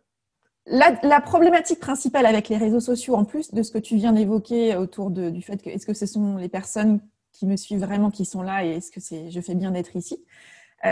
la, 0.67 1.21
problématique 1.21 1.81
principale 1.81 2.27
avec 2.27 2.49
les 2.49 2.57
réseaux 2.57 2.81
sociaux, 2.81 3.15
en 3.15 3.25
plus 3.25 3.53
de 3.53 3.63
ce 3.63 3.73
que 3.73 3.79
tu 3.79 3.97
viens 3.97 4.13
d'évoquer 4.13 4.77
autour 4.77 5.11
du 5.11 5.43
fait 5.43 5.61
que 5.63 5.71
est-ce 5.71 5.87
que 5.87 5.95
ce 5.95 6.07
sont 6.07 6.37
les 6.37 6.49
personnes 6.49 7.01
qui 7.33 7.47
me 7.47 7.57
suivent 7.57 7.81
vraiment 7.81 8.11
qui 8.11 8.25
sont 8.25 8.43
là 8.43 8.65
et 8.65 8.77
est-ce 8.77 8.91
que 8.91 9.01
c'est 9.01 9.31
je 9.31 9.41
fais 9.41 9.55
bien 9.55 9.71
d'être 9.71 9.97
ici, 9.97 10.23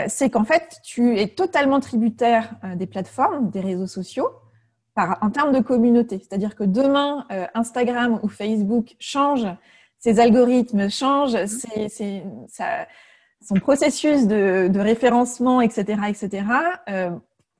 c'est 0.07 0.29
qu'en 0.29 0.45
fait, 0.45 0.79
tu 0.83 1.17
es 1.19 1.27
totalement 1.27 1.79
tributaire 1.79 2.55
euh, 2.63 2.75
des 2.75 2.87
plateformes, 2.87 3.49
des 3.49 3.59
réseaux 3.59 3.87
sociaux, 3.87 4.29
en 4.95 5.31
termes 5.31 5.51
de 5.51 5.59
communauté. 5.59 6.19
C'est-à-dire 6.19 6.55
que 6.55 6.63
demain, 6.63 7.25
euh, 7.31 7.47
Instagram 7.55 8.19
ou 8.23 8.27
Facebook 8.27 8.95
change, 8.99 9.47
ses 9.99 10.19
algorithmes 10.19 10.89
changent, 10.89 11.37
son 13.41 13.55
processus 13.55 14.27
de, 14.27 14.79
référencement, 14.79 15.61
etc., 15.61 16.01
etc. 16.07 16.45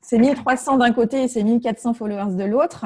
c'est 0.01 0.17
1300 0.17 0.77
d'un 0.77 0.91
côté 0.91 1.23
et 1.23 1.27
c'est 1.27 1.43
1400 1.43 1.93
followers 1.93 2.35
de 2.35 2.43
l'autre. 2.43 2.85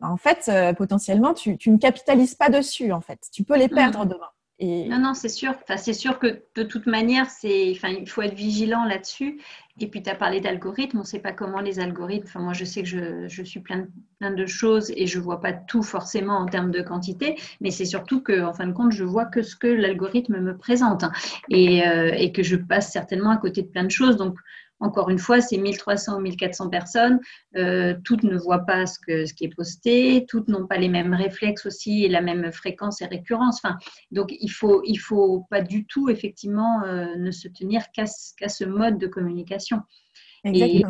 En 0.00 0.16
fait, 0.16 0.50
potentiellement, 0.76 1.34
tu, 1.34 1.56
tu, 1.56 1.70
ne 1.70 1.78
capitalises 1.78 2.34
pas 2.34 2.48
dessus. 2.48 2.92
En 2.92 3.00
fait, 3.00 3.20
tu 3.32 3.44
peux 3.44 3.56
les 3.56 3.68
perdre 3.68 4.04
demain. 4.04 4.30
Non, 4.62 4.98
non, 4.98 5.14
c'est 5.14 5.30
sûr. 5.30 5.54
Enfin, 5.62 5.78
c'est 5.78 5.94
sûr 5.94 6.18
que 6.18 6.42
de 6.54 6.62
toute 6.62 6.86
manière, 6.86 7.30
c'est, 7.30 7.70
il 7.70 8.06
faut 8.06 8.22
être 8.22 8.34
vigilant 8.34 8.84
là-dessus. 8.84 9.40
Et 9.78 9.86
puis, 9.86 10.02
tu 10.02 10.10
as 10.10 10.14
parlé 10.14 10.40
d'algorithmes. 10.40 10.98
On 10.98 11.00
ne 11.00 11.06
sait 11.06 11.20
pas 11.20 11.32
comment 11.32 11.60
les 11.60 11.80
algorithmes. 11.80 12.26
Enfin, 12.26 12.40
moi, 12.40 12.52
je 12.52 12.66
sais 12.66 12.82
que 12.82 12.88
je, 13.26 13.42
suis 13.42 13.60
plein 13.60 13.86
de, 14.20 14.34
de 14.34 14.46
choses 14.46 14.92
et 14.94 15.06
je 15.06 15.18
ne 15.18 15.24
vois 15.24 15.40
pas 15.40 15.54
tout 15.54 15.82
forcément 15.82 16.36
en 16.36 16.46
termes 16.46 16.70
de 16.70 16.82
quantité. 16.82 17.36
Mais 17.62 17.70
c'est 17.70 17.86
surtout 17.86 18.20
que, 18.22 18.42
en 18.42 18.52
fin 18.52 18.66
de 18.66 18.72
compte, 18.72 18.92
je 18.92 19.04
vois 19.04 19.24
que 19.24 19.40
ce 19.40 19.56
que 19.56 19.66
l'algorithme 19.66 20.38
me 20.38 20.56
présente 20.56 21.04
et, 21.48 21.86
euh, 21.86 22.12
et 22.14 22.30
que 22.32 22.42
je 22.42 22.56
passe 22.56 22.92
certainement 22.92 23.30
à 23.30 23.38
côté 23.38 23.62
de 23.62 23.68
plein 23.68 23.84
de 23.84 23.90
choses. 23.90 24.16
Donc, 24.16 24.36
encore 24.80 25.10
une 25.10 25.18
fois, 25.18 25.40
c'est 25.40 25.58
1300 25.58 26.16
ou 26.16 26.20
1400 26.20 26.70
personnes. 26.70 27.20
Euh, 27.56 27.94
toutes 28.04 28.22
ne 28.22 28.36
voient 28.36 28.64
pas 28.66 28.86
ce, 28.86 28.98
que, 28.98 29.26
ce 29.26 29.34
qui 29.34 29.44
est 29.44 29.54
posté, 29.54 30.24
toutes 30.28 30.48
n'ont 30.48 30.66
pas 30.66 30.78
les 30.78 30.88
mêmes 30.88 31.14
réflexes 31.14 31.66
aussi 31.66 32.04
et 32.04 32.08
la 32.08 32.22
même 32.22 32.50
fréquence 32.50 33.02
et 33.02 33.06
récurrence. 33.06 33.60
Enfin, 33.62 33.76
donc, 34.10 34.32
il 34.32 34.46
ne 34.46 34.50
faut, 34.50 34.82
il 34.84 34.96
faut 34.96 35.46
pas 35.50 35.60
du 35.60 35.86
tout, 35.86 36.08
effectivement, 36.08 36.82
euh, 36.84 37.14
ne 37.16 37.30
se 37.30 37.48
tenir 37.48 37.82
qu'à 37.92 38.06
ce 38.06 38.64
mode 38.64 38.98
de 38.98 39.06
communication. 39.06 39.82
Et, 40.44 40.82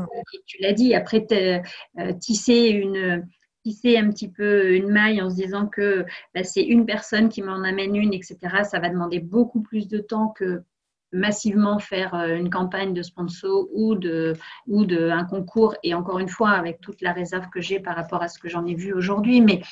tu 0.47 0.59
l'as 0.61 0.73
dit, 0.73 0.95
après, 0.95 1.27
euh, 1.33 2.13
tisser 2.21 2.69
une 2.69 3.27
tisser 3.63 3.99
un 3.99 4.09
petit 4.11 4.31
peu 4.31 4.75
une 4.75 4.89
maille 4.89 5.21
en 5.21 5.29
se 5.29 5.35
disant 5.35 5.67
que 5.67 6.07
bah, 6.35 6.45
c'est 6.45 6.63
une 6.63 6.87
personne 6.87 7.29
qui 7.29 7.43
m'en 7.43 7.63
amène 7.63 7.95
une, 7.95 8.15
etc., 8.15 8.39
ça 8.65 8.79
va 8.79 8.89
demander 8.89 9.21
beaucoup 9.21 9.61
plus 9.61 9.87
de 9.87 9.99
temps 9.99 10.29
que 10.29 10.63
massivement 11.13 11.79
faire 11.79 12.15
euh, 12.15 12.37
une 12.37 12.51
campagne 12.51 12.95
de 12.95 13.03
sponsor 13.03 13.67
ou 13.73 13.95
de 13.95 14.35
ou 14.67 14.85
de 14.85 15.11
un 15.11 15.25
concours. 15.25 15.75
Et 15.83 15.95
encore 15.95 16.19
une 16.19 16.29
fois 16.29 16.51
avec 16.51 16.81
toute 16.81 17.01
la 17.03 17.13
réserve 17.13 17.49
que 17.51 17.61
j'ai 17.61 17.81
par 17.81 17.97
rapport 17.97 18.23
à 18.23 18.29
ce 18.29 18.39
que 18.39 18.49
j'en 18.49 18.67
ai 18.67 18.75
vu 18.75 18.93
aujourd'hui 18.93 19.41
mais 19.41 19.63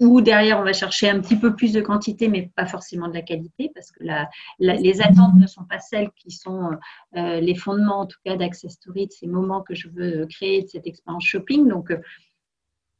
ou 0.00 0.20
derrière 0.20 0.60
on 0.60 0.64
va 0.64 0.72
chercher 0.72 1.10
un 1.10 1.20
petit 1.20 1.36
peu 1.36 1.56
plus 1.56 1.72
de 1.72 1.80
quantité 1.80 2.28
mais 2.28 2.50
pas 2.54 2.66
forcément 2.66 3.08
de 3.08 3.14
la 3.14 3.22
qualité 3.22 3.70
parce 3.74 3.90
que 3.90 4.04
la, 4.04 4.28
les 4.58 5.00
attentes 5.00 5.34
ne 5.34 5.46
sont 5.46 5.64
pas 5.64 5.80
celles 5.80 6.10
qui 6.12 6.30
sont 6.30 6.70
euh, 7.16 7.40
les 7.40 7.54
fondements 7.54 8.00
en 8.00 8.06
tout 8.06 8.18
cas 8.24 8.36
d'Access 8.36 8.72
Story 8.72 9.08
de 9.08 9.12
ces 9.12 9.26
moments 9.26 9.62
que 9.62 9.74
je 9.74 9.88
veux 9.88 10.26
créer 10.26 10.62
de 10.62 10.68
cette 10.68 10.86
expérience 10.86 11.24
shopping. 11.24 11.68
Donc 11.68 11.90
euh, 11.90 11.98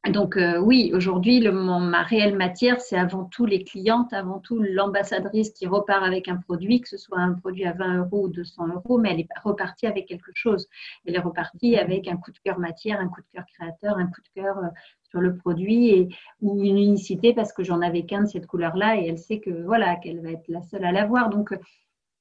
donc 0.07 0.37
euh, 0.37 0.59
oui, 0.61 0.93
aujourd'hui, 0.95 1.41
ma 1.51 2.03
réelle 2.03 2.37
matière, 2.37 2.81
c'est 2.81 2.97
avant 2.97 3.25
tout 3.25 3.45
les 3.45 3.65
clientes, 3.65 4.13
avant 4.13 4.39
tout 4.39 4.59
l'ambassadrice 4.59 5.51
qui 5.51 5.67
repart 5.67 6.05
avec 6.05 6.29
un 6.29 6.37
produit, 6.37 6.81
que 6.81 6.89
ce 6.89 6.97
soit 6.97 7.19
un 7.19 7.35
produit 7.35 7.65
à 7.67 7.73
20 7.73 7.99
euros 7.99 8.27
ou 8.27 8.29
200 8.29 8.69
euros, 8.69 8.99
mais 8.99 9.11
elle 9.11 9.21
est 9.21 9.29
repartie 9.43 9.87
avec 9.87 10.07
quelque 10.07 10.31
chose. 10.35 10.69
Elle 11.05 11.17
est 11.17 11.21
repartie 11.21 11.77
avec 11.77 12.07
un 12.09 12.17
coup 12.17 12.31
de 12.31 12.39
cœur 12.39 12.59
matière, 12.59 13.01
un 13.01 13.09
coup 13.09 13.21
de 13.21 13.27
cœur 13.35 13.45
créateur, 13.53 13.99
un 13.99 14.07
coup 14.07 14.21
de 14.23 14.41
cœur 14.41 14.59
euh, 14.59 14.69
sur 15.03 15.21
le 15.21 15.37
produit 15.37 16.15
ou 16.41 16.63
une 16.63 16.79
unicité 16.79 17.35
parce 17.35 17.53
que 17.53 17.65
j'en 17.65 17.81
avais 17.81 18.05
qu'un 18.05 18.23
de 18.23 18.29
cette 18.29 18.47
couleur-là 18.47 18.97
et 18.97 19.09
elle 19.09 19.19
sait 19.19 19.41
que 19.41 19.51
voilà 19.65 19.97
qu'elle 19.97 20.21
va 20.21 20.31
être 20.31 20.49
la 20.49 20.63
seule 20.63 20.85
à 20.85 20.93
l'avoir. 20.93 21.29
Donc 21.29 21.53
euh, 21.53 21.59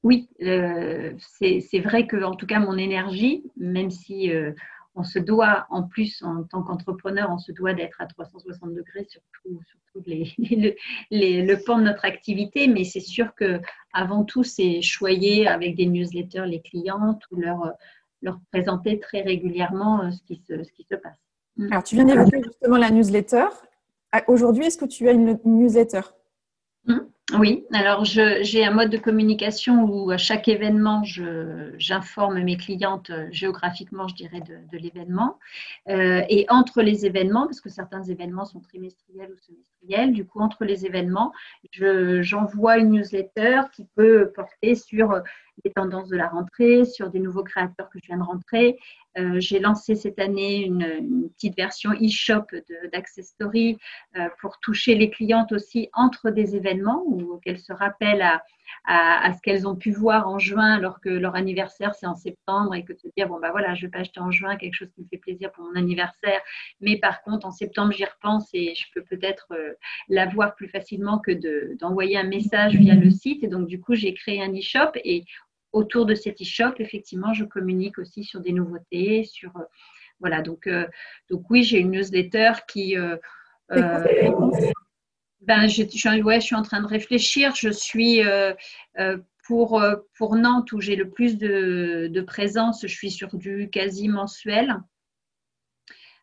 oui, 0.04 0.30
c'est 0.40 1.80
vrai 1.80 2.08
que 2.08 2.24
en 2.24 2.34
tout 2.34 2.48
cas 2.48 2.60
mon 2.60 2.78
énergie, 2.78 3.44
même 3.58 3.92
si 3.92 4.32
on 4.98 5.04
se 5.04 5.20
doit, 5.20 5.68
en 5.70 5.84
plus, 5.84 6.24
en 6.24 6.44
tant 6.44 6.64
qu'entrepreneur, 6.64 7.30
on 7.32 7.38
se 7.38 7.52
doit 7.52 7.74
d'être 7.74 8.02
à 8.02 8.08
360 8.08 8.74
degrés 8.74 9.06
sur 9.08 9.22
tout, 9.44 9.62
les, 10.06 10.36
le 11.12 11.64
pan 11.64 11.78
de 11.78 11.84
notre 11.84 12.06
activité, 12.06 12.68
mais 12.68 12.84
c'est 12.84 13.00
sûr 13.00 13.34
que 13.36 13.60
avant 13.94 14.26
tout, 14.26 14.44
c'est 14.44 14.82
choyer 14.82 15.48
avec 15.48 15.76
des 15.76 15.86
newsletters 15.86 16.46
les 16.46 16.62
clients 16.62 17.18
ou 17.32 17.40
leur, 17.40 17.74
leur 18.22 18.40
présenter 18.52 19.00
très 19.00 19.22
régulièrement 19.22 20.04
euh, 20.04 20.12
ce 20.12 20.22
qui 20.24 20.36
se, 20.48 20.64
ce 20.64 20.72
qui 20.72 20.84
se 20.84 20.96
passe. 20.96 21.18
Mm. 21.58 21.72
Alors, 21.72 21.84
tu 21.84 21.96
viens 21.96 22.06
d'évoquer 22.06 22.42
justement 22.44 22.78
la 22.78 22.90
newsletter. 22.90 23.48
ah, 24.12 24.24
aujourd'hui, 24.28 24.66
est-ce 24.66 24.78
que 24.78 24.86
tu 24.86 25.08
as 25.08 25.12
une, 25.12 25.40
newsletter? 25.46 26.02
Mmh. 26.86 27.00
Oui, 27.34 27.66
alors 27.74 28.06
j'ai 28.06 28.64
un 28.64 28.72
mode 28.72 28.90
de 28.90 28.98
communication 28.98 29.84
où 29.84 30.12
à 30.12 30.18
chaque 30.18 30.48
événement, 30.48 31.04
j'informe 31.04 32.42
mes 32.42 32.56
clientes 32.56 33.10
euh, 33.10 33.28
géographiquement, 33.32 34.08
je 34.08 34.16
dirais, 34.16 34.40
de, 34.40 34.78
l'événement. 34.78 35.38
Euh, 35.90 36.22
et 36.30 36.46
entre 36.48 36.82
les 36.82 37.06
événements, 37.06 37.46
parce 37.46 37.60
que 37.60 37.68
certains 37.68 38.04
événements 38.04 38.46
sont 38.46 38.62
trimestriels 38.62 39.30
ou 39.34 39.38
semestriels, 39.40 40.14
du 40.14 40.26
coup, 40.26 40.40
entre 40.40 40.64
les 40.64 40.86
événements, 40.86 41.34
j'envoie 41.74 42.78
une 42.78 42.92
newsletter 42.92 43.64
qui 43.74 43.86
peut 43.94 44.32
porter 44.34 44.76
sur 44.76 45.22
les 45.64 45.72
tendances 45.72 46.10
de 46.10 46.18
la 46.18 46.28
rentrée, 46.28 46.86
sur 46.86 47.10
des 47.10 47.20
nouveaux 47.20 47.44
créateurs 47.44 47.90
que 47.90 48.00
je 48.02 48.08
viens 48.08 48.18
de 48.18 48.24
rentrer. 48.24 48.78
Euh, 49.18 49.40
j'ai 49.40 49.60
lancé 49.60 49.96
cette 49.96 50.20
année 50.20 50.64
une, 50.64 51.30
petite 51.30 51.56
version 51.56 51.92
e-shop 51.92 52.46
d'Access 52.92 53.28
Story 53.28 53.78
euh, 54.16 54.28
pour 54.40 54.60
toucher 54.60 54.96
les 54.96 55.10
clientes 55.10 55.52
aussi 55.52 55.90
entre 55.94 56.30
des 56.30 56.56
événements 56.56 57.04
ou 57.06 57.38
qu'elles 57.44 57.60
se 57.60 57.74
rappellent 57.74 58.22
à, 58.22 58.42
à, 58.86 59.34
ce 59.34 59.42
qu'elles 59.42 59.68
ont 59.68 59.76
pu 59.76 59.92
voir 59.92 60.28
en 60.28 60.40
juin 60.40 60.74
alors 60.74 61.00
que 61.00 61.10
leur 61.10 61.36
anniversaire 61.36 61.94
c'est 61.96 62.06
en 62.06 62.16
septembre 62.16 62.76
et 62.76 62.84
que 62.84 62.94
de 62.94 63.00
se 63.00 63.08
dire 63.16 63.28
bon 63.28 63.40
bah 63.40 63.52
voilà 63.52 63.76
je 63.76 63.86
vais 63.86 63.92
pas 63.92 64.00
acheter 64.00 64.20
en 64.20 64.32
juin 64.32 64.56
quelque 64.56 64.74
chose 64.74 64.90
qui 64.96 65.02
me 65.02 65.08
fait 65.08 65.18
plaisir 65.18 65.52
pour 65.52 65.66
mon 65.66 65.76
anniversaire 65.76 66.42
mais 66.82 66.98
par 66.98 67.22
contre 67.22 67.46
en 67.46 67.52
septembre 67.52 67.92
j'y 67.92 68.06
repense 68.06 68.50
et 68.54 68.74
je 68.76 68.86
peux 68.94 69.04
peut-être 69.04 69.48
euh, 69.52 69.74
la 70.10 70.26
voir 70.26 70.56
plus 70.56 70.68
facilement 70.68 71.20
que 71.20 71.32
d'envoyer 71.76 72.18
un 72.18 72.24
message 72.24 72.76
via 72.76 72.96
le 72.96 73.10
site 73.10 73.44
et 73.44 73.48
donc 73.48 73.68
du 73.68 73.80
coup 73.80 73.96
j'ai 73.96 74.14
créé 74.14 74.42
un 74.42 74.52
e-shop 74.52 74.92
et 75.04 75.26
autour 75.78 76.06
de 76.06 76.16
cet 76.16 76.42
e-shop, 76.42 76.74
effectivement, 76.80 77.34
je 77.34 77.46
communique 77.46 78.00
aussi 78.00 78.24
sur 78.24 78.42
des 78.42 78.52
nouveautés, 78.52 79.24
sur 79.24 79.56
euh, 79.58 79.64
voilà. 80.20 80.42
Donc, 80.42 80.68
euh, 80.68 80.88
donc 81.30 81.50
oui, 81.50 81.64
j'ai 81.64 81.80
une 81.80 81.92
newsletter 81.92 82.52
qui 82.68 82.98
euh, 82.98 83.16
ben, 85.42 85.68
je, 85.68 85.84
je, 85.84 86.22
ouais, 86.24 86.42
je 86.42 86.46
suis 86.46 86.56
en 86.56 86.64
train 86.64 86.82
de 86.82 86.88
réfléchir. 86.88 87.54
Je 87.56 87.70
suis 87.70 88.22
pour, 89.46 89.82
pour 90.18 90.36
Nantes 90.36 90.72
où 90.74 90.82
j'ai 90.82 90.98
le 90.98 91.10
plus 91.10 91.38
de, 91.38 92.10
de, 92.12 92.22
présence, 92.22 92.82
je 92.82 92.88
suis 92.88 93.12
sur 93.12 93.38
du 93.38 93.70
quasi 93.70 94.10
mensuel. 94.10 94.76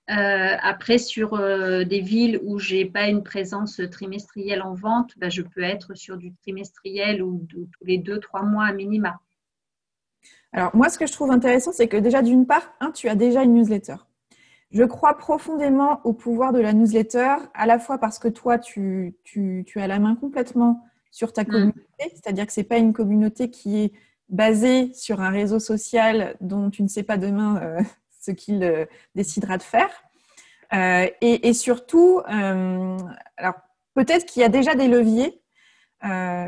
après, 0.09 0.99
sur 0.99 1.38
des 1.38 2.01
villes 2.01 2.40
où 2.43 2.59
j'ai 2.59 2.85
pas 2.85 3.09
une 3.09 3.23
présence 3.23 3.81
trimestrielle 3.90 4.62
en 4.62 4.75
vente, 4.75 5.12
ben, 5.17 5.31
je 5.31 5.43
peux 5.43 5.62
être 5.62 5.95
sur 5.95 6.17
du 6.19 6.35
trimestriel 6.35 7.23
ou, 7.23 7.47
ou 7.57 7.67
tous 7.79 7.85
les 7.85 7.99
deux, 7.99 8.19
trois 8.21 8.43
mois 8.43 8.67
à 8.67 8.73
minima. 8.73 9.21
Alors, 10.55 10.75
moi, 10.75 10.88
ce 10.88 10.99
que 10.99 11.07
je 11.07 11.12
trouve 11.12 11.33
intéressant, 11.33 11.73
c'est 11.73 11.88
que 11.88 11.97
déjà, 11.97 12.23
d'une 12.23 12.47
part, 12.47 12.62
tu 12.95 13.09
as 13.09 13.17
déjà 13.17 13.43
une 13.43 13.55
newsletter. 13.55 13.97
Je 14.71 14.85
crois 14.85 15.19
profondément 15.19 16.01
au 16.05 16.12
pouvoir 16.12 16.53
de 16.53 16.61
la 16.61 16.73
newsletter, 16.73 17.35
à 17.55 17.67
la 17.67 17.81
fois 17.81 17.99
parce 17.99 18.21
que 18.21 18.29
toi, 18.29 18.59
tu, 18.59 19.17
as 19.75 19.87
la 19.88 19.99
main 19.99 20.14
complètement 20.14 20.85
sur 21.11 21.33
ta 21.33 21.43
mm. 21.43 21.47
communauté, 21.47 22.12
c'est-à-dire 22.12 22.47
que 22.47 22.53
ce 22.53 22.61
n'est 22.61 22.64
pas 22.64 22.79
une 22.79 22.93
communauté 22.93 23.51
qui 23.51 23.83
est 23.83 23.93
basée 24.29 24.93
sur 24.95 25.21
un 25.21 25.31
réseau 25.31 25.59
social 25.59 26.37
dont 26.40 26.71
tu 26.71 26.85
ne 26.85 26.88
sais 26.88 27.03
pas 27.03 27.17
demain 27.17 27.61
euh, 27.61 27.81
ce 28.21 28.31
qu'il 28.31 28.62
euh, 28.62 28.87
décidera 29.17 29.59
de 29.59 29.62
faire. 29.62 29.90
Euh, 30.73 31.09
et, 31.21 31.53
surtout, 31.53 32.21
alors 32.27 33.55
peut-être 33.95 34.25
qu'il 34.25 34.43
y 34.43 34.45
a 34.45 34.49
déjà 34.49 34.75
des 34.75 34.88
leviers 34.88 35.40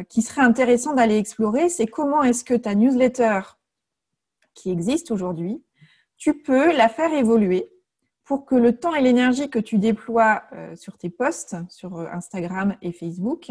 qui 0.08 0.22
seraient 0.22 0.42
intéressants 0.42 0.94
d'aller 0.94 1.16
explorer, 1.16 1.68
c'est 1.68 1.86
comment 1.86 2.22
est-ce 2.24 2.42
que 2.42 2.54
ta 2.54 2.74
newsletter 2.74 3.40
qui 4.56 4.70
existe 4.70 5.12
aujourd'hui, 5.12 5.62
tu 6.16 6.34
peux 6.42 6.74
la 6.76 6.88
faire 6.88 7.12
évoluer 7.12 7.70
pour 8.24 8.44
que 8.44 8.56
le 8.56 8.76
temps 8.76 8.94
et 8.94 9.00
l'énergie 9.00 9.48
que 9.48 9.60
tu 9.60 9.78
déploies 9.78 10.42
euh, 10.52 10.74
sur 10.74 10.98
tes 10.98 11.10
posts, 11.10 11.56
sur 11.68 11.96
euh, 11.96 12.06
Instagram 12.12 12.76
et 12.82 12.90
Facebook, 12.90 13.50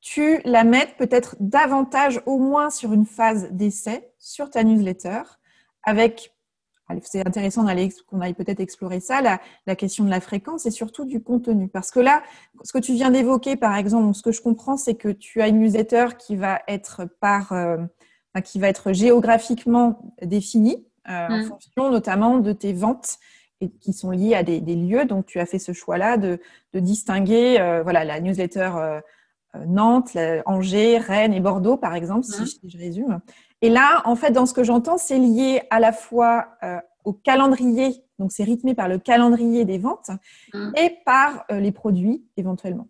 tu 0.00 0.40
la 0.44 0.64
mettes 0.64 0.96
peut-être 0.96 1.36
davantage, 1.38 2.20
au 2.26 2.38
moins 2.38 2.70
sur 2.70 2.92
une 2.92 3.06
phase 3.06 3.50
d'essai, 3.52 4.12
sur 4.18 4.50
ta 4.50 4.64
newsletter, 4.64 5.22
avec, 5.84 6.34
c'est 7.02 7.24
intéressant 7.24 7.66
qu'on 8.08 8.20
aille 8.20 8.34
peut-être 8.34 8.60
explorer 8.60 8.98
ça, 8.98 9.20
la, 9.20 9.76
question 9.76 10.04
de 10.04 10.10
la 10.10 10.20
fréquence 10.20 10.66
et 10.66 10.70
surtout 10.70 11.04
du 11.04 11.22
contenu. 11.22 11.68
Parce 11.68 11.90
que 11.90 12.00
là, 12.00 12.22
ce 12.64 12.72
que 12.72 12.78
tu 12.78 12.94
viens 12.94 13.10
d'évoquer, 13.10 13.56
par 13.56 13.76
exemple, 13.76 14.14
ce 14.14 14.22
que 14.22 14.32
je 14.32 14.40
comprends, 14.40 14.76
c'est 14.76 14.94
que 14.94 15.10
tu 15.10 15.40
as 15.40 15.48
une 15.48 15.60
newsletter 15.60 16.06
qui 16.18 16.34
va 16.34 16.62
être 16.66 17.04
par... 17.20 17.52
Euh, 17.52 17.76
qui 18.44 18.60
va 18.60 18.68
être 18.68 18.92
géographiquement 18.92 20.14
définie 20.22 20.86
euh, 21.08 21.28
en 21.28 21.38
mm. 21.38 21.44
fonction 21.44 21.90
notamment 21.90 22.38
de 22.38 22.52
tes 22.52 22.72
ventes 22.72 23.18
et 23.60 23.68
qui 23.68 23.92
sont 23.92 24.10
liées 24.10 24.34
à 24.34 24.42
des, 24.42 24.60
lieux. 24.60 25.04
Donc, 25.04 25.26
tu 25.26 25.40
as 25.40 25.46
fait 25.46 25.58
ce 25.58 25.72
choix-là 25.72 26.16
de, 26.16 26.38
distinguer 26.74 27.58
euh, 27.60 27.82
voilà, 27.82 28.04
la 28.04 28.20
newsletter 28.20 28.70
euh, 28.76 29.00
Nantes, 29.66 30.16
Angers, 30.46 30.98
Rennes 30.98 31.34
et 31.34 31.40
Bordeaux, 31.40 31.76
par 31.76 31.94
exemple, 31.94 32.24
si, 32.24 32.42
mm. 32.42 32.68
je, 32.68 32.78
résume. 32.78 33.20
Et 33.60 33.68
là, 33.68 34.02
en 34.04 34.14
fait, 34.14 34.30
dans 34.30 34.46
ce 34.46 34.54
que 34.54 34.64
j'entends, 34.64 34.96
c'est 34.96 35.18
lié 35.18 35.62
à 35.70 35.80
la 35.80 35.92
fois 35.92 36.48
au 37.04 37.12
calendrier, 37.12 38.04
donc 38.18 38.30
c'est 38.32 38.44
rythmé 38.44 38.74
par 38.74 38.88
le 38.88 38.98
calendrier 38.98 39.64
des 39.64 39.78
ventes 39.78 40.10
mm. 40.54 40.72
et 40.76 40.98
par 41.04 41.44
les 41.50 41.72
produits 41.72 42.24
éventuellement 42.36 42.88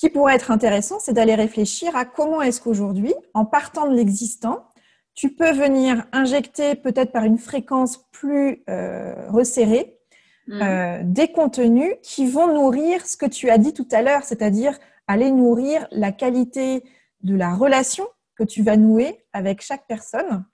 qui 0.00 0.08
pourrait 0.08 0.34
être 0.34 0.50
intéressant, 0.50 0.98
c'est 0.98 1.12
d'aller 1.12 1.34
réfléchir 1.34 1.94
à 1.94 2.06
comment 2.06 2.40
est-ce 2.40 2.62
qu'aujourd'hui, 2.62 3.12
en 3.34 3.44
partant 3.44 3.86
de 3.86 3.94
l'existant, 3.94 4.66
tu 5.12 5.28
peux 5.34 5.52
venir 5.52 6.06
injecter 6.12 6.74
peut-être 6.74 7.12
par 7.12 7.24
une 7.24 7.36
fréquence 7.36 8.08
plus 8.10 8.62
euh, 8.70 9.28
resserrée 9.28 9.98
mm. 10.46 10.62
euh, 10.62 11.00
des 11.04 11.30
contenus 11.30 11.92
qui 12.02 12.26
vont 12.26 12.46
nourrir 12.46 13.06
ce 13.06 13.18
que 13.18 13.26
tu 13.26 13.50
as 13.50 13.58
dit 13.58 13.74
tout 13.74 13.86
à 13.90 14.00
l'heure, 14.00 14.24
c'est-à-dire 14.24 14.78
aller 15.06 15.30
nourrir 15.30 15.86
la 15.90 16.12
qualité 16.12 16.82
de 17.22 17.36
la 17.36 17.54
relation 17.54 18.08
que 18.36 18.44
tu 18.44 18.62
vas 18.62 18.78
nouer 18.78 19.22
avec 19.34 19.60
chaque 19.60 19.86
personne 19.86 20.46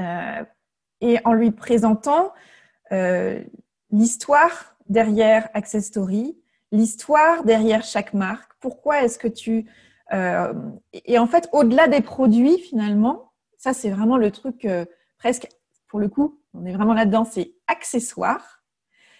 euh, 0.00 0.44
et 1.00 1.18
en 1.24 1.32
lui 1.32 1.50
présentant 1.50 2.32
l'histoire 3.90 4.76
derrière 4.88 5.48
Access 5.54 5.86
Story, 5.86 6.36
l'histoire 6.72 7.44
derrière 7.44 7.84
chaque 7.84 8.14
marque, 8.14 8.50
pourquoi 8.60 9.04
est-ce 9.04 9.18
que 9.18 9.28
tu... 9.28 9.70
Euh, 10.12 10.52
et 10.92 11.18
en 11.18 11.26
fait, 11.26 11.48
au-delà 11.52 11.86
des 11.86 12.00
produits, 12.00 12.58
finalement, 12.58 13.32
ça 13.56 13.72
c'est 13.72 13.90
vraiment 13.90 14.16
le 14.16 14.30
truc 14.30 14.64
euh, 14.64 14.84
presque, 15.18 15.48
pour 15.88 16.00
le 16.00 16.08
coup, 16.08 16.40
on 16.54 16.64
est 16.66 16.72
vraiment 16.72 16.94
là-dedans, 16.94 17.24
c'est 17.24 17.52
accessoire. 17.66 18.62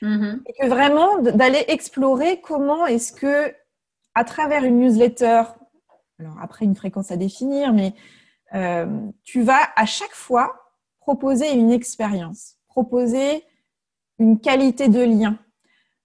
Mm-hmm. 0.02 0.40
Et 0.46 0.52
que 0.54 0.66
vraiment 0.66 1.18
d'aller 1.18 1.64
explorer 1.68 2.40
comment 2.40 2.86
est-ce 2.86 3.12
que, 3.12 3.54
à 4.14 4.24
travers 4.24 4.64
une 4.64 4.80
newsletter, 4.80 5.44
alors 6.18 6.36
après 6.40 6.64
une 6.64 6.74
fréquence 6.74 7.10
à 7.10 7.16
définir, 7.16 7.72
mais 7.72 7.94
euh, 8.54 8.86
tu 9.22 9.42
vas 9.42 9.60
à 9.76 9.86
chaque 9.86 10.14
fois 10.14 10.74
proposer 11.00 11.52
une 11.52 11.70
expérience, 11.70 12.56
proposer 12.66 13.44
une 14.18 14.40
qualité 14.40 14.88
de 14.88 15.00
lien, 15.00 15.38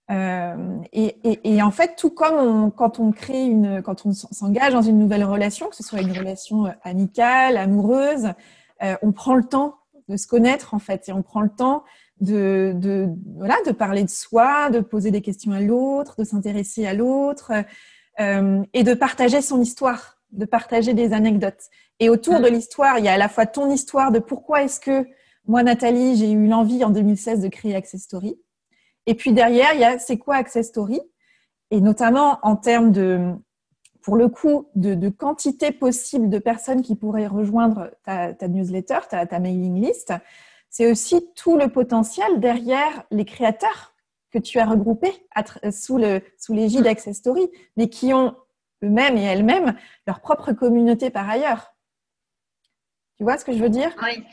euh, 0.09 0.77
et, 0.93 1.61
en 1.61 1.71
fait, 1.71 1.95
tout 1.97 2.11
comme 2.11 2.71
quand 2.71 2.99
on 2.99 3.11
crée 3.11 3.45
une, 3.45 3.81
quand 3.81 4.05
on 4.05 4.13
s'engage 4.13 4.73
dans 4.73 4.81
une 4.81 4.99
nouvelle 4.99 5.23
relation, 5.23 5.67
que 5.67 5.75
ce 5.75 5.83
soit 5.83 5.99
une 5.99 6.17
relation 6.17 6.67
euh, 6.67 6.71
amicale, 6.83 7.57
amoureuse, 7.57 8.31
euh, 8.83 8.95
on 9.01 9.11
prend 9.11 9.35
le 9.35 9.43
temps 9.43 9.75
de 10.07 10.15
se 10.15 10.27
connaître 10.27 10.73
en 10.73 10.79
fait, 10.79 11.09
et 11.09 11.11
on 11.11 11.21
prend 11.21 11.41
le 11.41 11.49
temps 11.49 11.83
de, 12.21 12.71
de 12.75 13.09
voilà, 13.35 13.55
de 13.65 13.71
parler 13.71 14.03
de 14.03 14.09
soi, 14.09 14.69
de 14.69 14.79
poser 14.79 15.11
des 15.11 15.21
questions 15.21 15.51
à 15.51 15.59
l'autre, 15.59 16.15
de 16.17 16.23
s'intéresser 16.23 16.87
à 16.87 16.93
l'autre, 16.93 17.51
et 18.19 18.83
de 18.83 18.93
partager 18.95 19.43
son 19.43 19.61
histoire, 19.61 20.17
de 20.31 20.45
partager 20.45 20.95
des 20.95 21.13
anecdotes. 21.13 21.65
Et 21.99 22.09
autour 22.09 22.39
de 22.39 22.47
l'histoire, 22.47 22.97
il 22.97 23.05
y 23.05 23.07
a 23.07 23.13
à 23.13 23.17
la 23.17 23.29
fois 23.29 23.45
ton 23.45 23.69
histoire 23.69 24.11
de 24.11 24.17
pourquoi 24.17 24.63
est-ce 24.63 24.79
que 24.79 25.05
moi, 25.47 25.63
Nathalie, 25.63 26.17
j'ai 26.17 26.31
eu 26.31 26.47
l'envie 26.47 26.83
en 26.83 26.89
2016 26.89 27.41
de 27.41 27.47
créer 27.47 27.75
Access 27.75 28.01
Story 28.01 28.37
et 29.07 29.15
puis 29.15 29.33
derrière, 29.33 29.73
il 29.73 29.79
y 29.79 29.85
a 29.85 29.97
c'est 29.97 30.17
quoi 30.17 30.35
Access 30.35 30.67
Story? 30.67 31.01
Et 31.71 31.81
notamment 31.81 32.39
en 32.43 32.55
termes 32.55 32.91
de, 32.91 33.33
pour 34.01 34.15
le 34.15 34.27
coup, 34.27 34.69
de, 34.75 35.09
quantité 35.09 35.71
possible 35.71 36.29
de 36.29 36.39
personnes 36.39 36.81
qui 36.81 36.95
pourraient 36.95 37.27
rejoindre 37.27 37.91
ta, 38.03 38.33
newsletter, 38.47 38.99
ta, 39.09 39.39
mailing 39.39 39.81
list, 39.81 40.13
c'est 40.69 40.89
aussi 40.91 41.27
tout 41.35 41.57
le 41.57 41.69
potentiel 41.69 42.39
derrière 42.39 43.03
les 43.11 43.25
créateurs 43.25 43.93
que 44.31 44.39
tu 44.39 44.59
as 44.59 44.65
regroupés 44.65 45.13
sous, 45.71 45.97
le, 45.97 46.21
sous 46.37 46.53
l'égide 46.53 46.83
d'Access 46.83 47.17
Story, 47.17 47.49
mais 47.77 47.89
qui 47.89 48.13
ont 48.13 48.35
eux-mêmes 48.83 49.17
et 49.17 49.23
elles-mêmes 49.23 49.75
leur 50.05 50.19
propre 50.19 50.51
communauté 50.51 51.09
par 51.09 51.29
ailleurs. 51.29 51.73
Tu 53.17 53.23
vois 53.23 53.37
ce 53.37 53.45
que 53.45 53.53
je 53.53 53.59
veux 53.59 53.69
dire? 53.69 53.95
Oui. 54.03 54.23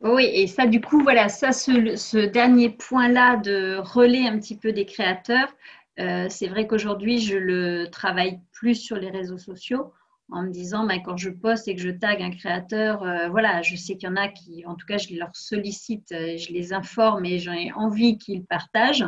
Oui, 0.00 0.24
et 0.32 0.46
ça, 0.46 0.66
du 0.66 0.80
coup, 0.80 1.02
voilà, 1.02 1.28
ça, 1.28 1.50
ce, 1.52 2.26
dernier 2.26 2.70
point-là 2.70 3.36
de 3.36 3.78
relais 3.82 4.28
un 4.28 4.38
petit 4.38 4.56
peu 4.56 4.72
des 4.72 4.86
créateurs, 4.86 5.52
euh, 5.98 6.26
c'est 6.28 6.46
vrai 6.46 6.68
qu'aujourd'hui, 6.68 7.18
je 7.18 7.36
le 7.36 7.88
travaille 7.90 8.40
plus 8.52 8.76
sur 8.76 8.96
les 8.96 9.10
réseaux 9.10 9.38
sociaux 9.38 9.92
en 10.30 10.42
me 10.42 10.50
disant, 10.50 10.86
bah, 10.86 10.98
quand 11.04 11.16
je 11.16 11.30
poste 11.30 11.66
et 11.66 11.74
que 11.74 11.80
je 11.80 11.90
tag 11.90 12.22
un 12.22 12.30
créateur, 12.30 13.02
euh, 13.02 13.28
voilà, 13.28 13.62
je 13.62 13.74
sais 13.74 13.96
qu'il 13.96 14.08
y 14.08 14.12
en 14.12 14.16
a 14.16 14.28
qui, 14.28 14.64
en 14.66 14.76
tout 14.76 14.86
cas, 14.86 14.98
je 14.98 15.12
leur 15.14 15.34
sollicite, 15.34 16.12
euh, 16.12 16.36
je 16.36 16.52
les 16.52 16.72
informe 16.72 17.24
et 17.24 17.38
j'ai 17.40 17.72
envie 17.74 18.18
qu'ils 18.18 18.44
partagent. 18.44 19.04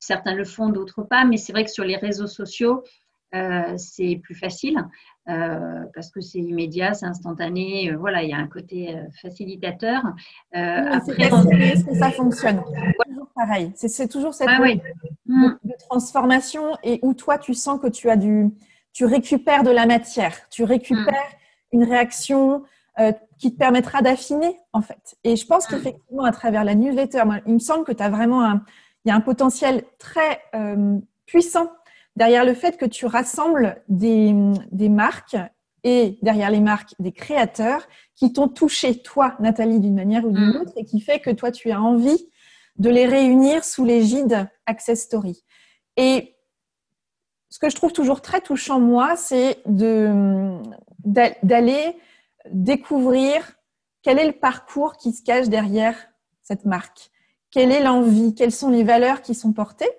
certains 0.00 0.34
le 0.34 0.44
font, 0.44 0.70
d'autres 0.70 1.02
pas, 1.02 1.24
mais 1.24 1.36
c'est 1.36 1.52
vrai 1.52 1.64
que 1.64 1.70
sur 1.70 1.84
les 1.84 1.96
réseaux 1.96 2.26
sociaux, 2.26 2.82
c'est 3.76 4.20
plus 4.22 4.34
facile 4.34 4.76
parce 5.26 6.10
que 6.10 6.20
c'est 6.20 6.38
immédiat, 6.38 6.94
c'est 6.94 7.06
instantané. 7.06 7.92
voilà, 7.92 8.22
il 8.22 8.30
y 8.30 8.32
a 8.32 8.38
un 8.38 8.46
côté 8.46 8.94
facilitateur. 9.20 10.02
après, 10.52 11.22
est-ce 11.22 11.84
que 11.84 11.94
ça 11.94 12.10
fonctionne 12.10 12.62
Toujours 13.06 13.28
pareil. 13.34 13.72
C'est 13.74 14.08
toujours 14.08 14.34
cette 14.34 14.48
ah, 14.50 14.58
de, 14.62 15.74
transformation 15.88 16.76
et 16.82 16.98
où 17.02 17.14
toi, 17.14 17.38
tu 17.38 17.54
sens 17.54 17.80
que 17.80 17.88
tu 17.88 18.10
as 18.10 18.16
du, 18.16 18.50
tu 18.92 19.04
récupères 19.04 19.62
de 19.62 19.70
la 19.70 19.86
matière, 19.86 20.48
tu 20.50 20.64
récupères 20.64 21.12
mm. 21.12 21.76
une 21.76 21.84
réaction 21.84 22.64
euh, 22.98 23.12
qui 23.38 23.52
te 23.52 23.58
permettra 23.58 24.02
d'affiner 24.02 24.60
en 24.72 24.82
fait. 24.82 25.16
Et 25.24 25.36
je 25.36 25.46
pense 25.46 25.66
mm. 25.66 25.70
qu'effectivement, 25.70 26.24
à 26.24 26.32
travers 26.32 26.64
la 26.64 26.74
newsletter, 26.74 27.22
il 27.46 27.54
me 27.54 27.58
semble 27.58 27.84
que 27.84 27.92
tu 27.92 28.02
as 28.02 28.10
vraiment 28.10 28.44
un, 28.44 28.62
il 29.04 29.08
y 29.08 29.12
a 29.12 29.14
un 29.14 29.20
potentiel 29.20 29.84
très 29.98 30.42
euh, 30.54 30.98
puissant 31.26 31.70
derrière 32.16 32.44
le 32.44 32.54
fait 32.54 32.76
que 32.76 32.86
tu 32.86 33.06
rassembles 33.06 33.82
des, 33.88 34.34
des 34.70 34.88
marques 34.88 35.36
et 35.84 36.18
derrière 36.22 36.50
les 36.50 36.60
marques 36.60 36.94
des 36.98 37.12
créateurs 37.12 37.86
qui 38.14 38.32
t'ont 38.32 38.48
touché, 38.48 39.02
toi, 39.02 39.34
Nathalie, 39.40 39.80
d'une 39.80 39.94
manière 39.94 40.24
ou 40.24 40.30
d'une 40.30 40.52
mm. 40.52 40.60
autre, 40.60 40.72
et 40.76 40.84
qui 40.84 41.00
fait 41.00 41.18
que 41.20 41.30
toi, 41.30 41.50
tu 41.50 41.70
as 41.70 41.80
envie 41.80 42.28
de 42.76 42.88
les 42.88 43.06
réunir 43.06 43.64
sous 43.64 43.84
l'égide 43.84 44.48
Access 44.66 45.02
Story. 45.02 45.44
Et 45.96 46.36
ce 47.50 47.58
que 47.58 47.68
je 47.68 47.76
trouve 47.76 47.92
toujours 47.92 48.22
très 48.22 48.40
touchant, 48.40 48.80
moi, 48.80 49.16
c'est 49.16 49.58
d'aller 51.04 51.96
découvrir 52.50 53.52
quel 54.02 54.18
est 54.18 54.26
le 54.26 54.32
parcours 54.32 54.96
qui 54.96 55.12
se 55.12 55.22
cache 55.22 55.48
derrière 55.48 55.96
cette 56.42 56.64
marque. 56.64 57.10
Quelle 57.50 57.70
est 57.70 57.82
l'envie? 57.82 58.34
Quelles 58.34 58.52
sont 58.52 58.70
les 58.70 58.84
valeurs 58.84 59.20
qui 59.20 59.34
sont 59.34 59.52
portées? 59.52 59.90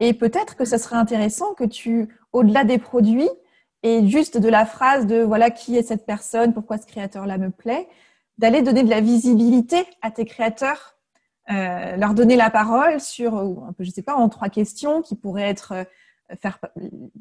Et 0.00 0.14
peut-être 0.14 0.56
que 0.56 0.64
ce 0.64 0.78
serait 0.78 0.96
intéressant 0.96 1.54
que 1.54 1.64
tu, 1.64 2.08
au-delà 2.32 2.64
des 2.64 2.78
produits, 2.78 3.28
et 3.82 4.06
juste 4.06 4.38
de 4.38 4.48
la 4.48 4.66
phrase 4.66 5.06
de 5.06 5.22
voilà 5.22 5.50
qui 5.50 5.76
est 5.76 5.82
cette 5.82 6.04
personne, 6.04 6.52
pourquoi 6.52 6.78
ce 6.78 6.86
créateur-là 6.86 7.38
me 7.38 7.50
plaît, 7.50 7.88
d'aller 8.38 8.62
donner 8.62 8.82
de 8.82 8.90
la 8.90 9.00
visibilité 9.00 9.84
à 10.02 10.10
tes 10.10 10.24
créateurs, 10.24 10.96
euh, 11.50 11.96
leur 11.96 12.14
donner 12.14 12.36
la 12.36 12.50
parole 12.50 13.00
sur, 13.00 13.36
un 13.36 13.72
peu, 13.72 13.84
je 13.84 13.90
sais 13.90 14.02
pas, 14.02 14.14
en 14.14 14.28
trois 14.28 14.48
questions 14.48 15.02
qui 15.02 15.14
pourraient 15.14 15.48
être 15.48 15.72
euh, 15.72 15.84
faire 16.40 16.58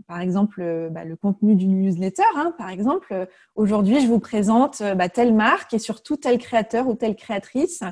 par 0.07 0.21
exemple 0.21 0.61
euh, 0.61 0.89
bah, 0.89 1.03
le 1.03 1.15
contenu 1.15 1.55
d'une 1.55 1.81
newsletter. 1.81 2.23
Hein, 2.35 2.53
par 2.57 2.69
exemple, 2.69 3.27
aujourd'hui, 3.55 4.01
je 4.01 4.07
vous 4.07 4.19
présente 4.19 4.83
bah, 4.95 5.09
telle 5.09 5.33
marque 5.33 5.73
et 5.73 5.79
surtout 5.79 6.15
tel 6.15 6.37
créateur 6.37 6.87
ou 6.87 6.93
telle 6.93 7.15
créatrice. 7.15 7.83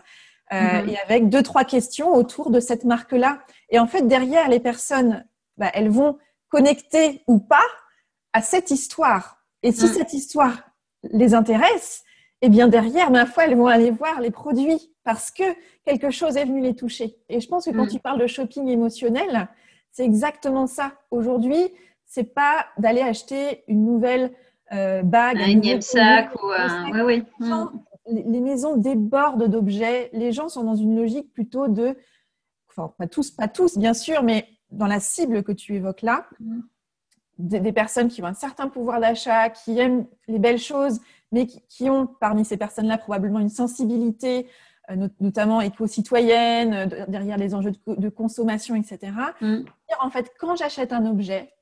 Mm-hmm. 0.51 0.89
Et 0.89 0.97
avec 0.99 1.29
deux, 1.29 1.43
trois 1.43 1.65
questions 1.65 2.13
autour 2.13 2.51
de 2.51 2.59
cette 2.59 2.85
marque-là. 2.85 3.39
Et 3.69 3.79
en 3.79 3.87
fait, 3.87 4.07
derrière, 4.07 4.47
les 4.47 4.59
personnes, 4.59 5.25
bah, 5.57 5.69
elles 5.73 5.89
vont 5.89 6.17
connecter 6.49 7.23
ou 7.27 7.39
pas 7.39 7.65
à 8.33 8.41
cette 8.41 8.71
histoire. 8.71 9.43
Et 9.63 9.71
si 9.71 9.85
mm. 9.85 9.89
cette 9.89 10.13
histoire 10.13 10.69
les 11.03 11.33
intéresse, 11.33 12.03
eh 12.41 12.49
bien 12.49 12.67
derrière, 12.67 13.11
ma 13.11 13.25
foi, 13.25 13.45
elles 13.45 13.57
vont 13.57 13.67
aller 13.67 13.91
voir 13.91 14.21
les 14.21 14.31
produits 14.31 14.93
parce 15.03 15.31
que 15.31 15.43
quelque 15.85 16.11
chose 16.11 16.37
est 16.37 16.45
venu 16.45 16.61
les 16.61 16.75
toucher. 16.75 17.17
Et 17.29 17.39
je 17.39 17.47
pense 17.47 17.65
que 17.65 17.71
quand 17.71 17.85
mm. 17.85 17.89
tu 17.89 17.99
parles 17.99 18.19
de 18.19 18.27
shopping 18.27 18.67
émotionnel, 18.67 19.47
c'est 19.91 20.05
exactement 20.05 20.67
ça. 20.67 20.93
Aujourd'hui, 21.09 21.73
c'est 22.05 22.35
pas 22.35 22.67
d'aller 22.77 23.01
acheter 23.01 23.63
une 23.67 23.85
nouvelle 23.85 24.31
euh, 24.71 25.01
bague, 25.01 25.37
un 25.37 25.47
énième 25.47 25.81
sac 25.81 26.29
ou 26.35 26.47
un... 26.51 26.91
oui, 27.05 27.23
oui. 27.39 27.49
Les 28.09 28.39
maisons 28.39 28.77
débordent 28.77 29.47
d'objets. 29.47 30.09
Les 30.13 30.31
gens 30.31 30.49
sont 30.49 30.63
dans 30.63 30.75
une 30.75 30.95
logique 30.95 31.33
plutôt 31.33 31.67
de, 31.67 31.95
enfin 32.69 32.93
pas 32.97 33.07
tous, 33.07 33.31
pas 33.31 33.47
tous 33.47 33.77
bien 33.77 33.93
sûr, 33.93 34.23
mais 34.23 34.47
dans 34.71 34.87
la 34.87 34.99
cible 34.99 35.43
que 35.43 35.51
tu 35.51 35.75
évoques 35.75 36.01
là, 36.01 36.27
mm. 36.39 36.61
des, 37.39 37.71
personnes 37.71 38.07
qui 38.07 38.21
ont 38.21 38.27
un 38.27 38.33
certain 38.33 38.67
pouvoir 38.67 38.99
d'achat, 38.99 39.49
qui 39.49 39.77
aiment 39.79 40.05
les 40.27 40.39
belles 40.39 40.59
choses, 40.59 40.99
mais 41.31 41.47
qui 41.47 41.89
ont 41.89 42.07
parmi 42.07 42.45
ces 42.45 42.57
personnes-là 42.57 42.97
probablement 42.97 43.39
une 43.39 43.49
sensibilité 43.49 44.47
euh, 44.89 45.07
notamment 45.19 45.59
éco-citoyenne, 45.59 46.73
euh, 46.73 47.05
derrière 47.09 47.37
les 47.37 47.53
enjeux 47.53 47.73
de, 47.87 48.09
consommation, 48.09 48.75
etc. 48.75 49.11
Mm. 49.41 49.63
En 49.99 50.09
fait, 50.09 50.31
quand 50.39 50.55
j'achète 50.55 50.93
un 50.93 51.05
objet, 51.05 51.53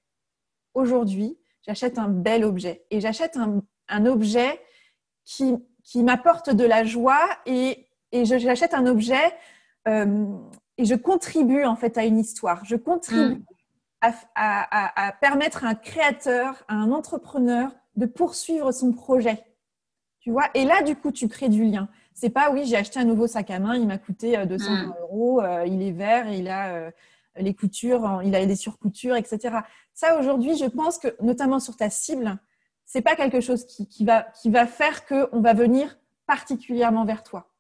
aujourd'hui, 0.75 1.39
j'achète 1.63 1.97
un 1.97 2.07
bel 2.07 2.43
objet 2.43 2.85
et 2.91 2.99
j'achète 2.99 3.37
un, 3.37 4.05
objet 4.05 4.59
qui, 5.23 5.55
qui 5.86 6.03
m'apporte 6.03 6.49
de 6.49 6.65
la 6.65 6.83
joie 6.83 7.25
et, 7.45 7.88
et 8.11 8.25
j'achète 8.25 8.73
un 8.73 8.88
objet 8.88 9.33
euh, 9.88 10.25
et 10.77 10.86
je 10.86 10.95
contribue 10.95 11.63
en 11.63 11.75
fait 11.75 11.97
à 11.97 12.03
une 12.03 12.19
histoire. 12.19 12.65
Je 12.65 12.75
contribue 12.75 13.36
mm. 13.36 13.45
à, 14.01 14.13
à, 14.36 15.07
à, 15.07 15.11
permettre 15.13 15.63
à 15.63 15.69
un 15.69 15.75
créateur, 15.75 16.63
à 16.67 16.73
un 16.73 16.91
entrepreneur 16.91 17.71
de 17.95 18.05
poursuivre 18.05 18.71
son 18.71 18.91
projet. 18.91 19.43
Tu 20.19 20.31
vois? 20.31 20.49
Et 20.55 20.65
là, 20.65 20.81
du 20.81 20.95
coup, 20.95 21.11
tu 21.11 21.27
crées 21.27 21.49
du 21.49 21.63
lien. 21.63 21.88
C'est 22.13 22.29
pas 22.29 22.49
oui, 22.49 22.65
j'ai 22.65 22.77
acheté 22.77 22.99
un 22.99 23.05
nouveau 23.05 23.27
sac 23.27 23.51
à 23.51 23.59
main, 23.59 23.75
il 23.75 23.86
m'a 23.86 23.97
coûté 23.97 24.43
200 24.45 24.71
euh, 24.71 24.75
mm. 24.75 24.93
euros, 25.01 25.41
euh, 25.41 25.65
il 25.67 25.81
est 25.81 25.91
vert 25.91 26.29
il 26.31 26.47
a 26.47 26.73
euh, 26.73 26.91
les 27.38 27.53
coutures, 27.53 28.21
il 28.23 28.33
a 28.33 28.45
des 28.45 28.55
surcoutures, 28.55 29.15
etc. 29.15 29.57
Ça 29.93 30.17
aujourd'hui, 30.17 30.57
je 30.57 30.65
pense 30.65 30.97
que 30.97 31.15
notamment 31.21 31.59
sur 31.59 31.75
ta 31.75 31.89
cible, 31.89 32.38
c'est 32.95 33.01
pas 33.01 33.17
quelque 33.17 33.41
chose 33.41 33.65
qui, 33.65 34.05
va, 34.05 34.21
qui 34.21 34.49
va 34.49 34.65
faire 34.65 35.05
qu'on 35.05 35.41
va 35.41 35.53
venir 35.53 35.99
particulièrement 36.27 37.03
vers 37.03 37.23
toi. 37.23 37.51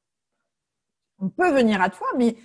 On 1.19 1.27
peut 1.27 1.51
venir 1.51 1.81
à 1.81 1.89
toi, 1.89 2.07
mais 2.17 2.37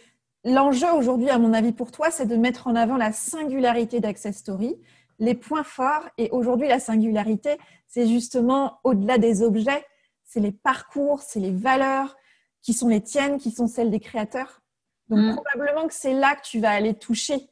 l'enjeu 0.44 0.90
aujourd'hui, 0.94 1.30
à 1.30 1.38
mon 1.38 1.52
avis, 1.52 1.70
pour 1.70 1.92
toi, 1.92 2.10
c'est 2.10 2.26
de 2.26 2.34
mettre 2.34 2.66
en 2.66 2.74
avant 2.74 2.96
la 2.96 3.12
singularité 3.12 4.00
d'Access 4.00 4.38
Story, 4.38 4.76
les 5.20 5.36
points 5.36 5.62
forts. 5.62 6.08
Et 6.18 6.30
aujourd'hui, 6.32 6.66
la 6.66 6.80
singularité, 6.80 7.58
c'est 7.86 8.08
justement 8.08 8.80
au-delà 8.82 9.18
des 9.18 9.40
objets, 9.40 9.86
c'est 10.24 10.40
les 10.40 10.50
parcours, 10.50 11.20
c'est 11.20 11.38
les 11.38 11.52
valeurs 11.52 12.16
qui 12.60 12.72
sont 12.72 12.88
les 12.88 13.02
tiennes, 13.02 13.38
qui 13.38 13.52
sont 13.52 13.68
celles 13.68 13.92
des 13.92 14.00
créateurs. 14.00 14.62
Donc 15.10 15.20
mm. 15.20 15.36
probablement 15.36 15.86
que 15.86 15.94
c'est 15.94 16.14
là 16.14 16.34
que 16.34 16.42
tu 16.42 16.58
vas 16.58 16.72
aller 16.72 16.94
toucher 16.94 17.50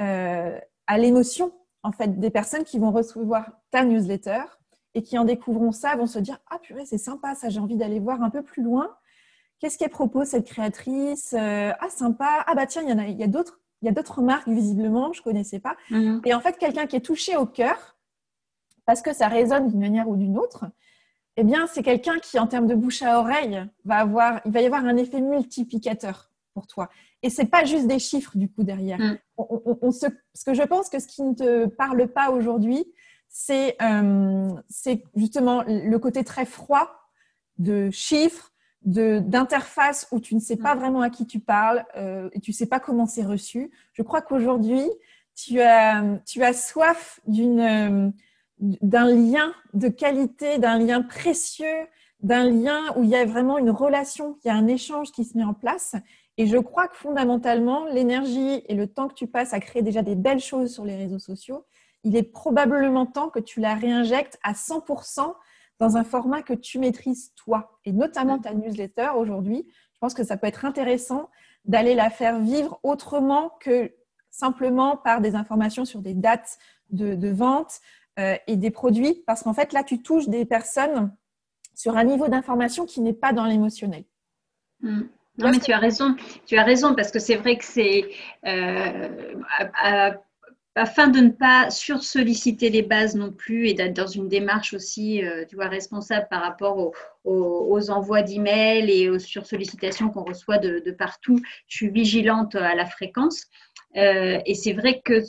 euh, 0.00 0.58
à 0.88 0.98
l'émotion 0.98 1.52
en 1.84 1.92
fait 1.92 2.18
des 2.18 2.30
personnes 2.30 2.64
qui 2.64 2.80
vont 2.80 2.90
recevoir 2.90 3.52
ta 3.70 3.84
newsletter 3.84 4.42
et 4.94 5.02
qui 5.02 5.18
en 5.18 5.24
découvront 5.24 5.72
ça 5.72 5.94
vont 5.96 6.06
se 6.06 6.18
dire 6.18 6.38
ah 6.50 6.58
purée 6.58 6.84
c'est 6.84 6.98
sympa 6.98 7.34
ça 7.34 7.48
j'ai 7.48 7.60
envie 7.60 7.76
d'aller 7.76 8.00
voir 8.00 8.22
un 8.22 8.30
peu 8.30 8.42
plus 8.42 8.62
loin. 8.62 8.96
Qu'est-ce 9.58 9.76
qu'elle 9.76 9.90
propose 9.90 10.28
cette 10.28 10.46
créatrice 10.46 11.34
euh, 11.34 11.72
Ah 11.80 11.90
sympa 11.90 12.44
ah 12.46 12.54
bah 12.54 12.66
tiens 12.66 12.82
il 12.82 12.88
y 12.88 12.92
en 12.92 12.98
a 12.98 13.06
il 13.06 13.18
y 13.18 13.24
a 13.24 13.28
d'autres 13.28 13.60
il 13.82 13.86
y 13.86 13.88
a 13.88 13.92
d'autres 13.92 14.22
marques 14.22 14.48
visiblement 14.48 15.12
je 15.12 15.22
connaissais 15.22 15.60
pas. 15.60 15.76
Mm. 15.90 16.20
Et 16.24 16.34
en 16.34 16.40
fait 16.40 16.58
quelqu'un 16.58 16.86
qui 16.86 16.96
est 16.96 17.04
touché 17.04 17.36
au 17.36 17.46
cœur 17.46 17.96
parce 18.86 19.02
que 19.02 19.12
ça 19.12 19.28
résonne 19.28 19.68
d'une 19.68 19.80
manière 19.80 20.08
ou 20.08 20.16
d'une 20.16 20.36
autre 20.38 20.66
eh 21.36 21.44
bien, 21.44 21.66
c'est 21.66 21.82
quelqu'un 21.82 22.18
qui, 22.18 22.38
en 22.38 22.46
termes 22.46 22.66
de 22.66 22.74
bouche 22.74 23.02
à 23.02 23.18
oreille, 23.18 23.64
va 23.84 23.96
avoir, 23.96 24.40
il 24.44 24.52
va 24.52 24.60
y 24.60 24.66
avoir 24.66 24.84
un 24.84 24.96
effet 24.96 25.22
multiplicateur 25.22 26.30
pour 26.52 26.66
toi. 26.66 26.90
Et 27.22 27.30
c'est 27.30 27.46
pas 27.46 27.64
juste 27.64 27.86
des 27.86 27.98
chiffres 27.98 28.36
du 28.36 28.50
coup 28.50 28.62
derrière. 28.62 28.98
Mm. 28.98 29.18
On, 29.38 29.90
ce 29.90 30.06
que 30.44 30.52
je 30.54 30.62
pense 30.62 30.90
que 30.90 30.98
ce 30.98 31.06
qui 31.06 31.22
ne 31.22 31.32
te 31.32 31.66
parle 31.66 32.08
pas 32.08 32.30
aujourd'hui, 32.30 32.84
c'est 33.30 33.76
euh, 33.80 34.50
justement 35.14 35.62
le 35.66 35.96
côté 35.98 36.24
très 36.24 36.44
froid 36.44 36.90
de 37.58 37.88
chiffres, 37.90 38.52
d'interface 38.82 40.08
où 40.10 40.20
tu 40.20 40.34
ne 40.34 40.40
sais 40.40 40.56
pas 40.56 40.74
mm. 40.74 40.78
vraiment 40.78 41.00
à 41.00 41.10
qui 41.10 41.26
tu 41.26 41.38
parles 41.38 41.84
euh, 41.96 42.28
et 42.32 42.40
tu 42.40 42.52
sais 42.52 42.66
pas 42.66 42.80
comment 42.80 43.06
c'est 43.06 43.24
reçu. 43.24 43.70
Je 43.92 44.02
crois 44.02 44.20
qu'aujourd'hui, 44.20 44.84
tu 45.36 45.60
as, 45.60 46.18
tu 46.26 46.42
as 46.42 46.52
soif 46.52 47.20
d'un 47.28 48.12
lien 48.58 49.54
de 49.74 49.88
qualité, 49.88 50.58
d'un 50.58 50.78
lien 50.78 51.00
précieux, 51.00 51.86
d'un 52.22 52.44
lien 52.44 52.80
où 52.96 53.04
il 53.04 53.10
y 53.10 53.16
a 53.16 53.24
vraiment 53.24 53.58
une 53.58 53.70
relation, 53.70 54.38
il 54.44 54.48
y 54.48 54.50
a 54.50 54.54
un 54.54 54.66
échange 54.66 55.12
qui 55.12 55.24
se 55.24 55.38
met 55.38 55.44
en 55.44 55.54
place. 55.54 55.94
Et 56.36 56.46
je 56.46 56.56
crois 56.56 56.88
que 56.88 56.96
fondamentalement, 56.96 57.84
l'énergie 57.86 58.62
et 58.66 58.74
le 58.74 58.86
temps 58.86 59.08
que 59.08 59.14
tu 59.14 59.26
passes 59.26 59.52
à 59.52 59.60
créer 59.60 59.82
déjà 59.82 60.02
des 60.02 60.16
belles 60.16 60.40
choses 60.40 60.72
sur 60.72 60.84
les 60.84 60.96
réseaux 60.96 61.18
sociaux, 61.18 61.64
il 62.04 62.16
est 62.16 62.22
probablement 62.22 63.06
temps 63.06 63.28
que 63.28 63.38
tu 63.38 63.60
la 63.60 63.74
réinjectes 63.74 64.38
à 64.42 64.52
100% 64.52 65.34
dans 65.78 65.96
un 65.96 66.04
format 66.04 66.42
que 66.42 66.52
tu 66.52 66.78
maîtrises 66.78 67.32
toi, 67.36 67.78
et 67.84 67.92
notamment 67.92 68.38
ta 68.38 68.54
newsletter 68.54 69.10
aujourd'hui. 69.16 69.66
Je 69.94 69.98
pense 69.98 70.14
que 70.14 70.24
ça 70.24 70.36
peut 70.36 70.46
être 70.46 70.64
intéressant 70.64 71.30
d'aller 71.64 71.94
la 71.94 72.10
faire 72.10 72.38
vivre 72.38 72.80
autrement 72.82 73.50
que 73.60 73.92
simplement 74.30 74.96
par 74.96 75.20
des 75.20 75.34
informations 75.34 75.84
sur 75.84 76.00
des 76.00 76.14
dates 76.14 76.58
de, 76.90 77.14
de 77.14 77.28
vente, 77.28 77.80
euh, 78.20 78.36
et 78.48 78.56
des 78.56 78.70
produits, 78.70 79.22
parce 79.26 79.44
qu'en 79.44 79.54
fait, 79.54 79.72
là, 79.72 79.82
tu 79.82 80.02
touches 80.02 80.28
des 80.28 80.44
personnes 80.44 81.14
sur 81.74 81.96
un 81.96 82.04
niveau 82.04 82.28
d'information 82.28 82.84
qui 82.84 83.00
n'est 83.00 83.14
pas 83.14 83.32
dans 83.32 83.46
l'émotionnel. 83.46 84.04
Hmm. 84.80 85.02
Non, 85.38 85.50
mais 85.50 85.60
tu 85.60 85.72
as 85.72 85.78
raison. 85.78 86.16
Tu 86.44 86.58
as 86.58 86.64
raison 86.64 86.94
parce 86.94 87.12
que 87.12 87.18
c'est 87.18 87.36
vrai 87.36 87.56
que 87.56 87.64
c'est 87.64 88.10
euh, 88.46 89.08
afin 90.76 91.08
de 91.08 91.18
ne 91.18 91.30
pas 91.30 91.70
sursolliciter 91.70 92.70
les 92.70 92.82
bases 92.82 93.16
non 93.16 93.32
plus 93.32 93.68
et 93.68 93.74
d'être 93.74 93.94
dans 93.94 94.06
une 94.06 94.28
démarche 94.28 94.72
aussi, 94.72 95.24
euh, 95.24 95.44
responsable 95.58 96.28
par 96.30 96.42
rapport 96.42 96.92
aux, 97.24 97.90
envois 97.90 98.22
d'emails 98.22 98.90
et 98.90 99.10
aux 99.10 99.18
sursollicitations 99.18 100.10
qu'on 100.10 100.24
reçoit 100.24 100.58
de, 100.58 100.90
partout, 100.92 101.40
je 101.66 101.76
suis 101.76 101.90
vigilante 101.90 102.54
à 102.54 102.74
la 102.74 102.86
fréquence. 102.86 103.46
Euh, 103.96 104.38
et 104.46 104.54
c'est 104.54 104.72
vrai 104.72 105.00
que 105.04 105.20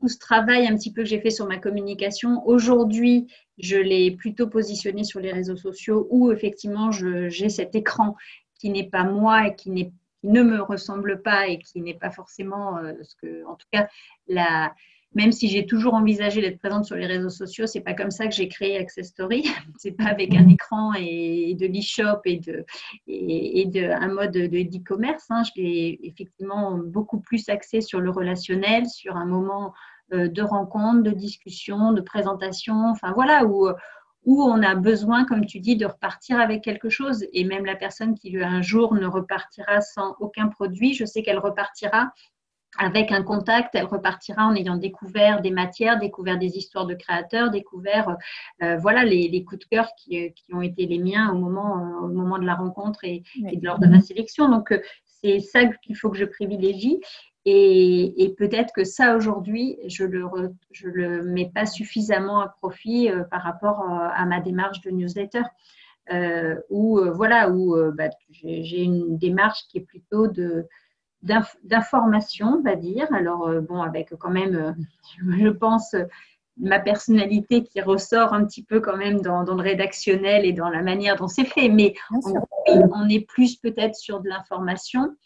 tout 0.00 0.08
ce 0.08 0.18
travail 0.18 0.66
un 0.66 0.76
petit 0.76 0.92
peu 0.92 1.02
que 1.02 1.08
j'ai 1.08 1.20
fait 1.20 1.30
sur 1.30 1.46
ma 1.46 1.58
communication, 1.58 2.46
aujourd'hui, 2.46 3.28
je 3.58 3.76
l'ai 3.76 4.10
plutôt 4.10 4.48
positionné 4.48 5.04
sur 5.04 5.20
les 5.20 5.32
réseaux 5.32 5.56
sociaux 5.56 6.06
où 6.10 6.32
effectivement 6.32 6.90
j'ai 6.90 7.48
cet 7.48 7.74
écran 7.74 8.16
qui 8.58 8.70
n'est 8.70 8.88
pas 8.88 9.04
moi 9.04 9.48
et 9.48 9.54
qui 9.54 9.70
n'est 9.70 9.92
ne 10.22 10.42
me 10.42 10.60
ressemble 10.62 11.22
pas 11.22 11.48
et 11.48 11.58
qui 11.58 11.80
n'est 11.80 11.98
pas 11.98 12.10
forcément 12.10 12.78
euh, 12.78 12.92
ce 13.02 13.14
que, 13.16 13.44
en 13.46 13.54
tout 13.54 13.66
cas, 13.72 13.88
la, 14.28 14.74
même 15.14 15.32
si 15.32 15.48
j'ai 15.48 15.66
toujours 15.66 15.94
envisagé 15.94 16.40
d'être 16.40 16.58
présente 16.58 16.84
sur 16.84 16.96
les 16.96 17.06
réseaux 17.06 17.30
sociaux, 17.30 17.66
c'est 17.66 17.80
pas 17.80 17.94
comme 17.94 18.10
ça 18.10 18.26
que 18.26 18.34
j'ai 18.34 18.48
créé 18.48 18.78
Access 18.78 19.08
Story. 19.08 19.44
c'est 19.78 19.92
pas 19.92 20.06
avec 20.06 20.34
un 20.34 20.48
écran 20.48 20.92
et 20.94 21.54
de 21.58 21.66
l'e-shop 21.66 22.20
et 22.24 22.38
de 22.38 22.64
et, 23.06 23.66
de 23.66 23.90
un 23.90 24.08
mode 24.08 24.32
de 24.32 24.58
e-commerce. 24.58 25.26
Hein. 25.30 25.42
Je 25.44 25.60
l'ai 25.60 26.00
effectivement 26.02 26.78
beaucoup 26.78 27.20
plus 27.20 27.48
axé 27.48 27.80
sur 27.80 28.00
le 28.00 28.10
relationnel, 28.10 28.86
sur 28.86 29.16
un 29.16 29.26
moment 29.26 29.74
euh, 30.12 30.28
de 30.28 30.42
rencontre, 30.42 31.02
de 31.02 31.10
discussion, 31.10 31.92
de 31.92 32.00
présentation. 32.00 32.86
Enfin 32.90 33.12
voilà 33.12 33.44
où 33.44 33.68
où 34.24 34.42
on 34.42 34.62
a 34.62 34.74
besoin, 34.74 35.24
comme 35.24 35.46
tu 35.46 35.60
dis, 35.60 35.76
de 35.76 35.86
repartir 35.86 36.38
avec 36.40 36.62
quelque 36.62 36.88
chose. 36.88 37.26
Et 37.32 37.44
même 37.44 37.64
la 37.64 37.76
personne 37.76 38.14
qui 38.14 38.36
un 38.42 38.62
jour 38.62 38.94
ne 38.94 39.06
repartira 39.06 39.80
sans 39.80 40.14
aucun 40.20 40.48
produit, 40.48 40.94
je 40.94 41.04
sais 41.04 41.22
qu'elle 41.22 41.38
repartira 41.38 42.12
avec 42.78 43.12
un 43.12 43.22
contact, 43.22 43.74
elle 43.74 43.84
repartira 43.84 44.46
en 44.46 44.54
ayant 44.54 44.76
découvert 44.76 45.42
des 45.42 45.50
matières, 45.50 45.98
découvert 45.98 46.38
des 46.38 46.56
histoires 46.56 46.86
de 46.86 46.94
créateurs, 46.94 47.50
découvert 47.50 48.16
euh, 48.62 48.78
voilà 48.78 49.04
les, 49.04 49.44
coups 49.44 49.60
de 49.60 49.66
cœur 49.66 49.88
qui, 49.98 50.32
ont 50.52 50.62
été 50.62 50.86
les 50.86 50.98
miens 50.98 51.30
au 51.32 51.36
moment, 51.36 52.00
au 52.02 52.08
moment 52.08 52.38
de 52.38 52.46
la 52.46 52.54
rencontre 52.54 53.04
et, 53.04 53.22
et 53.50 53.60
lors 53.60 53.78
de 53.78 53.86
la 53.86 54.00
sélection. 54.00 54.48
Donc, 54.48 54.72
euh, 54.72 54.80
c'est 55.04 55.40
ça 55.40 55.66
qu'il 55.66 55.96
faut 55.96 56.10
que 56.10 56.16
je 56.16 56.24
privilégie. 56.24 57.00
Et, 57.44 58.34
peut-être 58.38 58.72
que 58.72 58.84
ça, 58.84 59.16
aujourd'hui, 59.16 59.78
je 59.86 60.04
ne 60.04 60.10
le, 60.10 60.54
je 60.70 60.88
le 60.88 61.22
mets 61.24 61.50
pas 61.52 61.66
suffisamment 61.66 62.40
à 62.40 62.48
profit 62.48 63.10
euh, 63.10 63.24
par 63.24 63.42
rapport 63.42 63.80
euh, 63.80 64.08
à 64.14 64.24
ma 64.26 64.40
démarche 64.40 64.80
de 64.82 64.90
newsletter. 64.90 65.42
Euh, 66.12 66.56
où, 66.68 67.00
voilà, 67.14 67.50
où 67.50 67.76
bah, 67.92 68.10
j'ai 68.30 68.82
une 68.82 69.18
démarche 69.18 69.60
qui 69.68 69.78
est 69.78 69.86
plutôt 69.86 70.26
de, 70.26 70.66
d'information, 71.22 72.58
on 72.58 72.62
va 72.62 72.74
dire. 72.76 73.06
Alors, 73.12 73.48
bon, 73.62 73.82
avec 73.82 74.14
quand 74.18 74.30
même, 74.30 74.76
je 75.18 75.48
pense, 75.48 75.94
ma 76.56 76.80
personnalité 76.80 77.62
qui 77.62 77.80
ressort 77.80 78.34
un 78.34 78.44
petit 78.44 78.64
peu 78.64 78.80
quand 78.80 78.96
même 78.96 79.20
dans, 79.20 79.44
dans 79.44 79.54
le 79.54 79.62
rédactionnel 79.62 80.44
et 80.44 80.52
dans 80.52 80.68
la 80.68 80.82
manière 80.82 81.16
dont 81.16 81.28
c'est 81.28 81.44
fait. 81.44 81.68
Mais 81.68 81.94
on, 82.10 82.20
on, 82.68 83.08
est 83.08 83.26
plus 83.26 83.56
peut-être 83.56 83.94
sur 83.94 84.20
de 84.20 84.28
l'information 84.28 85.16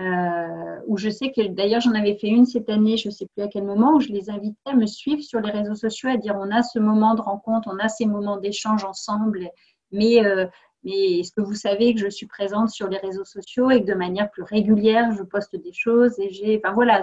euh, 0.00 0.80
où 0.86 0.96
je 0.96 1.10
sais 1.10 1.30
que 1.30 1.46
d'ailleurs 1.48 1.80
j'en 1.80 1.94
avais 1.94 2.16
fait 2.16 2.28
une 2.28 2.46
cette 2.46 2.70
année, 2.70 2.96
je 2.96 3.08
ne 3.08 3.12
sais 3.12 3.26
plus 3.26 3.42
à 3.42 3.48
quel 3.48 3.64
moment, 3.64 3.94
où 3.94 4.00
je 4.00 4.08
les 4.08 4.30
invitais 4.30 4.70
à 4.70 4.74
me 4.74 4.86
suivre 4.86 5.22
sur 5.22 5.40
les 5.40 5.50
réseaux 5.50 5.74
sociaux, 5.74 6.08
à 6.08 6.16
dire 6.16 6.36
on 6.38 6.50
a 6.50 6.62
ce 6.62 6.78
moment 6.78 7.14
de 7.14 7.20
rencontre, 7.20 7.68
on 7.70 7.78
a 7.78 7.88
ces 7.88 8.06
moments 8.06 8.38
d'échange 8.38 8.84
ensemble, 8.84 9.50
mais, 9.92 10.24
euh, 10.24 10.46
est-ce 10.84 11.32
que 11.32 11.42
vous 11.42 11.54
savez 11.54 11.92
que 11.92 12.00
je 12.00 12.08
suis 12.08 12.26
présente 12.26 12.70
sur 12.70 12.88
les 12.88 12.96
réseaux 12.96 13.26
sociaux 13.26 13.70
et 13.70 13.82
que 13.82 13.86
de 13.86 13.94
manière 13.94 14.30
plus 14.30 14.42
régulière, 14.42 15.12
je 15.12 15.22
poste 15.22 15.54
des 15.54 15.74
choses 15.74 16.18
et 16.18 16.30
j'ai, 16.30 16.58
enfin 16.64 16.72
voilà, 16.72 17.02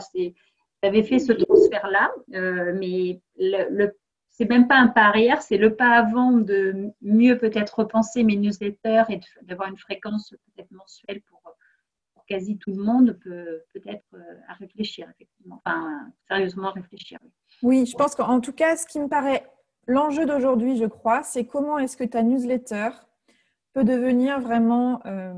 j'avais 0.81 1.03
fait 1.03 1.19
ce 1.19 1.33
transfert-là, 1.33 2.11
euh, 2.33 2.73
mais 2.75 3.21
le, 3.37 3.67
le 3.69 3.95
c'est 4.37 4.47
même 4.49 4.67
pas 4.67 4.77
un 4.77 4.87
pas 4.87 5.05
arrière, 5.05 5.41
c'est 5.41 5.57
le 5.57 5.75
pas 5.75 5.97
avant 5.97 6.31
de 6.31 6.91
mieux 7.01 7.39
peut-être 7.39 7.79
repenser 7.79 8.23
mes 8.23 8.35
newsletters 8.35 9.03
et 9.09 9.19
d'avoir 9.41 9.67
une 9.67 9.77
fréquence 9.77 10.29
peut-être 10.29 10.71
mensuelle 10.71 11.21
pour 11.21 11.36
quasi 12.27 12.57
tout 12.57 12.71
le 12.71 12.83
monde 12.83 13.17
peut 13.23 13.63
peut-être 13.73 14.05
euh, 14.13 14.19
à 14.47 14.53
réfléchir, 14.53 15.09
effectivement. 15.15 15.61
Enfin, 15.65 16.11
sérieusement 16.27 16.71
réfléchir. 16.71 17.19
Oui, 17.63 17.85
je 17.85 17.95
pense 17.95 18.15
qu'en 18.15 18.39
tout 18.39 18.53
cas, 18.53 18.75
ce 18.75 18.85
qui 18.85 18.99
me 18.99 19.07
paraît 19.07 19.49
l'enjeu 19.87 20.25
d'aujourd'hui, 20.25 20.77
je 20.77 20.85
crois, 20.85 21.23
c'est 21.23 21.45
comment 21.45 21.79
est-ce 21.79 21.97
que 21.97 22.03
ta 22.03 22.21
newsletter 22.21 22.89
peut 23.73 23.83
devenir 23.83 24.39
vraiment 24.39 25.01
euh, 25.05 25.33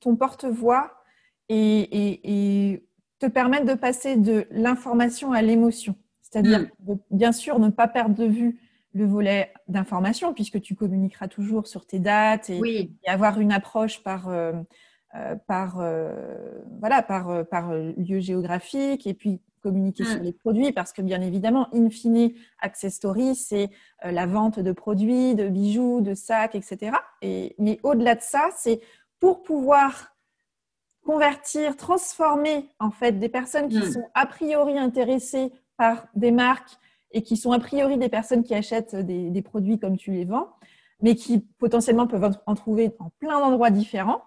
ton 0.00 0.16
porte-voix 0.16 0.92
et, 1.48 2.82
te 3.18 3.26
permettre 3.26 3.64
de 3.64 3.72
passer 3.72 4.16
de 4.16 4.46
l'information 4.50 5.32
à 5.32 5.40
l'émotion. 5.40 5.94
C'est-à-dire, 6.20 6.66
mm. 6.80 6.96
bien 7.10 7.32
sûr, 7.32 7.58
ne 7.58 7.70
pas 7.70 7.88
perdre 7.88 8.14
de 8.14 8.26
vue 8.26 8.60
le 8.96 9.06
volet 9.06 9.52
d'information, 9.68 10.34
puisque 10.34 10.60
tu 10.60 10.74
communiqueras 10.74 11.28
toujours 11.28 11.66
sur 11.66 11.86
tes 11.86 11.98
dates 11.98 12.50
et, 12.50 12.90
avoir 13.06 13.40
une 13.40 13.52
approche 13.52 14.02
par, 14.02 14.28
euh, 14.28 14.52
euh, 14.52 14.62
par, 15.46 15.80
euh, 15.80 16.12
voilà, 16.80 17.02
par, 17.02 17.30
euh, 17.30 17.44
par 17.44 17.72
lieu 17.72 18.20
géographique 18.20 19.06
et 19.06 19.14
puis 19.14 19.40
communiquer 19.62 20.04
sur 20.04 20.20
mm. 20.20 20.24
les 20.24 20.32
produits 20.32 20.72
parce 20.72 20.92
que 20.92 21.02
bien 21.02 21.20
évidemment, 21.22 21.68
in 21.72 21.90
fine, 21.90 22.32
Access 22.60 22.94
Story, 22.94 23.34
c'est 23.34 23.70
la 24.04 24.26
vente 24.26 24.60
de 24.60 24.72
produits, 24.72 25.34
de 25.34 25.48
bijoux, 25.48 26.00
de 26.00 26.14
sacs, 26.14 26.54
etc. 26.54 26.96
Et, 27.22 27.56
mais 27.58 27.80
au-delà 27.82 28.14
de 28.14 28.20
ça, 28.20 28.50
c'est 28.56 28.80
pour 29.18 29.42
pouvoir 29.42 30.14
convertir, 31.04 31.76
transformer 31.76 32.68
en 32.78 32.90
fait 32.90 33.12
des 33.12 33.28
personnes 33.28 33.68
qui 33.68 33.78
mm. 33.78 33.92
sont 33.92 34.04
a 34.14 34.26
priori 34.26 34.78
intéressées 34.78 35.52
par 35.76 36.06
des 36.14 36.32
marques 36.32 36.76
et 37.12 37.22
qui 37.22 37.36
sont 37.36 37.52
a 37.52 37.58
priori 37.58 37.96
des 37.96 38.08
personnes 38.08 38.42
qui 38.42 38.54
achètent 38.54 38.96
des, 38.96 39.30
des 39.30 39.42
produits 39.42 39.78
comme 39.78 39.96
tu 39.96 40.10
les 40.10 40.24
vends, 40.24 40.50
mais 41.00 41.14
qui 41.14 41.38
potentiellement 41.58 42.06
peuvent 42.06 42.38
en 42.44 42.54
trouver 42.54 42.94
en 42.98 43.10
plein 43.18 43.40
d'endroits 43.40 43.70
différents. 43.70 44.22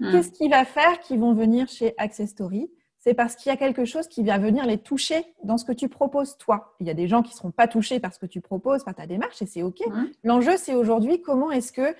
Hmm. 0.00 0.10
Qu'est-ce 0.10 0.32
qui 0.32 0.48
va 0.48 0.64
faire 0.64 0.98
qu'ils 1.00 1.20
vont 1.20 1.34
venir 1.34 1.68
chez 1.68 1.94
Access 1.98 2.30
Story? 2.30 2.70
C'est 2.98 3.14
parce 3.14 3.36
qu'il 3.36 3.50
y 3.50 3.52
a 3.52 3.56
quelque 3.56 3.84
chose 3.84 4.08
qui 4.08 4.22
va 4.24 4.38
venir 4.38 4.66
les 4.66 4.78
toucher 4.78 5.24
dans 5.44 5.56
ce 5.56 5.64
que 5.64 5.72
tu 5.72 5.88
proposes 5.88 6.36
toi. 6.36 6.74
Il 6.80 6.86
y 6.86 6.90
a 6.90 6.94
des 6.94 7.08
gens 7.08 7.22
qui 7.22 7.30
ne 7.30 7.36
seront 7.36 7.50
pas 7.50 7.66
touchés 7.66 7.98
par 8.00 8.12
ce 8.12 8.18
que 8.18 8.26
tu 8.26 8.40
proposes, 8.40 8.84
par 8.84 8.94
ta 8.94 9.06
démarche, 9.06 9.40
et 9.40 9.46
c'est 9.46 9.62
OK. 9.62 9.80
Hmm. 9.86 10.06
L'enjeu, 10.24 10.56
c'est 10.56 10.74
aujourd'hui 10.74 11.22
comment 11.22 11.50
est-ce 11.50 11.72
que 11.72 11.94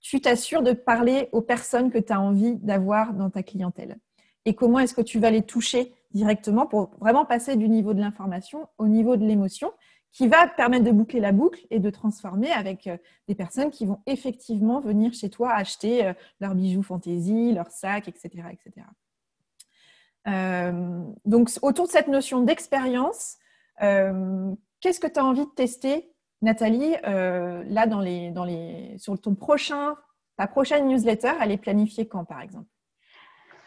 tu 0.00 0.20
t'assures 0.20 0.62
de 0.62 0.72
parler 0.72 1.28
aux 1.32 1.42
personnes 1.42 1.90
que 1.90 1.98
tu 1.98 2.12
as 2.12 2.20
envie 2.20 2.56
d'avoir 2.56 3.12
dans 3.14 3.30
ta 3.30 3.42
clientèle? 3.42 3.98
Et 4.44 4.54
comment 4.54 4.78
est-ce 4.78 4.94
que 4.94 5.02
tu 5.02 5.18
vas 5.18 5.30
les 5.30 5.42
toucher 5.42 5.92
directement 6.12 6.66
pour 6.66 6.90
vraiment 6.98 7.24
passer 7.24 7.56
du 7.56 7.68
niveau 7.68 7.94
de 7.94 8.00
l'information 8.00 8.68
au 8.78 8.88
niveau 8.88 9.16
de 9.16 9.24
l'émotion? 9.24 9.70
Qui 10.12 10.26
va 10.26 10.48
permettre 10.48 10.84
de 10.84 10.90
boucler 10.90 11.20
la 11.20 11.32
boucle 11.32 11.66
et 11.70 11.78
de 11.78 11.90
transformer 11.90 12.50
avec 12.50 12.86
euh, 12.86 12.96
des 13.28 13.34
personnes 13.34 13.70
qui 13.70 13.86
vont 13.86 14.00
effectivement 14.06 14.80
venir 14.80 15.12
chez 15.12 15.30
toi 15.30 15.52
acheter 15.52 16.04
euh, 16.04 16.12
leurs 16.40 16.54
bijoux 16.54 16.82
fantaisie, 16.82 17.52
leurs 17.52 17.70
sacs, 17.70 18.08
etc. 18.08 18.28
etc. 18.50 18.86
Euh, 20.26 21.04
donc, 21.24 21.50
autour 21.62 21.86
de 21.86 21.90
cette 21.90 22.08
notion 22.08 22.42
d'expérience, 22.42 23.36
qu'est-ce 23.78 25.00
que 25.00 25.06
tu 25.06 25.18
as 25.18 25.24
envie 25.24 25.46
de 25.46 25.50
tester, 25.52 26.12
Nathalie, 26.42 26.92
là, 27.02 27.86
dans 27.86 28.00
les, 28.00 28.30
dans 28.30 28.44
les, 28.44 28.94
sur 28.98 29.18
ton 29.18 29.34
prochain, 29.34 29.96
ta 30.36 30.46
prochaine 30.46 30.86
newsletter, 30.86 31.32
elle 31.40 31.50
est 31.50 31.56
planifiée 31.56 32.06
quand, 32.06 32.26
par 32.26 32.42
exemple? 32.42 32.68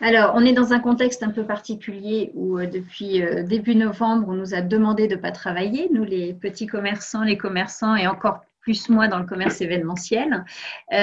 Alors, 0.03 0.33
on 0.35 0.43
est 0.43 0.51
dans 0.51 0.73
un 0.73 0.81
contexte 0.81 1.23
un 1.23 1.29
peu 1.29 1.45
particulier 1.45 2.29
où 2.33 2.59
euh, 2.59 2.67
depuis 2.67 3.21
euh, 3.21 3.41
début 3.41 3.73
novembre, 3.73 4.27
on 4.27 4.33
nous 4.33 4.53
a 4.53 4.59
demandé 4.59 5.07
de 5.07 5.15
ne 5.15 5.21
pas 5.21 5.31
travailler, 5.31 5.87
nous 5.93 6.03
les 6.03 6.33
petits 6.33 6.67
commerçants, 6.67 7.23
les 7.23 7.37
commerçants 7.37 7.95
et 7.95 8.05
encore 8.05 8.41
plus 8.59 8.89
moi 8.89 9.07
dans 9.07 9.19
le 9.19 9.25
commerce 9.25 9.61
événementiel. 9.61 10.43
Euh, 10.91 10.95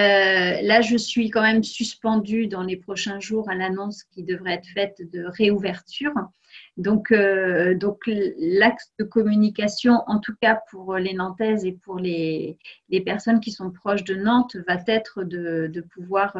là, 0.60 0.82
je 0.82 0.98
suis 0.98 1.30
quand 1.30 1.40
même 1.40 1.64
suspendue 1.64 2.46
dans 2.46 2.62
les 2.62 2.76
prochains 2.76 3.20
jours 3.20 3.48
à 3.48 3.54
l'annonce 3.54 4.04
qui 4.04 4.22
devrait 4.22 4.54
être 4.54 4.68
faite 4.68 4.98
de 5.10 5.24
réouverture. 5.24 6.12
Donc, 6.76 7.14
donc 7.76 7.98
l'axe 8.06 8.92
de 8.98 9.04
communication, 9.04 10.02
en 10.08 10.18
tout 10.18 10.34
cas 10.40 10.60
pour 10.70 10.96
les 10.96 11.14
Nantaises 11.14 11.64
et 11.64 11.72
pour 11.72 11.98
les, 11.98 12.58
personnes 13.04 13.40
qui 13.40 13.52
sont 13.52 13.70
proches 13.70 14.04
de 14.04 14.14
Nantes, 14.14 14.56
va 14.66 14.78
être 14.86 15.22
de, 15.22 15.84
pouvoir 15.94 16.36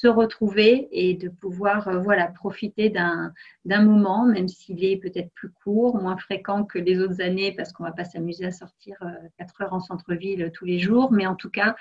se 0.00 0.08
retrouver 0.08 0.88
et 0.92 1.14
de 1.14 1.28
pouvoir 1.28 1.88
euh, 1.88 1.98
voilà, 1.98 2.26
profiter 2.26 2.88
d'un 2.90 3.32
moment, 3.66 4.24
même 4.24 4.48
s'il 4.48 4.84
est 4.84 4.96
peut-être 4.96 5.30
plus 5.34 5.50
court, 5.50 6.00
moins 6.00 6.16
fréquent 6.16 6.64
que 6.64 6.78
les 6.78 7.00
autres 7.00 7.20
années, 7.20 7.52
parce 7.52 7.72
qu'on 7.72 7.84
ne 7.84 7.88
va 7.88 7.94
pas 7.94 8.04
s'amuser 8.04 8.46
à 8.46 8.50
sortir 8.50 8.96
4 9.38 9.62
heures 9.62 9.72
en 9.74 9.80
centre-ville 9.80 10.50
tous 10.54 10.64
les 10.64 10.78
jours. 10.78 11.12
Mais 11.12 11.26
en 11.26 11.34
tout 11.34 11.50
cas, 11.50 11.76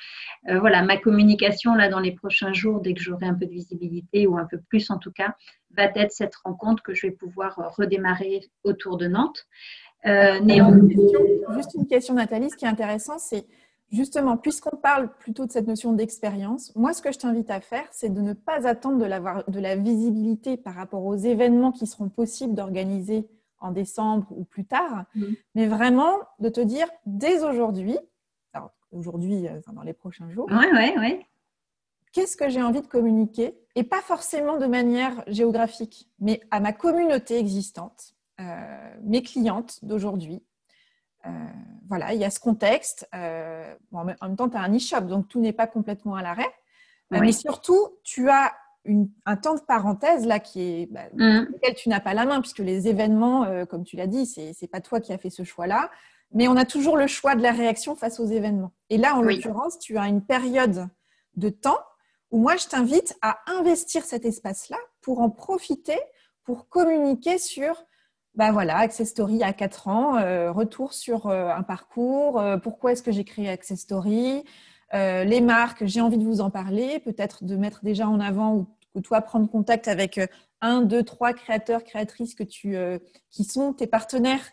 voilà, 0.48 0.84
ma 0.84 0.98
communication 0.98 1.76
là 1.76 1.88
dans 1.88 2.00
les 2.00 2.12
prochains 2.12 2.54
jours, 2.54 2.82
dès 2.82 2.94
que 2.94 3.02
j'aurai 3.02 3.26
un 3.26 3.36
peu 3.36 3.46
de 3.46 3.52
visibilité 3.52 4.28
ou 4.28 4.38
un 4.38 4.46
peu 4.46 4.60
plus 4.70 4.90
en 4.92 4.98
tout 4.98 5.12
cas, 5.12 5.36
va 5.76 5.84
être 5.96 6.12
cette 6.12 6.36
rencontre 6.36 6.84
que 6.84 6.94
je 6.94 7.08
vais 7.08 7.12
pouvoir 7.12 7.60
euh, 7.60 7.68
redémarrer 7.70 8.42
autour 8.64 8.98
de 8.98 9.08
Nantes. 9.08 9.48
Euh, 10.06 10.40
juste 11.56 11.74
une 11.76 11.88
question, 11.88 12.14
Nathalie. 12.14 12.50
Ce 12.50 12.56
qui 12.56 12.66
est 12.66 12.70
intéressant, 12.70 13.18
c'est 13.18 13.46
justement, 13.92 14.38
puisqu'on 14.38 14.78
parle 14.78 15.12
plutôt 15.20 15.46
de 15.46 15.52
cette 15.52 15.68
notion 15.68 15.94
d'expérience, 15.94 16.76
moi, 16.76 16.94
ce 16.94 17.02
que 17.02 17.12
je 17.12 17.20
t'invite 17.20 17.50
à 17.50 17.60
faire, 17.60 17.88
c'est 17.92 18.14
de 18.14 18.22
ne 18.22 18.34
pas 18.34 18.68
attendre 18.68 18.98
de, 18.98 19.52
de 19.52 19.60
la 19.60 19.76
visibilité 19.76 20.58
par 20.58 20.76
rapport 20.76 21.06
aux 21.06 21.16
événements 21.16 21.72
qui 21.72 21.88
seront 21.88 22.10
possibles 22.10 22.54
d'organiser 22.54 23.28
en 23.60 23.72
décembre 23.72 24.28
ou 24.32 24.44
plus 24.46 24.66
tard, 24.66 25.06
mmh. 25.16 25.26
mais 25.56 25.68
vraiment 25.68 26.14
de 26.40 26.50
te 26.50 26.62
dire 26.62 26.88
dès 27.06 27.44
aujourd'hui, 27.44 27.98
aujourd'hui, 28.92 29.48
euh, 29.48 29.60
dans 29.74 29.84
les 29.84 29.94
prochains 29.94 30.30
jours, 30.32 30.48
ouais, 30.50 30.72
ouais, 30.72 30.98
ouais. 30.98 31.26
qu'est-ce 32.12 32.38
que 32.38 32.50
j'ai 32.50 32.62
envie 32.62 32.82
de 32.82 32.88
communiquer 32.88 33.56
et 33.76 33.84
pas 33.84 34.02
forcément 34.02 34.58
de 34.58 34.66
manière 34.66 35.24
géographique, 35.28 36.10
mais 36.20 36.42
à 36.52 36.60
ma 36.60 36.74
communauté 36.74 37.38
existante, 37.38 38.16
euh, 38.40 38.96
mes 39.04 39.22
clientes 39.22 39.84
d'aujourd'hui. 39.84 40.42
Euh, 41.26 41.30
voilà, 41.88 42.14
il 42.14 42.20
y 42.20 42.26
a 42.26 42.30
ce 42.30 42.40
contexte. 42.40 43.08
en 43.14 44.06
même 44.06 44.36
temps, 44.38 44.50
tu 44.50 44.58
as 44.58 44.62
un 44.62 44.76
e-shop, 44.76 45.02
donc 45.02 45.28
tout 45.28 45.40
n'est 45.40 45.54
pas 45.54 45.68
complètement 45.68 46.16
à 46.16 46.22
l'arrêt. 46.22 46.52
Mais 47.12 47.32
surtout, 47.32 47.98
tu 48.04 48.30
as 48.30 48.54
un 49.26 49.36
temps 49.36 49.56
de 49.56 49.62
parenthèse 49.62 50.26
là 50.26 50.40
qui 50.40 50.62
est 50.62 50.86
bah, 50.88 51.02
mmh. 51.14 51.48
lequel 51.54 51.76
tu 51.76 51.90
n'as 51.90 52.00
pas 52.00 52.14
la 52.14 52.26
main 52.26 52.42
puisque 52.42 52.60
les 52.60 52.88
événements, 52.88 53.44
euh, 53.44 53.66
comme 53.66 53.84
tu 53.84 53.96
l'as 53.96 54.08
dit, 54.08 54.26
c'est 54.26 54.54
n'est 54.62 54.68
pas 54.68 54.82
toi 54.82 55.00
qui 55.00 55.14
as 55.14 55.18
fait 55.18 55.30
ce 55.30 55.44
choix-là, 55.44 55.92
mais 56.34 56.48
on 56.48 56.56
a 56.56 56.66
toujours 56.66 56.98
le 56.98 57.08
choix 57.08 57.36
de 57.36 57.42
la 57.42 57.52
réaction 57.52 57.96
face 57.96 58.20
aux 58.20 58.26
événements. 58.26 58.72
Et 58.90 58.98
là, 58.98 59.16
en 59.16 59.22
l'occurrence, 59.22 59.80
tu 59.80 59.98
as 59.98 60.08
une 60.08 60.24
période 60.24 60.88
de 61.36 61.50
temps 61.50 61.80
où 62.32 62.38
moi 62.40 62.56
je 62.56 62.68
t'invite 62.68 63.18
à 63.22 63.40
investir 63.48 64.04
cet 64.06 64.26
espace-là 64.26 64.78
pour 65.02 65.22
en 65.22 65.30
profiter, 65.30 66.00
pour 66.44 66.70
communiquer 66.70 67.38
sur 67.38 67.84
bah 68.36 68.52
voilà, 68.52 68.78
Access 68.78 69.10
Story 69.10 69.44
à 69.44 69.54
4 69.54 69.88
ans, 69.88 70.18
euh, 70.18 70.52
retour 70.52 70.94
sur 70.94 71.28
euh, 71.28 71.50
un 71.50 71.64
parcours, 71.64 72.42
pourquoi 72.64 72.94
est-ce 72.94 73.04
que 73.04 73.12
j'ai 73.12 73.26
créé 73.26 73.50
Access 73.50 73.82
Story, 73.82 74.44
euh, 74.94 75.24
les 75.24 75.42
marques, 75.42 75.86
j'ai 75.86 76.02
envie 76.02 76.18
de 76.18 76.24
vous 76.24 76.42
en 76.42 76.50
parler, 76.50 77.00
peut-être 77.00 77.44
de 77.44 77.56
mettre 77.56 77.84
déjà 77.84 78.08
en 78.08 78.20
avant 78.20 78.56
ou, 78.56 78.68
toi 79.02 79.22
prendre 79.22 79.50
contact 79.50 79.88
avec 79.88 80.18
euh, 80.18 80.28
un, 80.60 80.82
deux, 80.82 81.04
trois 81.04 81.32
créateurs, 81.34 81.86
créatrices 81.86 82.36
euh, 82.66 83.00
qui 83.30 83.44
sont 83.46 83.72
tes 83.72 83.88
partenaires 83.88 84.46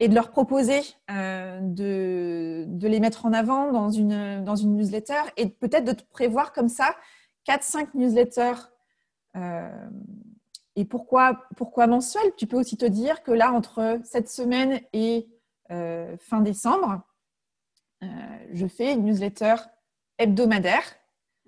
et 0.00 0.08
de 0.08 0.14
leur 0.14 0.30
proposer 0.30 0.82
de, 1.08 2.66
les 2.82 3.00
mettre 3.00 3.24
en 3.24 3.32
avant 3.32 3.72
dans 3.72 3.88
une, 3.88 4.44
dans 4.44 4.56
une 4.56 4.76
newsletter 4.76 5.22
et 5.38 5.48
peut-être 5.48 5.84
de 5.84 5.96
prévoir 6.12 6.52
comme 6.52 6.68
ça 6.68 6.94
4-5 7.48 7.88
newsletters. 7.94 8.68
Et 10.76 10.84
pourquoi, 10.84 11.46
pourquoi 11.56 11.86
mensuel? 11.86 12.32
Tu 12.36 12.46
peux 12.46 12.58
aussi 12.58 12.76
te 12.76 12.86
dire 12.86 13.22
que 13.22 13.32
là, 13.32 13.52
entre 13.52 13.98
cette 14.04 14.28
semaine 14.28 14.80
et 14.92 15.28
fin 15.68 16.40
décembre, 16.42 17.02
je 18.52 18.66
fais 18.66 18.92
une 18.92 19.04
newsletter 19.04 19.56
hebdomadaire, 20.18 20.84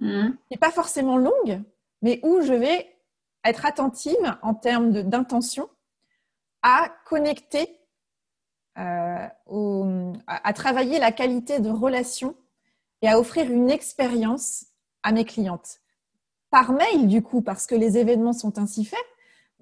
mmh. 0.01 0.31
qui 0.31 0.39
n'est 0.51 0.59
pas 0.59 0.73
forcément 0.73 1.19
longue, 1.19 1.63
mais 2.03 2.21
où 2.23 2.41
je 2.41 2.55
vais 2.55 2.99
être 3.45 3.65
attentive 3.65 4.37
en 4.43 4.55
termes 4.55 4.91
d'intention 5.03 5.69
à 6.63 6.89
connecter, 7.07 7.81
euh, 8.79 9.27
à, 10.27 10.53
travailler 10.53 10.99
la 10.99 11.13
qualité 11.13 11.61
de 11.61 11.71
relation 11.71 12.35
et 13.03 13.09
à 13.09 13.19
offrir 13.19 13.51
une 13.51 13.71
expérience 13.71 14.67
à 15.03 15.13
mes 15.13 15.25
clientes. 15.25 15.81
Par 16.51 16.73
mail, 16.73 17.09
du 17.09 17.23
coup, 17.23 17.43
parce 17.43 17.67
que 17.67 17.75
les 17.75 17.99
événements 17.99 18.33
sont 18.33 18.59
ainsi 18.59 18.85
faits, 18.85 18.99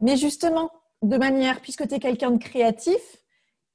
mais 0.01 0.17
justement, 0.17 0.71
de 1.03 1.17
manière, 1.17 1.61
puisque 1.61 1.87
tu 1.89 1.95
es 1.95 1.99
quelqu'un 1.99 2.31
de 2.31 2.39
créatif, 2.39 3.01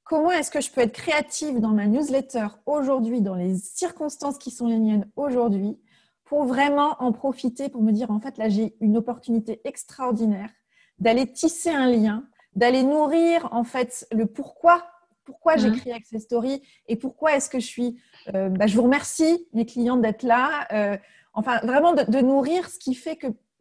comment 0.04 0.30
est-ce 0.30 0.50
que 0.50 0.60
je 0.60 0.70
peux 0.70 0.80
être 0.80 0.92
créative 0.92 1.60
dans 1.60 1.70
ma 1.70 1.86
newsletter 1.86 2.46
aujourd'hui, 2.66 3.20
dans 3.20 3.34
les 3.34 3.56
circonstances 3.56 4.38
qui 4.38 4.50
sont 4.50 4.66
les 4.66 4.78
miennes 4.78 5.08
aujourd'hui, 5.16 5.78
pour 6.24 6.44
vraiment 6.44 6.96
en 7.00 7.12
profiter, 7.12 7.68
pour 7.68 7.82
me 7.82 7.92
dire, 7.92 8.10
en 8.10 8.20
fait, 8.20 8.38
là, 8.38 8.48
j'ai 8.48 8.74
une 8.80 8.96
opportunité 8.96 9.60
extraordinaire 9.64 10.50
d'aller 10.98 11.30
tisser 11.30 11.70
un 11.70 11.90
lien, 11.90 12.24
d'aller 12.54 12.82
nourrir, 12.84 13.48
en 13.52 13.64
fait, 13.64 14.06
le 14.12 14.26
pourquoi, 14.26 14.86
pourquoi 15.24 15.56
j'ai 15.56 15.70
mmh. 15.70 15.76
créé 15.76 15.92
Access 15.92 16.22
Story 16.22 16.62
et 16.86 16.96
pourquoi 16.96 17.36
est-ce 17.36 17.50
que 17.50 17.60
je 17.60 17.66
suis... 17.66 18.00
Euh, 18.34 18.48
bah, 18.48 18.66
je 18.66 18.76
vous 18.76 18.82
remercie, 18.82 19.46
mes 19.52 19.66
clients, 19.66 19.96
d'être 19.96 20.22
là. 20.22 20.66
Euh, 20.72 20.96
enfin, 21.34 21.58
vraiment 21.64 21.92
de, 21.92 22.10
de, 22.10 22.20
nourrir 22.20 22.68
ce 22.68 22.78
qui 22.78 22.94
fait 22.94 23.16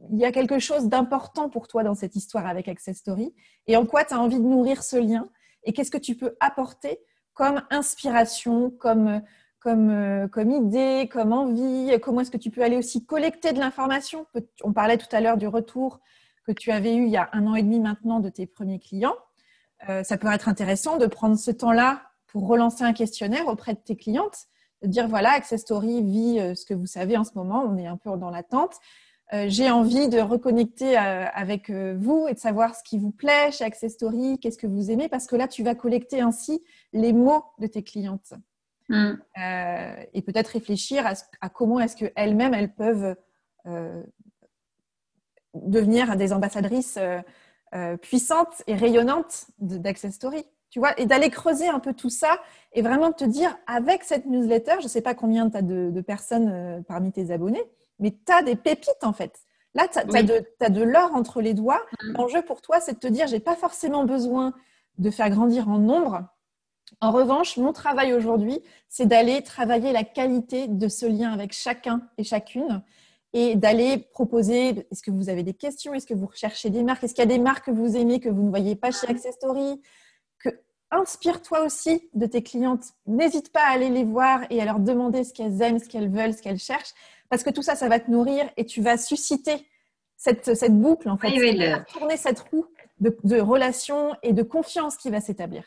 qu'il 0.10 0.20
y 0.20 0.26
a 0.26 0.32
quelque 0.32 0.60
chose 0.60 0.88
d'important 0.88 1.50
pour 1.50 1.68
toi 1.68 1.84
dans 1.84 1.96
cette 1.96 2.16
histoire 2.16 2.48
avec 2.48 2.68
Access 2.68 2.98
Story 2.98 3.34
et 3.68 3.78
en 3.78 3.86
quoi 3.86 4.04
tu 4.04 4.14
as 4.14 4.20
envie 4.20 4.40
de 4.40 4.44
nourrir 4.44 4.84
ce 4.84 4.98
lien? 4.98 5.30
Et 5.64 5.74
qu'est-ce 5.74 5.92
que 5.92 5.98
tu 5.98 6.16
peux 6.16 6.36
apporter 6.40 7.00
comme 7.34 7.62
inspiration, 7.70 8.72
comme, 8.72 9.22
comme, 9.60 9.90
euh, 9.90 10.28
comme 10.28 10.52
idée, 10.52 11.08
comme 11.12 11.34
envie, 11.34 11.92
comment 12.02 12.22
est-ce 12.22 12.32
que 12.32 12.38
tu 12.38 12.52
peux 12.52 12.64
aller 12.64 12.78
aussi 12.78 13.06
collecter 13.06 13.54
de 13.54 13.60
l'information? 13.60 14.26
On 14.64 14.74
parlait 14.74 14.98
tout 14.98 15.14
à 15.16 15.22
l'heure 15.22 15.38
du 15.38 15.48
retour 15.48 16.00
que 16.46 16.52
tu 16.52 16.72
avais 16.72 16.96
eu 16.96 17.06
il 17.06 17.12
y 17.12 17.18
a 17.18 17.30
un 17.34 17.46
an 17.48 17.56
et 17.56 17.64
demi 17.64 17.80
maintenant 17.80 18.20
de 18.20 18.30
tes 18.30 18.48
premiers 18.48 18.80
clients. 18.80 19.16
Euh, 19.90 20.04
ça 20.04 20.18
peut 20.18 20.32
être 20.32 20.50
intéressant 20.50 20.98
de 20.98 21.06
prendre 21.06 21.38
ce 21.38 21.52
temps-là 21.52 22.04
pour 22.28 22.48
relancer 22.48 22.84
un 22.84 22.94
questionnaire 22.94 23.48
auprès 23.48 23.74
de 23.74 23.80
tes 23.80 23.96
clientes, 23.96 24.46
de 24.82 24.88
dire 24.88 25.08
voilà, 25.08 25.32
Access 25.32 25.62
Story 25.62 26.02
vit 26.04 26.40
euh, 26.40 26.56
ce 26.56 26.66
que 26.66 26.74
vous 26.74 26.86
savez 26.86 27.18
en 27.18 27.24
ce 27.24 27.32
moment, 27.36 27.64
on 27.68 27.78
est 27.78 27.88
un 27.88 27.98
peu 27.98 28.16
dans 28.18 28.30
l'attente. 28.30 28.76
Euh, 29.34 29.46
j'ai 29.48 29.72
envie 29.72 30.10
de 30.10 30.20
reconnecter 30.20 30.98
euh, 30.98 31.26
avec 31.34 31.70
euh, 31.70 31.96
vous 31.98 32.28
et 32.28 32.34
de 32.34 32.40
savoir 32.40 32.76
ce 32.76 32.84
qui 32.84 32.98
vous 32.98 33.12
plaît 33.12 33.52
chez 33.52 33.64
Access 33.64 33.94
Story, 33.94 34.38
qu'est-ce 34.40 34.58
que 34.58 34.68
vous 34.68 34.92
aimez, 34.92 35.08
parce 35.08 35.26
que 35.26 35.38
là, 35.38 35.48
tu 35.48 35.64
vas 35.64 35.74
collecter 35.74 36.20
ainsi 36.20 36.62
les 36.92 37.14
mots 37.14 37.46
de 37.60 37.68
tes 37.68 37.84
clientes. 37.84 38.34
Mm. 38.90 39.14
et 40.14 40.22
peut-être 40.22 40.50
réfléchir 40.50 41.06
à, 41.40 41.50
comment 41.50 41.80
est-ce 41.80 41.96
qu'elles-mêmes, 41.96 42.54
elles 42.54 42.74
peuvent 42.74 43.16
devenir 45.54 46.18
des 46.18 46.34
ambassadrices 46.34 47.00
puissantes 48.02 48.64
et 48.68 48.76
rayonnantes 48.76 49.46
d'Access 49.60 50.16
Story. 50.16 50.44
Tu 50.72 50.80
vois, 50.80 51.00
et 51.00 51.06
d'aller 51.06 51.30
creuser 51.30 51.70
un 51.70 51.80
peu 51.80 51.94
tout 51.94 52.10
ça 52.10 52.38
et 52.74 52.82
vraiment 52.82 53.14
te 53.14 53.24
dire, 53.24 53.58
avec 53.66 54.04
cette 54.04 54.26
newsletter, 54.26 54.76
je 54.80 54.86
ne 54.86 54.90
sais 54.90 55.02
pas 55.02 55.16
combien 55.16 55.50
tu 55.50 55.56
as 55.56 55.62
de 55.62 56.02
personnes 56.02 56.84
parmi 56.86 57.14
tes 57.14 57.32
abonnés, 57.32 57.64
mais 58.02 58.12
tu 58.12 58.34
as 58.34 58.44
des 58.44 58.56
pépites 58.56 59.04
en 59.04 59.14
fait. 59.14 59.40
Là, 59.74 59.88
tu 59.88 60.00
as, 60.00 60.70
de 60.70 60.84
l'or 60.84 61.16
entre 61.16 61.42
les 61.42 61.54
doigts. 61.54 61.82
Mm. 62.04 62.14
L'enjeu 62.18 62.42
pour 62.42 62.62
toi, 62.62 62.82
c'est 62.82 62.94
de 62.94 63.00
te 63.00 63.08
dire, 63.08 63.28
j'ai 63.28 63.40
pas 63.40 63.56
forcément 63.56 64.04
besoin 64.04 64.54
de 64.98 65.10
faire 65.10 65.30
grandir 65.30 65.70
en 65.70 65.78
nombre. 65.78 66.28
En 67.00 67.12
revanche, 67.12 67.56
mon 67.56 67.72
travail 67.72 68.14
aujourd'hui, 68.14 68.60
c'est 68.90 69.06
d'aller 69.06 69.42
travailler 69.44 69.94
la 69.94 70.04
qualité 70.04 70.68
de 70.68 70.88
ce 70.90 71.06
lien 71.06 71.32
avec 71.32 71.54
chacun 71.54 72.02
et 72.18 72.26
chacune 72.26 72.84
et 73.34 73.56
d'aller 73.56 73.98
proposer, 73.98 74.86
est-ce 74.92 75.02
que 75.02 75.12
vous 75.12 75.30
avez 75.30 75.44
des 75.44 75.54
questions, 75.54 75.94
est-ce 75.94 76.06
que 76.06 76.14
vous 76.14 76.28
recherchez 76.28 76.70
des 76.70 76.84
marques, 76.84 77.06
est-ce 77.06 77.14
qu'il 77.14 77.22
y 77.22 77.28
a 77.28 77.34
des 77.34 77.40
marques 77.40 77.68
que 77.68 77.72
vous 77.72 77.96
aimez 77.96 78.20
que 78.20 78.28
vous 78.28 78.44
ne 78.44 78.50
voyez 78.50 78.76
pas 78.76 78.92
chez 78.92 79.08
Access 79.08 79.36
Story 79.36 79.82
que 79.82 79.88
Inspire-toi 80.92 81.64
aussi 81.64 82.10
de 82.14 82.26
tes 82.26 82.44
clientes. 82.44 82.84
N'hésite 83.08 83.52
pas 83.52 83.62
à 83.62 83.72
aller 83.72 83.90
les 83.90 84.04
voir 84.04 84.42
et 84.50 84.62
à 84.62 84.66
leur 84.66 84.80
demander 84.80 85.24
ce 85.24 85.34
qu'elles 85.34 85.62
aiment, 85.62 85.80
ce 85.80 85.88
qu'elles 85.88 86.10
veulent, 86.10 86.34
ce 86.34 86.42
qu'elles 86.42 86.60
cherchent. 86.60 86.94
Parce 87.30 87.44
que 87.44 87.50
tout 87.50 87.62
ça, 87.62 87.76
ça 87.76 87.88
va 87.88 88.00
te 88.00 88.12
nourrir 88.12 88.50
et 88.58 88.66
tu 88.66 88.82
vas 88.82 88.98
susciter 88.98 89.66
cette, 90.18 90.54
cette 90.54 90.78
boucle, 90.78 91.10
en 91.10 91.18
fait. 91.18 91.30
tourner 91.92 92.18
cette 92.18 92.40
roue 92.40 92.66
de, 93.00 93.18
de 93.24 93.40
relation 93.40 94.16
et 94.22 94.34
de 94.34 94.44
confiance 94.44 94.98
qui 94.98 95.10
va 95.10 95.22
s'établir. 95.22 95.64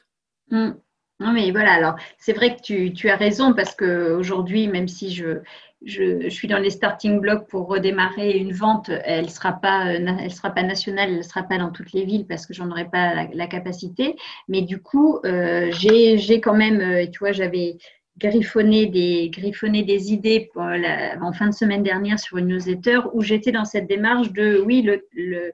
Mm. 0.50 0.72
Non, 1.20 1.32
mais 1.32 1.50
voilà, 1.52 1.72
alors 1.72 1.96
c'est 2.18 2.32
vrai 2.32 2.56
que 2.56 2.60
tu, 2.60 2.92
tu 2.92 3.08
as 3.08 3.16
raison 3.16 3.54
parce 3.54 3.74
qu'aujourd'hui, 3.74 4.66
même 4.66 4.88
si 4.88 5.14
je, 5.14 5.42
je, 5.84 6.28
suis 6.28 6.48
dans 6.48 6.58
les 6.58 6.70
starting 6.70 7.20
blocks 7.20 7.46
pour 7.48 7.68
redémarrer 7.68 8.32
une 8.32 8.52
vente, 8.52 8.90
elle 9.04 9.24
ne 9.24 9.30
sera, 9.30 9.52
pas, 9.52 9.86
elle 9.86 10.32
sera 10.32 10.50
pas 10.50 10.62
nationale, 10.62 11.10
elle 11.10 11.18
ne 11.18 11.22
sera 11.22 11.42
pas 11.42 11.58
dans 11.58 11.70
toutes 11.70 11.92
les 11.92 12.04
villes 12.04 12.26
parce 12.26 12.46
que 12.46 12.54
j'en 12.54 12.70
aurai 12.70 12.88
pas 12.88 13.26
la, 13.32 13.46
capacité. 13.46 14.16
Mais 14.48 14.62
du 14.62 14.80
coup, 14.80 15.20
euh, 15.24 15.70
j'ai 15.72 16.40
quand 16.40 16.54
même, 16.54 16.80
euh, 16.80 17.06
tu 17.10 17.18
vois, 17.18 17.32
j'avais 17.32 17.76
griffonner 18.16 18.86
des, 18.86 19.28
des 19.28 20.12
idées 20.12 20.50
en 20.54 21.32
fin 21.32 21.48
de 21.48 21.54
semaine 21.54 21.82
dernière 21.82 22.18
sur 22.18 22.38
une 22.38 22.46
newsletter 22.46 23.00
où 23.12 23.22
j'étais 23.22 23.50
dans 23.50 23.64
cette 23.64 23.88
démarche 23.88 24.32
de 24.32 24.60
oui, 24.64 24.82
le, 24.82 25.04
le, 25.12 25.52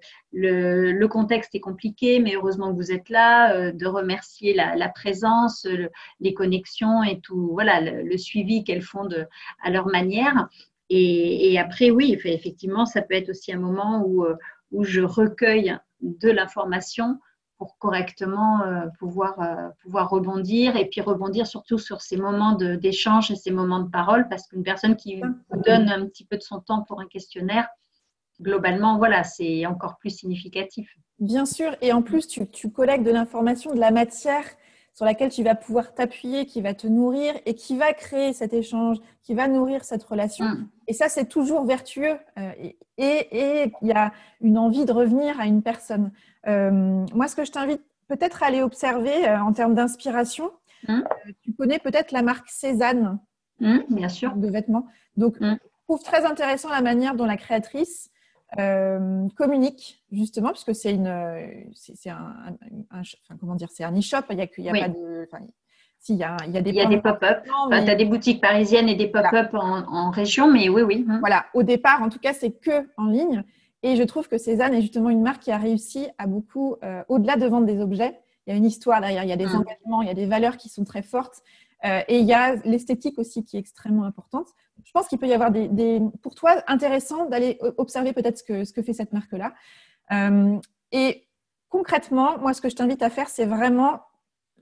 le, 0.93 1.09
contexte 1.09 1.55
est 1.55 1.61
compliqué, 1.61 2.19
mais 2.21 2.35
heureusement 2.35 2.71
que 2.71 2.77
vous 2.77 2.93
êtes 2.93 3.09
là, 3.09 3.55
euh, 3.55 3.73
de 3.73 3.87
remercier 3.87 4.53
la, 4.53 4.77
la 4.77 4.89
présence, 4.89 5.67
les 6.21 6.35
connexions 6.35 7.03
et 7.03 7.21
tout, 7.21 7.51
voilà, 7.53 7.81
le, 7.81 8.19
suivi 8.19 8.63
qu'elles 8.63 8.83
font 8.83 9.09
à 9.63 9.71
leur 9.71 9.87
manière. 9.87 10.49
Et, 10.91 11.53
et, 11.53 11.59
après, 11.59 11.91
oui, 11.91 12.19
effectivement, 12.25 12.85
ça 12.85 13.01
peut 13.01 13.15
être 13.15 13.31
aussi 13.31 13.53
un 13.53 13.59
moment 13.59 14.03
où, 14.05 14.25
euh, 14.25 14.37
où 14.73 14.85
je 14.85 15.01
recueille 15.01 15.77
de 16.03 16.31
l'information 16.31 17.19
pour 17.61 17.77
correctement 17.77 18.63
euh, 18.63 18.87
pouvoir, 18.99 19.39
euh, 19.39 19.69
pouvoir 19.83 20.09
rebondir 20.09 20.77
et 20.77 20.87
puis 20.87 21.03
rebondir 21.03 21.47
surtout 21.47 21.77
sur 21.77 22.01
ces 22.01 22.17
moments 22.17 22.55
d'échange 22.55 23.31
et 23.31 23.37
ces 23.37 23.51
moments 23.51 23.81
de 23.81 23.91
parole 23.91 24.27
parce 24.31 24.47
qu'une 24.47 24.63
personne 24.63 24.97
qui 24.97 25.17
vous 25.21 25.63
donne 25.67 25.91
un 25.91 26.07
petit 26.07 26.25
peu 26.25 26.39
de 26.39 26.43
son 26.43 26.61
temps 26.61 26.85
pour 26.89 27.03
un 27.03 27.07
questionnaire, 27.07 27.69
globalement, 28.41 28.97
voilà, 28.97 29.25
c'est 29.25 29.67
encore 29.67 29.99
plus 29.99 30.09
significatif. 30.09 30.89
Bien 31.19 31.45
sûr, 31.45 31.77
et 31.83 31.93
en 31.93 32.01
plus, 32.01 32.27
tu, 32.27 32.49
tu 32.49 32.73
collectes 32.73 33.05
de 33.05 33.11
l'information, 33.11 33.75
de 33.75 33.81
la 33.81 33.91
matière 33.91 34.47
sur 35.01 35.07
laquelle 35.07 35.31
tu 35.31 35.43
vas 35.43 35.55
pouvoir 35.55 35.95
t'appuyer, 35.95 36.45
qui 36.45 36.61
va 36.61 36.75
te 36.75 36.87
nourrir 36.87 37.33
et 37.47 37.55
qui 37.55 37.75
va 37.79 37.95
créer 37.95 38.35
cet 38.35 38.53
échange, 38.53 38.99
qui 39.23 39.33
va 39.33 39.49
nourrir 39.49 39.83
cette 39.83 40.03
relation. 40.03 40.45
Mm. 40.45 40.69
Et 40.89 40.93
ça, 40.93 41.09
c'est 41.09 41.25
toujours 41.25 41.65
vertueux. 41.65 42.19
Euh, 42.37 42.53
et 42.99 43.73
il 43.81 43.89
y 43.89 43.93
a 43.93 44.13
une 44.43 44.59
envie 44.59 44.85
de 44.85 44.93
revenir 44.93 45.41
à 45.41 45.47
une 45.47 45.63
personne. 45.63 46.13
Euh, 46.49 46.71
moi, 47.15 47.29
ce 47.29 47.35
que 47.35 47.47
je 47.47 47.51
t'invite 47.51 47.81
peut-être 48.09 48.43
aller 48.43 48.61
observer 48.61 49.27
en 49.27 49.55
termes 49.55 49.75
d'inspiration. 49.75 50.51
Hum. 50.87 51.03
tu 51.45 51.55
connais 51.55 51.79
peut-être 51.79 52.13
la 52.13 52.21
marque 52.21 52.51
Cézanne 52.51 53.21
hum, 53.63 53.83
Bien 53.89 54.11
sûr. 54.11 54.37
De 54.37 54.51
vêtements. 54.51 54.87
Donc, 55.17 55.37
je 55.41 55.57
trouve 55.87 56.03
très 56.03 56.27
intéressant 56.27 56.69
la 56.69 56.83
manière 56.83 57.15
dont 57.15 57.25
la 57.25 57.39
créatrice 57.39 58.11
communique 58.57 60.03
justement, 60.13 60.51
puisque 60.51 60.75
c'est 60.75 60.93
une, 60.93 61.13
c'est 61.75 62.11
un, 62.11 62.57
comment 63.39 63.55
dire, 63.55 63.69
c'est 63.71 63.85
un 63.85 63.97
e-shop. 63.97 64.23
Il 64.31 64.39
y 64.39 64.43
a, 64.43 64.47
il 64.59 64.65
y 64.65 64.69
a 64.69 64.73
pas 64.73 64.89
de, 64.89 65.29
il 66.09 66.17
y 66.17 66.25
a, 66.25 66.87
des, 66.87 66.99
pop-up. 66.99 67.45
tu 67.45 67.75
as 67.75 67.95
des 67.95 68.05
boutiques 68.05 68.41
parisiennes 68.41 68.89
et 68.89 68.97
des 68.97 69.09
pop-up 69.09 69.51
en, 69.53 70.11
région, 70.11 70.51
mais 70.51 70.69
oui, 70.69 70.83
oui. 70.83 71.07
Hein. 71.09 71.19
Voilà, 71.21 71.47
au 71.55 71.63
départ, 71.63 72.03
en 72.03 72.09
tout 72.09 72.19
cas, 72.19 72.33
c'est 72.33 72.53
que 72.53 72.89
en 72.97 73.07
ligne. 73.07 73.45
Et 73.83 73.97
je 73.97 74.03
trouve 74.03 74.29
que 74.29 74.37
Cézanne 74.37 74.75
est 74.75 74.83
justement 74.83 75.11
une 75.11 75.23
marque 75.23 75.43
qui 75.43 75.51
a 75.51 75.57
réussi 75.57 76.09
à 76.19 76.27
beaucoup, 76.27 76.77
euh, 76.85 77.03
au-delà 77.09 77.37
de 77.37 77.47
vendre 77.47 77.67
des 77.67 77.81
objets, 77.81 78.19
il 78.47 78.51
y 78.51 78.53
a 78.55 78.57
une 78.57 78.67
histoire 78.67 79.01
derrière, 79.01 79.23
il 79.23 79.29
y 79.29 79.33
a 79.33 79.37
des 79.37 79.47
mmh. 79.47 79.57
engagements, 79.57 80.03
il 80.03 80.09
y 80.09 80.11
a 80.11 80.15
des 80.15 80.27
valeurs 80.27 80.57
qui 80.57 80.69
sont 80.69 80.85
très 80.85 81.03
fortes. 81.03 81.43
Euh, 81.85 82.03
et 82.09 82.19
il 82.19 82.27
y 82.27 82.33
a 82.33 82.57
l'esthétique 82.57 83.19
aussi 83.19 83.45
qui 83.45 83.57
est 83.57 83.61
extrêmement 83.61 84.05
importante. 84.05 84.49
Je 84.85 84.93
pense 84.93 85.09
qu'il 85.09 85.19
peut 85.19 85.27
y 85.27 85.33
avoir 85.33 85.51
des, 85.51 86.01
pour 86.23 86.35
toi, 86.35 86.63
intéressant 86.67 87.27
d'aller 87.27 87.59
observer 87.77 88.13
peut-être 88.13 88.39
ce 88.39 88.45
que, 88.45 88.65
ce 88.65 88.73
que 88.73 88.83
fait 88.83 88.93
cette 88.93 89.13
marque-là. 89.13 89.53
Euh, 90.13 90.59
et 90.93 91.27
concrètement, 91.69 92.39
moi, 92.39 92.53
ce 92.53 92.61
que 92.61 92.69
je 92.69 92.77
t'invite 92.77 93.03
à 93.03 93.11
faire, 93.11 93.29
c'est 93.29 93.47
vraiment 93.47 94.01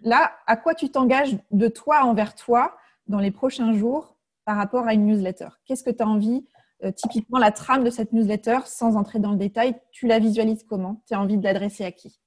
là, 0.03 0.33
à 0.47 0.57
quoi 0.57 0.75
tu 0.75 0.91
t'engages 0.91 1.37
de 1.51 1.69
toi 1.69 2.05
envers 2.05 2.35
toi 2.35 2.77
dans 3.07 3.19
les 3.19 3.31
prochains 3.31 3.73
jours 3.73 4.17
par 4.45 4.57
rapport 4.57 4.87
à 4.87 4.95
une 4.95 5.07
newsletter? 5.07 5.49
Qu'est-ce 5.67 5.83
que 5.83 5.91
tu 5.91 6.03
as 6.03 6.09
envie 6.09 6.47
euh, 6.85 6.93
Typiquement, 6.93 7.39
la 7.39 7.51
trame 7.51 7.85
de 7.85 7.91
cette 7.91 8.13
newsletter, 8.13 8.59
sans 8.67 8.97
entrer 8.97 9.19
dans 9.19 9.33
le 9.33 9.39
détail, 9.39 9.77
tu 9.91 10.07
la 10.07 10.19
visualises 10.19 10.65
comment? 10.69 11.03
Tu 11.09 11.15
as 11.15 11.21
envie 11.21 11.39
de 11.39 11.45
l'adresser 11.45 11.85
à 11.85 11.93
qui? 11.93 12.19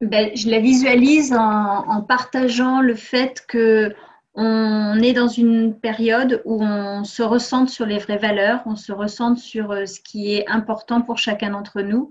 Ben, 0.00 0.30
Je 0.34 0.50
la 0.50 0.58
visualise 0.58 1.32
en, 1.32 2.02
partageant 2.02 2.80
le 2.80 2.94
fait 2.94 3.44
que 3.46 3.94
on 4.34 5.00
est 5.00 5.12
dans 5.12 5.28
une 5.28 5.78
période 5.78 6.42
où 6.44 6.62
on 6.62 7.04
se 7.04 7.22
ressente 7.22 7.68
sur 7.68 7.86
les 7.86 7.98
vraies 7.98 8.18
valeurs, 8.18 8.62
on 8.66 8.76
se 8.76 8.92
ressente 8.92 9.38
sur 9.38 9.70
euh, 9.70 9.86
ce 9.86 10.00
qui 10.00 10.34
est 10.34 10.48
important 10.48 11.02
pour 11.02 11.18
chacun 11.18 11.50
d'entre 11.50 11.82
nous 11.82 12.10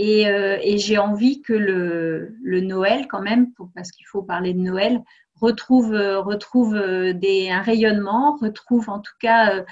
euh, 0.00 0.58
et, 0.62 0.78
j'ai 0.78 0.98
envie 0.98 1.42
que 1.42 1.52
le, 1.52 2.60
Noël, 2.60 3.06
quand 3.08 3.20
même, 3.20 3.52
parce 3.74 3.90
qu'il 3.90 4.06
faut 4.06 4.22
parler 4.22 4.54
de 4.54 4.60
Noël, 4.60 5.02
retrouve, 5.40 5.92
euh, 5.92 6.20
retrouve 6.20 6.74
euh, 6.74 7.12
des, 7.12 7.50
un 7.50 7.60
rayonnement, 7.60 8.36
retrouve 8.36 8.88
en 8.88 9.00
tout 9.00 9.14
cas 9.20 9.64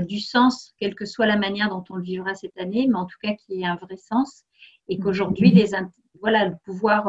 du 0.00 0.20
sens, 0.20 0.74
quelle 0.78 0.94
que 0.94 1.04
soit 1.04 1.26
la 1.26 1.36
manière 1.36 1.70
dont 1.70 1.82
on 1.90 1.96
le 1.96 2.02
vivra 2.04 2.36
cette 2.36 2.56
année, 2.56 2.86
mais 2.88 2.94
en 2.94 3.04
tout 3.04 3.16
cas 3.20 3.34
qu'il 3.34 3.56
y 3.56 3.62
ait 3.62 3.66
un 3.66 3.74
vrai 3.74 3.96
sens. 3.96 4.44
Et 4.88 4.96
qu'aujourd'hui, 4.96 5.50
les, 5.50 5.70
voilà, 6.20 6.52
pouvoir 6.64 7.08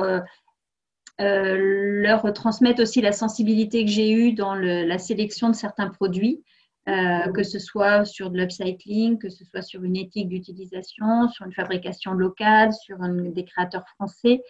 leur 1.19 2.21
retransmettre 2.21 2.81
aussi 2.81 3.01
la 3.01 3.11
sensibilité 3.11 3.83
que 3.83 3.91
j'ai 3.91 4.11
eue 4.11 4.33
dans 4.33 4.55
la 4.55 4.97
sélection 4.97 5.49
de 5.49 5.55
certains 5.55 5.89
produits. 5.89 6.43
Euh, 6.87 7.33
que 7.33 7.43
ce 7.43 7.59
soit 7.59 8.05
sur 8.05 8.29
de 8.29 8.37
l'upcycling, 8.37 9.17
que 9.17 9.27
ce 9.27 9.43
soit 9.43 9.61
sur 9.61 9.83
une 9.83 9.97
éthique 9.97 10.29
d'utilisation, 10.29 11.27
sur 11.27 11.45
une 11.45 11.51
fabrication 11.51 12.13
locale, 12.13 12.71
sur 12.71 12.97
des 12.99 13.43
créateurs 13.43 13.85
français, 13.95 14.41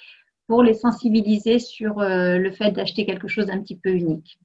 pour 0.45 0.61
les 0.61 0.75
sensibiliser 0.75 1.57
sur 1.57 1.99
euh, 1.99 2.37
le 2.37 2.51
fait 2.51 2.69
d'acheter 2.69 3.07
quelque 3.07 3.27
chose 3.27 3.47
d'un 3.47 3.59
petit 3.59 3.75
peu 3.75 3.89
unique. 3.89 4.37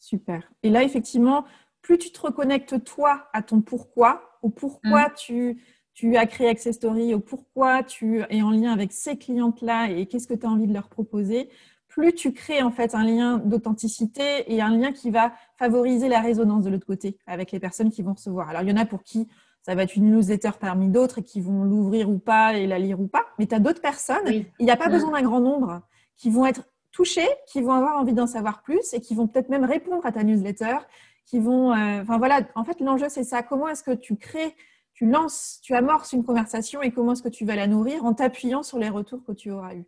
Super. 0.00 0.42
Et 0.64 0.70
là, 0.70 0.82
effectivement, 0.82 1.44
plus 1.82 1.98
tu 1.98 2.10
te 2.10 2.20
reconnectes 2.20 2.82
toi 2.82 3.28
à 3.32 3.42
ton 3.42 3.60
pourquoi, 3.60 4.38
au 4.42 4.50
pourquoi 4.50 5.08
mm. 5.10 5.14
tu, 5.16 5.62
tu 5.96 6.14
as 6.18 6.26
créé 6.26 6.50
Access 6.50 6.76
Story, 6.76 7.14
au 7.14 7.20
pourquoi 7.20 7.82
tu 7.82 8.20
es 8.28 8.42
en 8.42 8.50
lien 8.50 8.70
avec 8.70 8.92
ces 8.92 9.16
clientes-là 9.16 9.90
et 9.90 10.04
qu'est-ce 10.04 10.28
que 10.28 10.34
tu 10.34 10.44
as 10.44 10.50
envie 10.50 10.66
de 10.66 10.74
leur 10.74 10.88
proposer, 10.88 11.48
plus 11.88 12.12
tu 12.12 12.34
crées 12.34 12.60
en 12.60 12.70
fait 12.70 12.94
un 12.94 13.02
lien 13.02 13.38
d'authenticité 13.38 14.52
et 14.54 14.60
un 14.60 14.76
lien 14.76 14.92
qui 14.92 15.10
va 15.10 15.32
favoriser 15.58 16.08
la 16.10 16.20
résonance 16.20 16.64
de 16.64 16.70
l'autre 16.70 16.86
côté 16.86 17.16
avec 17.26 17.50
les 17.50 17.58
personnes 17.58 17.90
qui 17.90 18.02
vont 18.02 18.12
recevoir. 18.12 18.50
Alors 18.50 18.60
il 18.60 18.68
y 18.68 18.72
en 18.72 18.76
a 18.76 18.84
pour 18.84 19.04
qui 19.04 19.26
ça 19.62 19.74
va 19.74 19.84
être 19.84 19.96
une 19.96 20.10
newsletter 20.10 20.50
parmi 20.60 20.88
d'autres 20.88 21.20
et 21.20 21.22
qui 21.22 21.40
vont 21.40 21.64
l'ouvrir 21.64 22.10
ou 22.10 22.18
pas 22.18 22.58
et 22.58 22.66
la 22.66 22.78
lire 22.78 23.00
ou 23.00 23.06
pas, 23.06 23.24
mais 23.38 23.46
tu 23.46 23.54
as 23.54 23.58
d'autres 23.58 23.80
personnes, 23.80 24.28
il 24.28 24.46
n'y 24.60 24.70
a 24.70 24.76
pas 24.76 24.90
besoin 24.90 25.12
d'un 25.12 25.22
grand 25.22 25.40
nombre, 25.40 25.80
qui 26.18 26.28
vont 26.28 26.44
être 26.44 26.68
touchées, 26.92 27.28
qui 27.46 27.62
vont 27.62 27.72
avoir 27.72 27.96
envie 27.96 28.12
d'en 28.12 28.26
savoir 28.26 28.62
plus 28.62 28.92
et 28.92 29.00
qui 29.00 29.14
vont 29.14 29.26
peut-être 29.26 29.48
même 29.48 29.64
répondre 29.64 30.04
à 30.04 30.12
ta 30.12 30.24
newsletter, 30.24 30.76
qui 31.24 31.40
vont... 31.40 31.72
Euh, 31.72 32.02
enfin 32.02 32.18
voilà, 32.18 32.42
en 32.54 32.64
fait 32.64 32.80
l'enjeu 32.80 33.06
c'est 33.08 33.24
ça, 33.24 33.42
comment 33.42 33.66
est-ce 33.68 33.82
que 33.82 33.92
tu 33.92 34.16
crées 34.16 34.54
tu 34.96 35.04
lances, 35.06 35.60
tu 35.62 35.74
amorces 35.74 36.12
une 36.14 36.24
conversation 36.24 36.80
et 36.80 36.90
comment 36.90 37.12
est-ce 37.12 37.22
que 37.22 37.28
tu 37.28 37.44
vas 37.44 37.54
la 37.54 37.66
nourrir 37.66 38.04
en 38.06 38.14
t'appuyant 38.14 38.62
sur 38.62 38.78
les 38.78 38.88
retours 38.88 39.22
que 39.24 39.32
tu 39.32 39.50
auras 39.50 39.74
eus. 39.74 39.84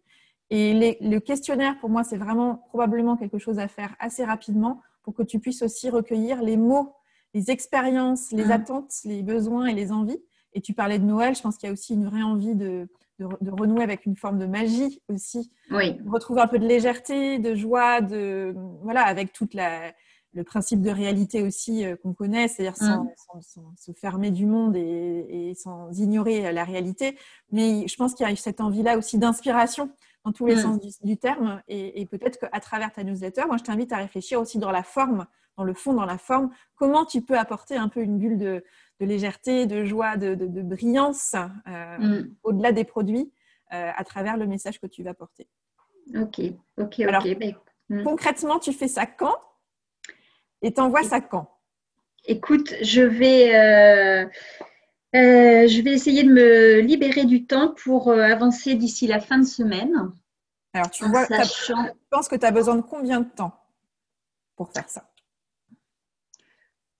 Et 0.50 0.98
le 1.00 1.18
questionnaire, 1.18 1.78
pour 1.80 1.88
moi, 1.88 2.04
c'est 2.04 2.18
vraiment 2.18 2.66
probablement 2.68 3.16
quelque 3.16 3.38
chose 3.38 3.58
à 3.58 3.68
faire 3.68 3.96
assez 4.00 4.24
rapidement 4.24 4.82
pour 5.02 5.14
que 5.14 5.22
tu 5.22 5.40
puisses 5.40 5.62
aussi 5.62 5.88
recueillir 5.88 6.42
les 6.42 6.58
mots, 6.58 6.94
les 7.32 7.50
expériences, 7.50 8.32
les 8.32 8.46
mmh. 8.46 8.50
attentes, 8.50 8.92
les 9.04 9.22
besoins 9.22 9.66
et 9.66 9.74
les 9.74 9.92
envies. 9.92 10.22
Et 10.52 10.60
tu 10.60 10.74
parlais 10.74 10.98
de 10.98 11.04
Noël, 11.04 11.34
je 11.34 11.40
pense 11.40 11.56
qu'il 11.56 11.68
y 11.68 11.70
a 11.70 11.72
aussi 11.72 11.94
une 11.94 12.04
vraie 12.04 12.22
envie 12.22 12.54
de, 12.54 12.88
de, 13.18 13.50
renouer 13.50 13.82
avec 13.82 14.04
une 14.04 14.16
forme 14.16 14.38
de 14.38 14.46
magie 14.46 15.00
aussi. 15.08 15.50
Oui. 15.70 15.98
retrouver 16.06 16.42
un 16.42 16.46
peu 16.46 16.58
de 16.58 16.66
légèreté, 16.66 17.38
de 17.38 17.54
joie, 17.54 18.02
de, 18.02 18.54
voilà, 18.82 19.02
avec 19.02 19.32
toute 19.32 19.54
la, 19.54 19.92
le 20.38 20.44
principe 20.44 20.80
de 20.80 20.90
réalité 20.90 21.42
aussi 21.42 21.84
euh, 21.84 21.96
qu'on 21.96 22.14
connaît, 22.14 22.48
c'est-à-dire 22.48 22.76
sans, 22.76 23.04
mmh. 23.04 23.74
se 23.76 23.92
fermer 23.92 24.30
du 24.30 24.46
monde 24.46 24.76
et, 24.76 25.50
et, 25.50 25.54
sans 25.54 25.90
ignorer 25.98 26.52
la 26.52 26.64
réalité. 26.64 27.18
Mais 27.50 27.86
je 27.88 27.96
pense 27.96 28.14
qu'il 28.14 28.26
y 28.26 28.30
a 28.30 28.36
cette 28.36 28.60
envie-là 28.60 28.96
aussi 28.96 29.18
d'inspiration 29.18 29.90
dans 30.24 30.32
tous 30.32 30.46
les 30.46 30.56
mm. 30.56 30.60
sens 30.60 31.00
du, 31.02 31.16
terme. 31.16 31.62
Et, 31.68 32.06
peut-être 32.06 32.38
qu'à 32.38 32.60
travers 32.60 32.92
ta 32.92 33.04
newsletter, 33.04 33.42
moi, 33.46 33.56
je 33.56 33.64
t'invite 33.64 33.92
à 33.92 33.96
réfléchir 33.96 34.40
aussi 34.40 34.58
dans 34.58 34.70
la 34.70 34.82
forme, 34.82 35.26
dans 35.56 35.64
le 35.64 35.74
fond, 35.74 35.94
dans 35.94 36.04
la 36.04 36.18
forme, 36.18 36.50
comment 36.76 37.04
tu 37.04 37.22
peux 37.22 37.38
apporter 37.38 37.76
un 37.76 37.88
peu 37.88 38.00
une 38.00 38.18
bulle 38.18 38.38
de, 38.38 38.64
légèreté, 39.00 39.66
de 39.66 39.84
joie, 39.84 40.16
de, 40.16 40.34
brillance 40.62 41.34
euh, 41.66 41.98
mm. 41.98 42.34
au-delà 42.44 42.72
des 42.72 42.84
produits 42.84 43.32
euh, 43.72 43.90
à 43.94 44.04
travers 44.04 44.36
le 44.36 44.46
message 44.46 44.80
que 44.80 44.86
tu 44.86 45.02
vas 45.02 45.14
porter. 45.14 45.48
Ok, 46.14 46.40
ok, 46.78 47.02
ok. 47.08 47.54
Mm. 47.88 48.02
Concrètement, 48.02 48.58
tu 48.58 48.72
fais 48.72 48.88
ça 48.88 49.06
quand? 49.06 49.36
Et 50.62 50.72
t'envoies 50.72 51.02
ça 51.02 51.20
quand? 51.20 51.58
Écoute, 52.24 52.74
je 52.82 53.02
vais. 53.02 53.54
Euh, 53.56 54.24
euh, 55.14 55.66
je 55.66 55.80
vais 55.82 55.92
essayer 55.92 56.22
de 56.24 56.32
me 56.32 56.80
libérer 56.80 57.24
du 57.24 57.46
temps 57.46 57.74
pour 57.74 58.08
euh, 58.08 58.20
avancer 58.20 58.74
d'ici 58.74 59.06
la 59.06 59.20
fin 59.20 59.38
de 59.38 59.46
semaine. 59.46 60.12
Alors, 60.74 60.90
tu 60.90 61.06
vois, 61.06 61.26
penses 62.10 62.28
que 62.28 62.36
tu 62.36 62.44
as 62.44 62.50
besoin 62.50 62.76
de 62.76 62.82
combien 62.82 63.20
de 63.20 63.28
temps 63.28 63.58
pour 64.56 64.70
faire 64.70 64.88
ça? 64.88 65.08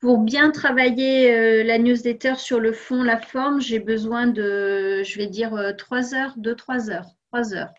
Pour 0.01 0.19
bien 0.19 0.51
travailler 0.51 1.65
la 1.65 1.79
newsletter 1.79 2.37
sur 2.37 2.61
le 2.61 2.73
fond, 2.73 3.03
la 3.03 3.21
forme, 3.21 3.61
j'ai 3.61 3.81
besoin 3.81 4.29
de, 4.29 5.03
je 5.05 5.19
vais 5.19 5.27
dire, 5.27 5.75
3 5.77 6.15
heures, 6.15 6.39
2-3 6.39 6.91
heures. 6.91 7.07
3 7.33 7.55
heures. 7.55 7.75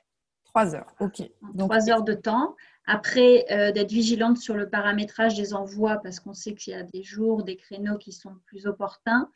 3 0.45 0.75
heures, 0.75 0.93
ok. 0.99 1.23
Donc, 1.53 1.69
3 1.71 1.89
heures 1.89 2.03
de 2.03 2.13
temps. 2.13 2.55
Après, 2.91 3.45
d'être 3.73 3.91
vigilante 3.91 4.37
sur 4.37 4.55
le 4.55 4.67
paramétrage 4.67 5.35
des 5.35 5.53
envois 5.53 5.97
parce 6.01 6.19
qu'on 6.19 6.33
sait 6.33 6.55
qu'il 6.55 6.73
y 6.73 6.75
a 6.75 6.81
des 6.81 7.03
jours, 7.03 7.43
des 7.43 7.55
créneaux 7.55 7.97
qui 7.97 8.11
sont 8.11 8.35
plus 8.47 8.65
opportuns. 8.65 9.29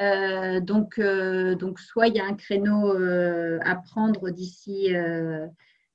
Euh, 0.00 0.60
donc, 0.60 0.98
euh, 0.98 1.54
donc, 1.56 1.80
soit 1.80 2.06
il 2.08 2.14
y 2.14 2.20
a 2.20 2.24
un 2.24 2.34
créneau 2.34 2.94
euh, 2.94 3.58
à 3.64 3.74
prendre 3.76 4.30
d'ici 4.30 4.90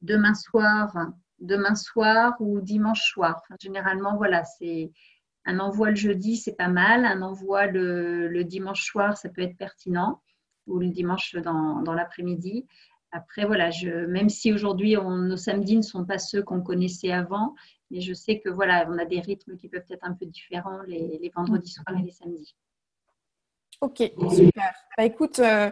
demain 0.01 0.34
soir, 0.34 0.95
demain 1.39 1.76
soir 1.76 2.36
ou 2.39 2.59
dimanche 2.59 3.11
soir. 3.11 3.41
généralement, 3.61 4.18
voilà, 4.18 4.43
c'est 4.43 4.91
un 5.45 5.59
envoi 5.59 5.89
le 5.89 5.95
jeudi, 5.95 6.38
c'est 6.38 6.55
pas 6.55 6.68
mal. 6.68 7.05
Un 7.05 7.22
envoi 7.22 7.68
le, 7.68 8.43
dimanche 8.43 8.84
soir, 8.86 9.18
ça 9.18 9.30
peut 9.30 9.41
être 9.41 9.57
pertinent, 9.57 10.22
ou 10.68 10.80
le 10.80 10.89
dimanche 10.89 11.36
dans 11.36 11.93
l'après-midi. 11.93 12.66
Après, 13.16 13.45
voilà, 13.45 13.70
je, 13.70 14.05
même 14.07 14.30
si 14.30 14.51
aujourd'hui 14.51 14.95
nos 14.95 15.38
samedis 15.38 15.78
ne 15.78 15.82
sont 15.84 16.03
pas 16.03 16.18
ceux 16.18 16.41
qu'on 16.41 16.61
connaissait 16.61 17.11
avant, 17.11 17.53
mais 17.91 18.01
je 18.01 18.11
sais 18.11 18.39
que 18.39 18.49
voilà, 18.49 18.88
on 18.89 18.97
a 18.97 19.05
des 19.05 19.20
rythmes 19.20 19.55
qui 19.55 19.70
peuvent 19.70 19.86
être 19.88 20.03
un 20.03 20.14
peu 20.14 20.26
différents 20.26 20.82
les, 20.88 21.20
les 21.22 21.32
vendredis 21.34 21.70
soirs 21.72 21.95
et 21.97 22.01
les 22.01 22.11
samedis. 22.11 22.55
Ok, 23.82 23.97
super. 24.32 24.74
Bah, 24.97 25.03
écoute, 25.03 25.39
euh, 25.39 25.70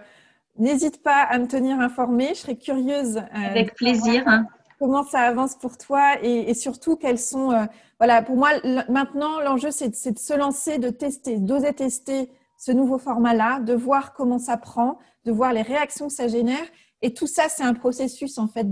n'hésite 0.58 1.02
pas 1.02 1.22
à 1.24 1.40
me 1.40 1.48
tenir 1.48 1.80
informée. 1.80 2.30
Je 2.30 2.42
serais 2.42 2.58
curieuse. 2.58 3.18
Euh, 3.18 3.50
Avec 3.50 3.74
plaisir. 3.74 4.24
Hein. 4.28 4.46
Comment 4.78 5.04
ça 5.04 5.22
avance 5.22 5.56
pour 5.56 5.78
toi 5.78 6.22
et, 6.22 6.54
surtout 6.54 6.98
quels 6.98 7.20
sont. 7.20 7.52
Euh, 7.52 7.66
voilà, 8.00 8.22
pour 8.22 8.36
moi, 8.36 8.50
maintenant, 8.90 9.40
l'enjeu, 9.40 9.72
c'est 9.72 9.90
de 9.90 10.20
se 10.20 10.38
lancer, 10.38 10.78
de 10.78 10.90
tester, 10.90 11.38
d'oser 11.38 11.74
tester 11.74 12.30
ce 12.58 12.72
nouveau 12.72 12.98
format-là, 12.98 13.62
de 13.62 13.74
voir 13.74 14.14
comment 14.14 14.40
ça 14.40 14.58
prend, 14.58 15.00
de 15.26 15.32
voir 15.32 15.54
les 15.54 15.62
réactions 15.62 16.08
que 16.08 16.14
ça 16.14 16.28
génère. 16.28 16.66
Et 17.04 17.14
tout 17.14 17.26
ça, 17.26 17.50
c'est 17.50 17.64
un 17.64 17.74
processus 17.74 18.38
en 18.38 18.48
fait 18.48 18.72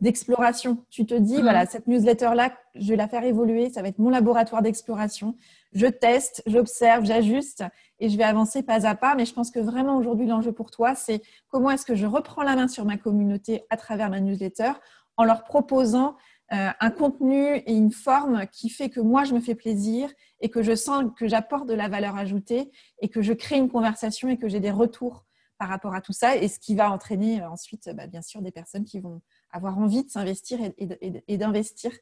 d'exploration. 0.00 0.84
tu 0.90 1.06
te 1.06 1.14
dis, 1.14 1.38
mmh. 1.38 1.42
voilà, 1.42 1.66
cette 1.66 1.86
newsletter-là, 1.86 2.52
je 2.74 2.88
vais 2.88 2.96
la 2.96 3.06
faire 3.06 3.22
évoluer, 3.22 3.70
ça 3.70 3.82
va 3.82 3.88
être 3.88 3.98
mon 3.98 4.10
laboratoire 4.10 4.62
d'exploration. 4.62 5.36
Je 5.72 5.86
teste, 5.86 6.42
j'observe, 6.46 7.04
j'ajuste 7.04 7.64
et 8.00 8.08
je 8.08 8.16
vais 8.16 8.24
avancer 8.24 8.62
pas 8.62 8.86
à 8.86 8.94
pas. 8.96 9.14
Mais 9.14 9.26
je 9.26 9.32
pense 9.32 9.50
que 9.50 9.60
vraiment 9.60 9.96
aujourd'hui, 9.96 10.26
l'enjeu 10.26 10.52
pour 10.52 10.70
toi, 10.70 10.94
c'est 10.96 11.22
comment 11.48 11.70
est-ce 11.70 11.86
que 11.86 11.94
je 11.94 12.06
reprends 12.06 12.42
la 12.42 12.56
main 12.56 12.66
sur 12.66 12.84
ma 12.84 12.96
communauté 12.96 13.64
à 13.70 13.76
travers 13.76 14.10
ma 14.10 14.20
newsletter 14.20 14.72
en 15.16 15.24
leur 15.24 15.44
proposant 15.44 16.16
euh, 16.52 16.70
un 16.80 16.90
contenu 16.90 17.56
et 17.56 17.74
une 17.74 17.92
forme 17.92 18.46
qui 18.50 18.70
fait 18.70 18.88
que 18.88 19.00
moi, 19.00 19.24
je 19.24 19.34
me 19.34 19.40
fais 19.40 19.54
plaisir 19.54 20.10
et 20.40 20.48
que 20.48 20.62
je 20.62 20.74
sens 20.74 21.04
que 21.16 21.28
j'apporte 21.28 21.68
de 21.68 21.74
la 21.74 21.88
valeur 21.88 22.16
ajoutée 22.16 22.72
et 23.02 23.08
que 23.08 23.20
je 23.22 23.34
crée 23.34 23.56
une 23.56 23.68
conversation 23.68 24.28
et 24.28 24.38
que 24.38 24.48
j'ai 24.48 24.60
des 24.60 24.70
retours 24.70 25.26
par 25.58 25.68
rapport 25.68 25.94
à 25.94 26.00
tout 26.00 26.12
ça 26.12 26.36
et 26.36 26.48
ce 26.48 26.58
qui 26.58 26.74
va 26.74 26.90
entraîner 26.90 27.42
euh, 27.42 27.50
ensuite, 27.50 27.90
bah, 27.94 28.06
bien 28.06 28.22
sûr, 28.22 28.40
des 28.42 28.52
personnes 28.52 28.84
qui 28.84 29.00
vont 29.00 29.20
avoir 29.50 29.78
envie 29.78 30.04
de 30.04 30.10
s'investir 30.10 30.58
et, 30.78 31.36
d'investir 31.36 31.92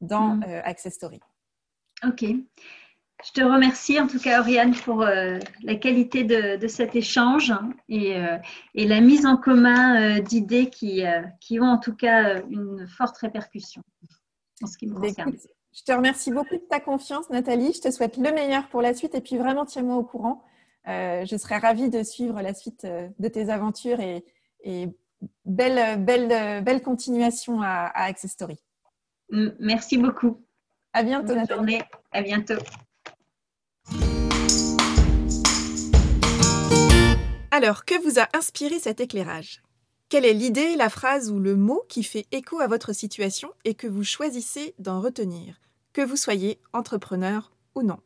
dans 0.00 0.36
mmh. 0.36 0.44
euh, 0.44 0.60
Access 0.64 0.94
Story. 0.94 1.20
Ok. 2.04 2.24
Je 3.24 3.32
te 3.32 3.40
remercie 3.40 3.98
en 3.98 4.06
tout 4.06 4.18
cas, 4.18 4.40
Oriane, 4.40 4.74
pour 4.74 5.02
la 5.02 5.74
qualité 5.80 6.22
de, 6.22 6.68
cet 6.68 6.94
échange 6.94 7.50
et, 7.88 8.14
la 8.74 9.00
mise 9.00 9.24
en 9.24 9.38
commun 9.38 10.20
d'idées 10.20 10.68
qui, 10.68 11.02
qui, 11.40 11.58
ont 11.58 11.64
en 11.64 11.78
tout 11.78 11.96
cas 11.96 12.42
une 12.50 12.86
forte 12.86 13.16
répercussion 13.16 13.82
en 14.62 14.66
ce 14.66 14.76
qui 14.76 14.86
me 14.86 14.94
bah, 14.94 15.08
concerne. 15.08 15.32
je 15.72 15.82
te 15.82 15.92
remercie 15.92 16.30
beaucoup 16.30 16.56
de 16.56 16.66
ta 16.68 16.78
confiance, 16.78 17.30
Nathalie. 17.30 17.72
Je 17.72 17.80
te 17.80 17.90
souhaite 17.90 18.16
le 18.16 18.32
meilleur 18.32 18.68
pour 18.68 18.82
la 18.82 18.94
suite 18.94 19.14
et 19.14 19.22
puis 19.22 19.38
vraiment 19.38 19.64
tiens-moi 19.64 19.96
au 19.96 20.04
courant. 20.04 20.42
Je 20.86 21.36
serais 21.36 21.58
ravie 21.58 21.90
de 21.90 22.02
suivre 22.02 22.40
la 22.40 22.54
suite 22.54 22.86
de 22.86 23.28
tes 23.28 23.50
aventures 23.50 24.00
et, 24.00 24.24
belle, 25.44 26.04
belle, 26.04 26.62
belle 26.62 26.82
continuation 26.82 27.60
à, 27.60 27.90
à 27.94 28.04
Access 28.04 28.32
Story. 28.32 28.58
Merci 29.30 29.98
beaucoup. 29.98 30.44
À 30.92 31.02
bientôt, 31.02 31.34
Bonne 31.34 31.48
Journée. 31.48 31.82
À 32.12 32.22
bientôt. 32.22 32.54
Alors, 37.50 37.84
que 37.84 38.00
vous 38.02 38.18
a 38.20 38.28
inspiré 38.36 38.78
cet 38.78 39.00
éclairage? 39.00 39.62
Quelle 40.08 40.24
est 40.24 40.32
l'idée, 40.34 40.76
la 40.76 40.88
phrase 40.88 41.30
ou 41.30 41.40
le 41.40 41.56
mot 41.56 41.82
qui 41.88 42.02
fait 42.02 42.26
écho 42.30 42.60
à 42.60 42.66
votre 42.66 42.92
situation 42.92 43.50
et 43.64 43.74
que 43.74 43.86
vous 43.86 44.04
choisissez 44.04 44.74
d'en 44.78 45.00
retenir, 45.00 45.60
que 45.92 46.02
vous 46.02 46.16
soyez 46.16 46.60
entrepreneur 46.72 47.52
ou 47.74 47.82
non 47.82 47.98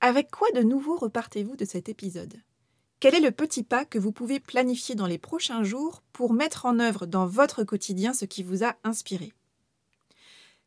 Avec 0.00 0.30
quoi 0.30 0.48
de 0.54 0.62
nouveau 0.62 0.96
repartez-vous 0.96 1.56
de 1.56 1.64
cet 1.64 1.88
épisode? 1.88 2.42
Quel 3.00 3.14
est 3.14 3.20
le 3.20 3.30
petit 3.30 3.62
pas 3.62 3.86
que 3.86 3.98
vous 3.98 4.12
pouvez 4.12 4.40
planifier 4.40 4.94
dans 4.94 5.06
les 5.06 5.18
prochains 5.18 5.64
jours 5.64 6.02
pour 6.12 6.34
mettre 6.34 6.66
en 6.66 6.78
œuvre 6.78 7.06
dans 7.06 7.26
votre 7.26 7.64
quotidien 7.64 8.12
ce 8.12 8.26
qui 8.26 8.42
vous 8.42 8.62
a 8.62 8.76
inspiré? 8.84 9.32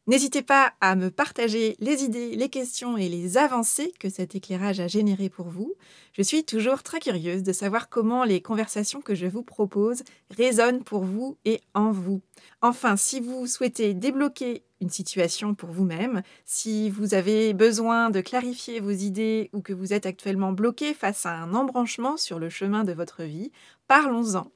N'hésitez 0.09 0.41
pas 0.41 0.73
à 0.81 0.95
me 0.95 1.11
partager 1.11 1.75
les 1.79 2.03
idées, 2.03 2.35
les 2.35 2.49
questions 2.49 2.97
et 2.97 3.09
les 3.09 3.37
avancées 3.37 3.93
que 3.99 4.09
cet 4.09 4.33
éclairage 4.33 4.79
a 4.79 4.87
généré 4.87 5.29
pour 5.29 5.49
vous. 5.49 5.75
Je 6.13 6.23
suis 6.23 6.43
toujours 6.43 6.81
très 6.81 6.99
curieuse 6.99 7.43
de 7.43 7.53
savoir 7.53 7.89
comment 7.89 8.23
les 8.23 8.41
conversations 8.41 9.01
que 9.01 9.13
je 9.13 9.27
vous 9.27 9.43
propose 9.43 10.01
résonnent 10.31 10.83
pour 10.83 11.03
vous 11.03 11.37
et 11.45 11.61
en 11.75 11.91
vous. 11.91 12.21
Enfin, 12.63 12.97
si 12.97 13.19
vous 13.19 13.45
souhaitez 13.45 13.93
débloquer 13.93 14.63
une 14.81 14.89
situation 14.89 15.53
pour 15.53 15.69
vous-même, 15.69 16.23
si 16.43 16.89
vous 16.89 17.13
avez 17.13 17.53
besoin 17.53 18.09
de 18.09 18.21
clarifier 18.21 18.79
vos 18.79 18.89
idées 18.89 19.51
ou 19.53 19.61
que 19.61 19.73
vous 19.73 19.93
êtes 19.93 20.07
actuellement 20.07 20.53
bloqué 20.53 20.95
face 20.95 21.27
à 21.27 21.35
un 21.35 21.53
embranchement 21.53 22.17
sur 22.17 22.39
le 22.39 22.49
chemin 22.49 22.83
de 22.83 22.93
votre 22.93 23.25
vie, 23.25 23.51
parlons-en. 23.87 24.47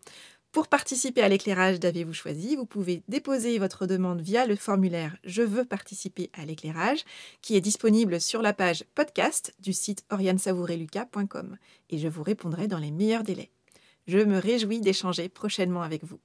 Pour 0.53 0.67
participer 0.67 1.23
à 1.23 1.29
l'éclairage 1.29 1.79
d'Avez-vous 1.79 2.13
choisi, 2.13 2.55
vous 2.55 2.67
pouvez 2.67 3.01
déposer 3.07 3.57
votre 3.57 3.87
demande 3.87 4.21
via 4.21 4.45
le 4.45 4.55
formulaire 4.55 5.17
Je 5.23 5.41
veux 5.41 5.65
participer 5.65 6.29
à 6.39 6.45
l'éclairage 6.45 7.03
qui 7.41 7.55
est 7.55 7.61
disponible 7.61 8.21
sur 8.21 8.43
la 8.43 8.53
page 8.53 8.85
podcast 8.93 9.55
du 9.59 9.73
site 9.73 10.05
oriansavoureluca.com 10.11 11.57
et 11.89 11.97
je 11.97 12.07
vous 12.07 12.21
répondrai 12.21 12.67
dans 12.67 12.77
les 12.77 12.91
meilleurs 12.91 13.23
délais. 13.23 13.49
Je 14.05 14.19
me 14.19 14.37
réjouis 14.37 14.79
d'échanger 14.79 15.27
prochainement 15.27 15.81
avec 15.81 16.03
vous. 16.03 16.19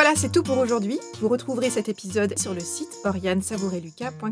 Voilà, 0.00 0.14
c'est 0.14 0.30
tout 0.30 0.44
pour 0.44 0.58
aujourd'hui. 0.58 1.00
Vous 1.20 1.26
retrouverez 1.26 1.70
cet 1.70 1.88
épisode 1.88 2.38
sur 2.38 2.54
le 2.54 2.60
site 2.60 3.00
oriansavoureluca.com. 3.04 4.30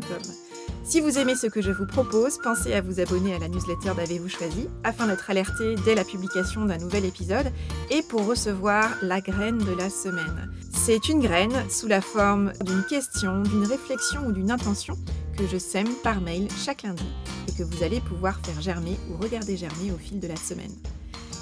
Si 0.85 1.01
vous 1.01 1.17
aimez 1.17 1.35
ce 1.35 1.47
que 1.47 1.61
je 1.61 1.71
vous 1.71 1.85
propose, 1.85 2.37
pensez 2.41 2.73
à 2.73 2.79
vous 2.79 3.01
abonner 3.01 3.35
à 3.35 3.39
la 3.39 3.49
newsletter 3.49 3.91
d'Avez-vous 3.97 4.29
choisi 4.29 4.69
afin 4.85 5.07
d'être 5.07 5.29
alerté 5.29 5.75
dès 5.83 5.93
la 5.93 6.05
publication 6.05 6.63
d'un 6.63 6.77
nouvel 6.77 7.03
épisode 7.03 7.51
et 7.91 8.01
pour 8.01 8.25
recevoir 8.25 8.95
la 9.01 9.19
graine 9.19 9.57
de 9.57 9.73
la 9.73 9.89
semaine. 9.89 10.49
C'est 10.71 11.09
une 11.09 11.19
graine 11.19 11.69
sous 11.69 11.87
la 11.87 11.99
forme 11.99 12.53
d'une 12.63 12.85
question, 12.85 13.41
d'une 13.43 13.65
réflexion 13.65 14.25
ou 14.25 14.31
d'une 14.31 14.51
intention 14.51 14.95
que 15.37 15.47
je 15.47 15.57
sème 15.57 15.93
par 16.01 16.21
mail 16.21 16.47
chaque 16.63 16.83
lundi 16.83 17.03
et 17.49 17.51
que 17.51 17.63
vous 17.63 17.83
allez 17.83 17.99
pouvoir 17.99 18.39
faire 18.39 18.61
germer 18.61 18.95
ou 19.11 19.21
regarder 19.21 19.57
germer 19.57 19.91
au 19.91 19.97
fil 19.97 20.21
de 20.21 20.29
la 20.29 20.37
semaine. 20.37 20.71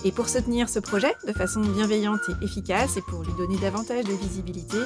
Et 0.06 0.12
pour 0.12 0.30
soutenir 0.30 0.70
ce 0.70 0.78
projet 0.78 1.16
de 1.28 1.34
façon 1.34 1.62
bienveillante 1.62 2.22
et 2.30 2.46
efficace 2.46 2.96
et 2.96 3.02
pour 3.02 3.24
lui 3.24 3.34
donner 3.34 3.58
davantage 3.58 4.04
de 4.04 4.14
visibilité, 4.14 4.78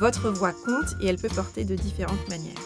votre 0.00 0.30
voix 0.30 0.52
compte 0.52 0.96
et 1.02 1.08
elle 1.08 1.18
peut 1.18 1.28
porter 1.28 1.66
de 1.66 1.74
différentes 1.74 2.26
manières. 2.30 2.58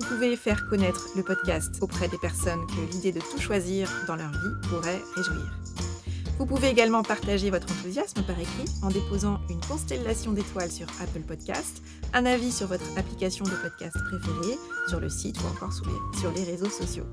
Vous 0.00 0.06
pouvez 0.06 0.34
faire 0.36 0.66
connaître 0.70 1.10
le 1.14 1.22
podcast 1.22 1.76
auprès 1.82 2.08
des 2.08 2.16
personnes 2.16 2.66
que 2.68 2.92
l'idée 2.92 3.12
de 3.12 3.20
tout 3.20 3.38
choisir 3.38 3.86
dans 4.06 4.16
leur 4.16 4.30
vie 4.30 4.68
pourrait 4.70 5.02
réjouir. 5.14 5.91
Vous 6.38 6.46
pouvez 6.46 6.68
également 6.68 7.02
partager 7.02 7.50
votre 7.50 7.70
enthousiasme 7.72 8.22
par 8.22 8.38
écrit 8.38 8.64
en 8.82 8.88
déposant 8.88 9.38
une 9.48 9.60
constellation 9.60 10.32
d'étoiles 10.32 10.70
sur 10.70 10.86
Apple 11.00 11.20
Podcast, 11.20 11.82
un 12.12 12.26
avis 12.26 12.50
sur 12.50 12.66
votre 12.66 12.84
application 12.96 13.44
de 13.44 13.50
podcast 13.50 13.96
préférée, 14.08 14.58
sur 14.88 15.00
le 15.00 15.08
site 15.08 15.36
ou 15.42 15.46
encore 15.46 15.72
sur 15.72 16.32
les 16.34 16.44
réseaux 16.44 16.70
sociaux. 16.70 17.06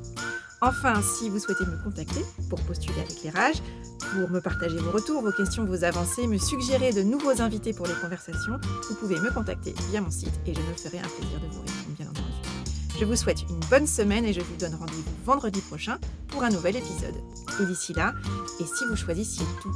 Enfin, 0.61 1.01
si 1.01 1.29
vous 1.29 1.39
souhaitez 1.39 1.65
me 1.65 1.81
contacter 1.83 2.25
pour 2.49 2.59
postuler 2.61 2.99
à 2.99 3.05
l'éclairage, 3.05 3.61
pour 3.99 4.29
me 4.29 4.41
partager 4.41 4.77
vos 4.77 4.91
retours, 4.91 5.21
vos 5.21 5.31
questions, 5.31 5.63
vos 5.63 5.83
avancées, 5.83 6.27
me 6.27 6.37
suggérer 6.37 6.91
de 6.91 7.01
nouveaux 7.01 7.41
invités 7.41 7.73
pour 7.73 7.87
les 7.87 7.93
conversations, 7.93 8.59
vous 8.89 8.95
pouvez 8.95 9.19
me 9.19 9.31
contacter 9.33 9.73
via 9.89 10.01
mon 10.01 10.11
site 10.11 10.37
et 10.45 10.53
je 10.53 10.59
me 10.59 10.73
ferai 10.73 10.99
un 10.99 11.07
plaisir 11.07 11.39
de 11.39 11.47
vous 11.47 11.61
répondre. 11.61 11.88
Je 12.99 13.05
vous 13.05 13.15
souhaite 13.15 13.45
une 13.49 13.59
bonne 13.69 13.87
semaine 13.87 14.25
et 14.25 14.33
je 14.33 14.41
vous 14.41 14.57
donne 14.57 14.75
rendez-vous 14.75 15.03
vendredi 15.23 15.61
prochain 15.61 15.97
pour 16.27 16.43
un 16.43 16.49
nouvel 16.49 16.75
épisode. 16.75 17.15
Et 17.61 17.65
d'ici 17.65 17.93
là, 17.93 18.13
et 18.59 18.65
si 18.65 18.83
vous 18.89 18.97
choisissiez 18.97 19.45
tout 19.61 19.71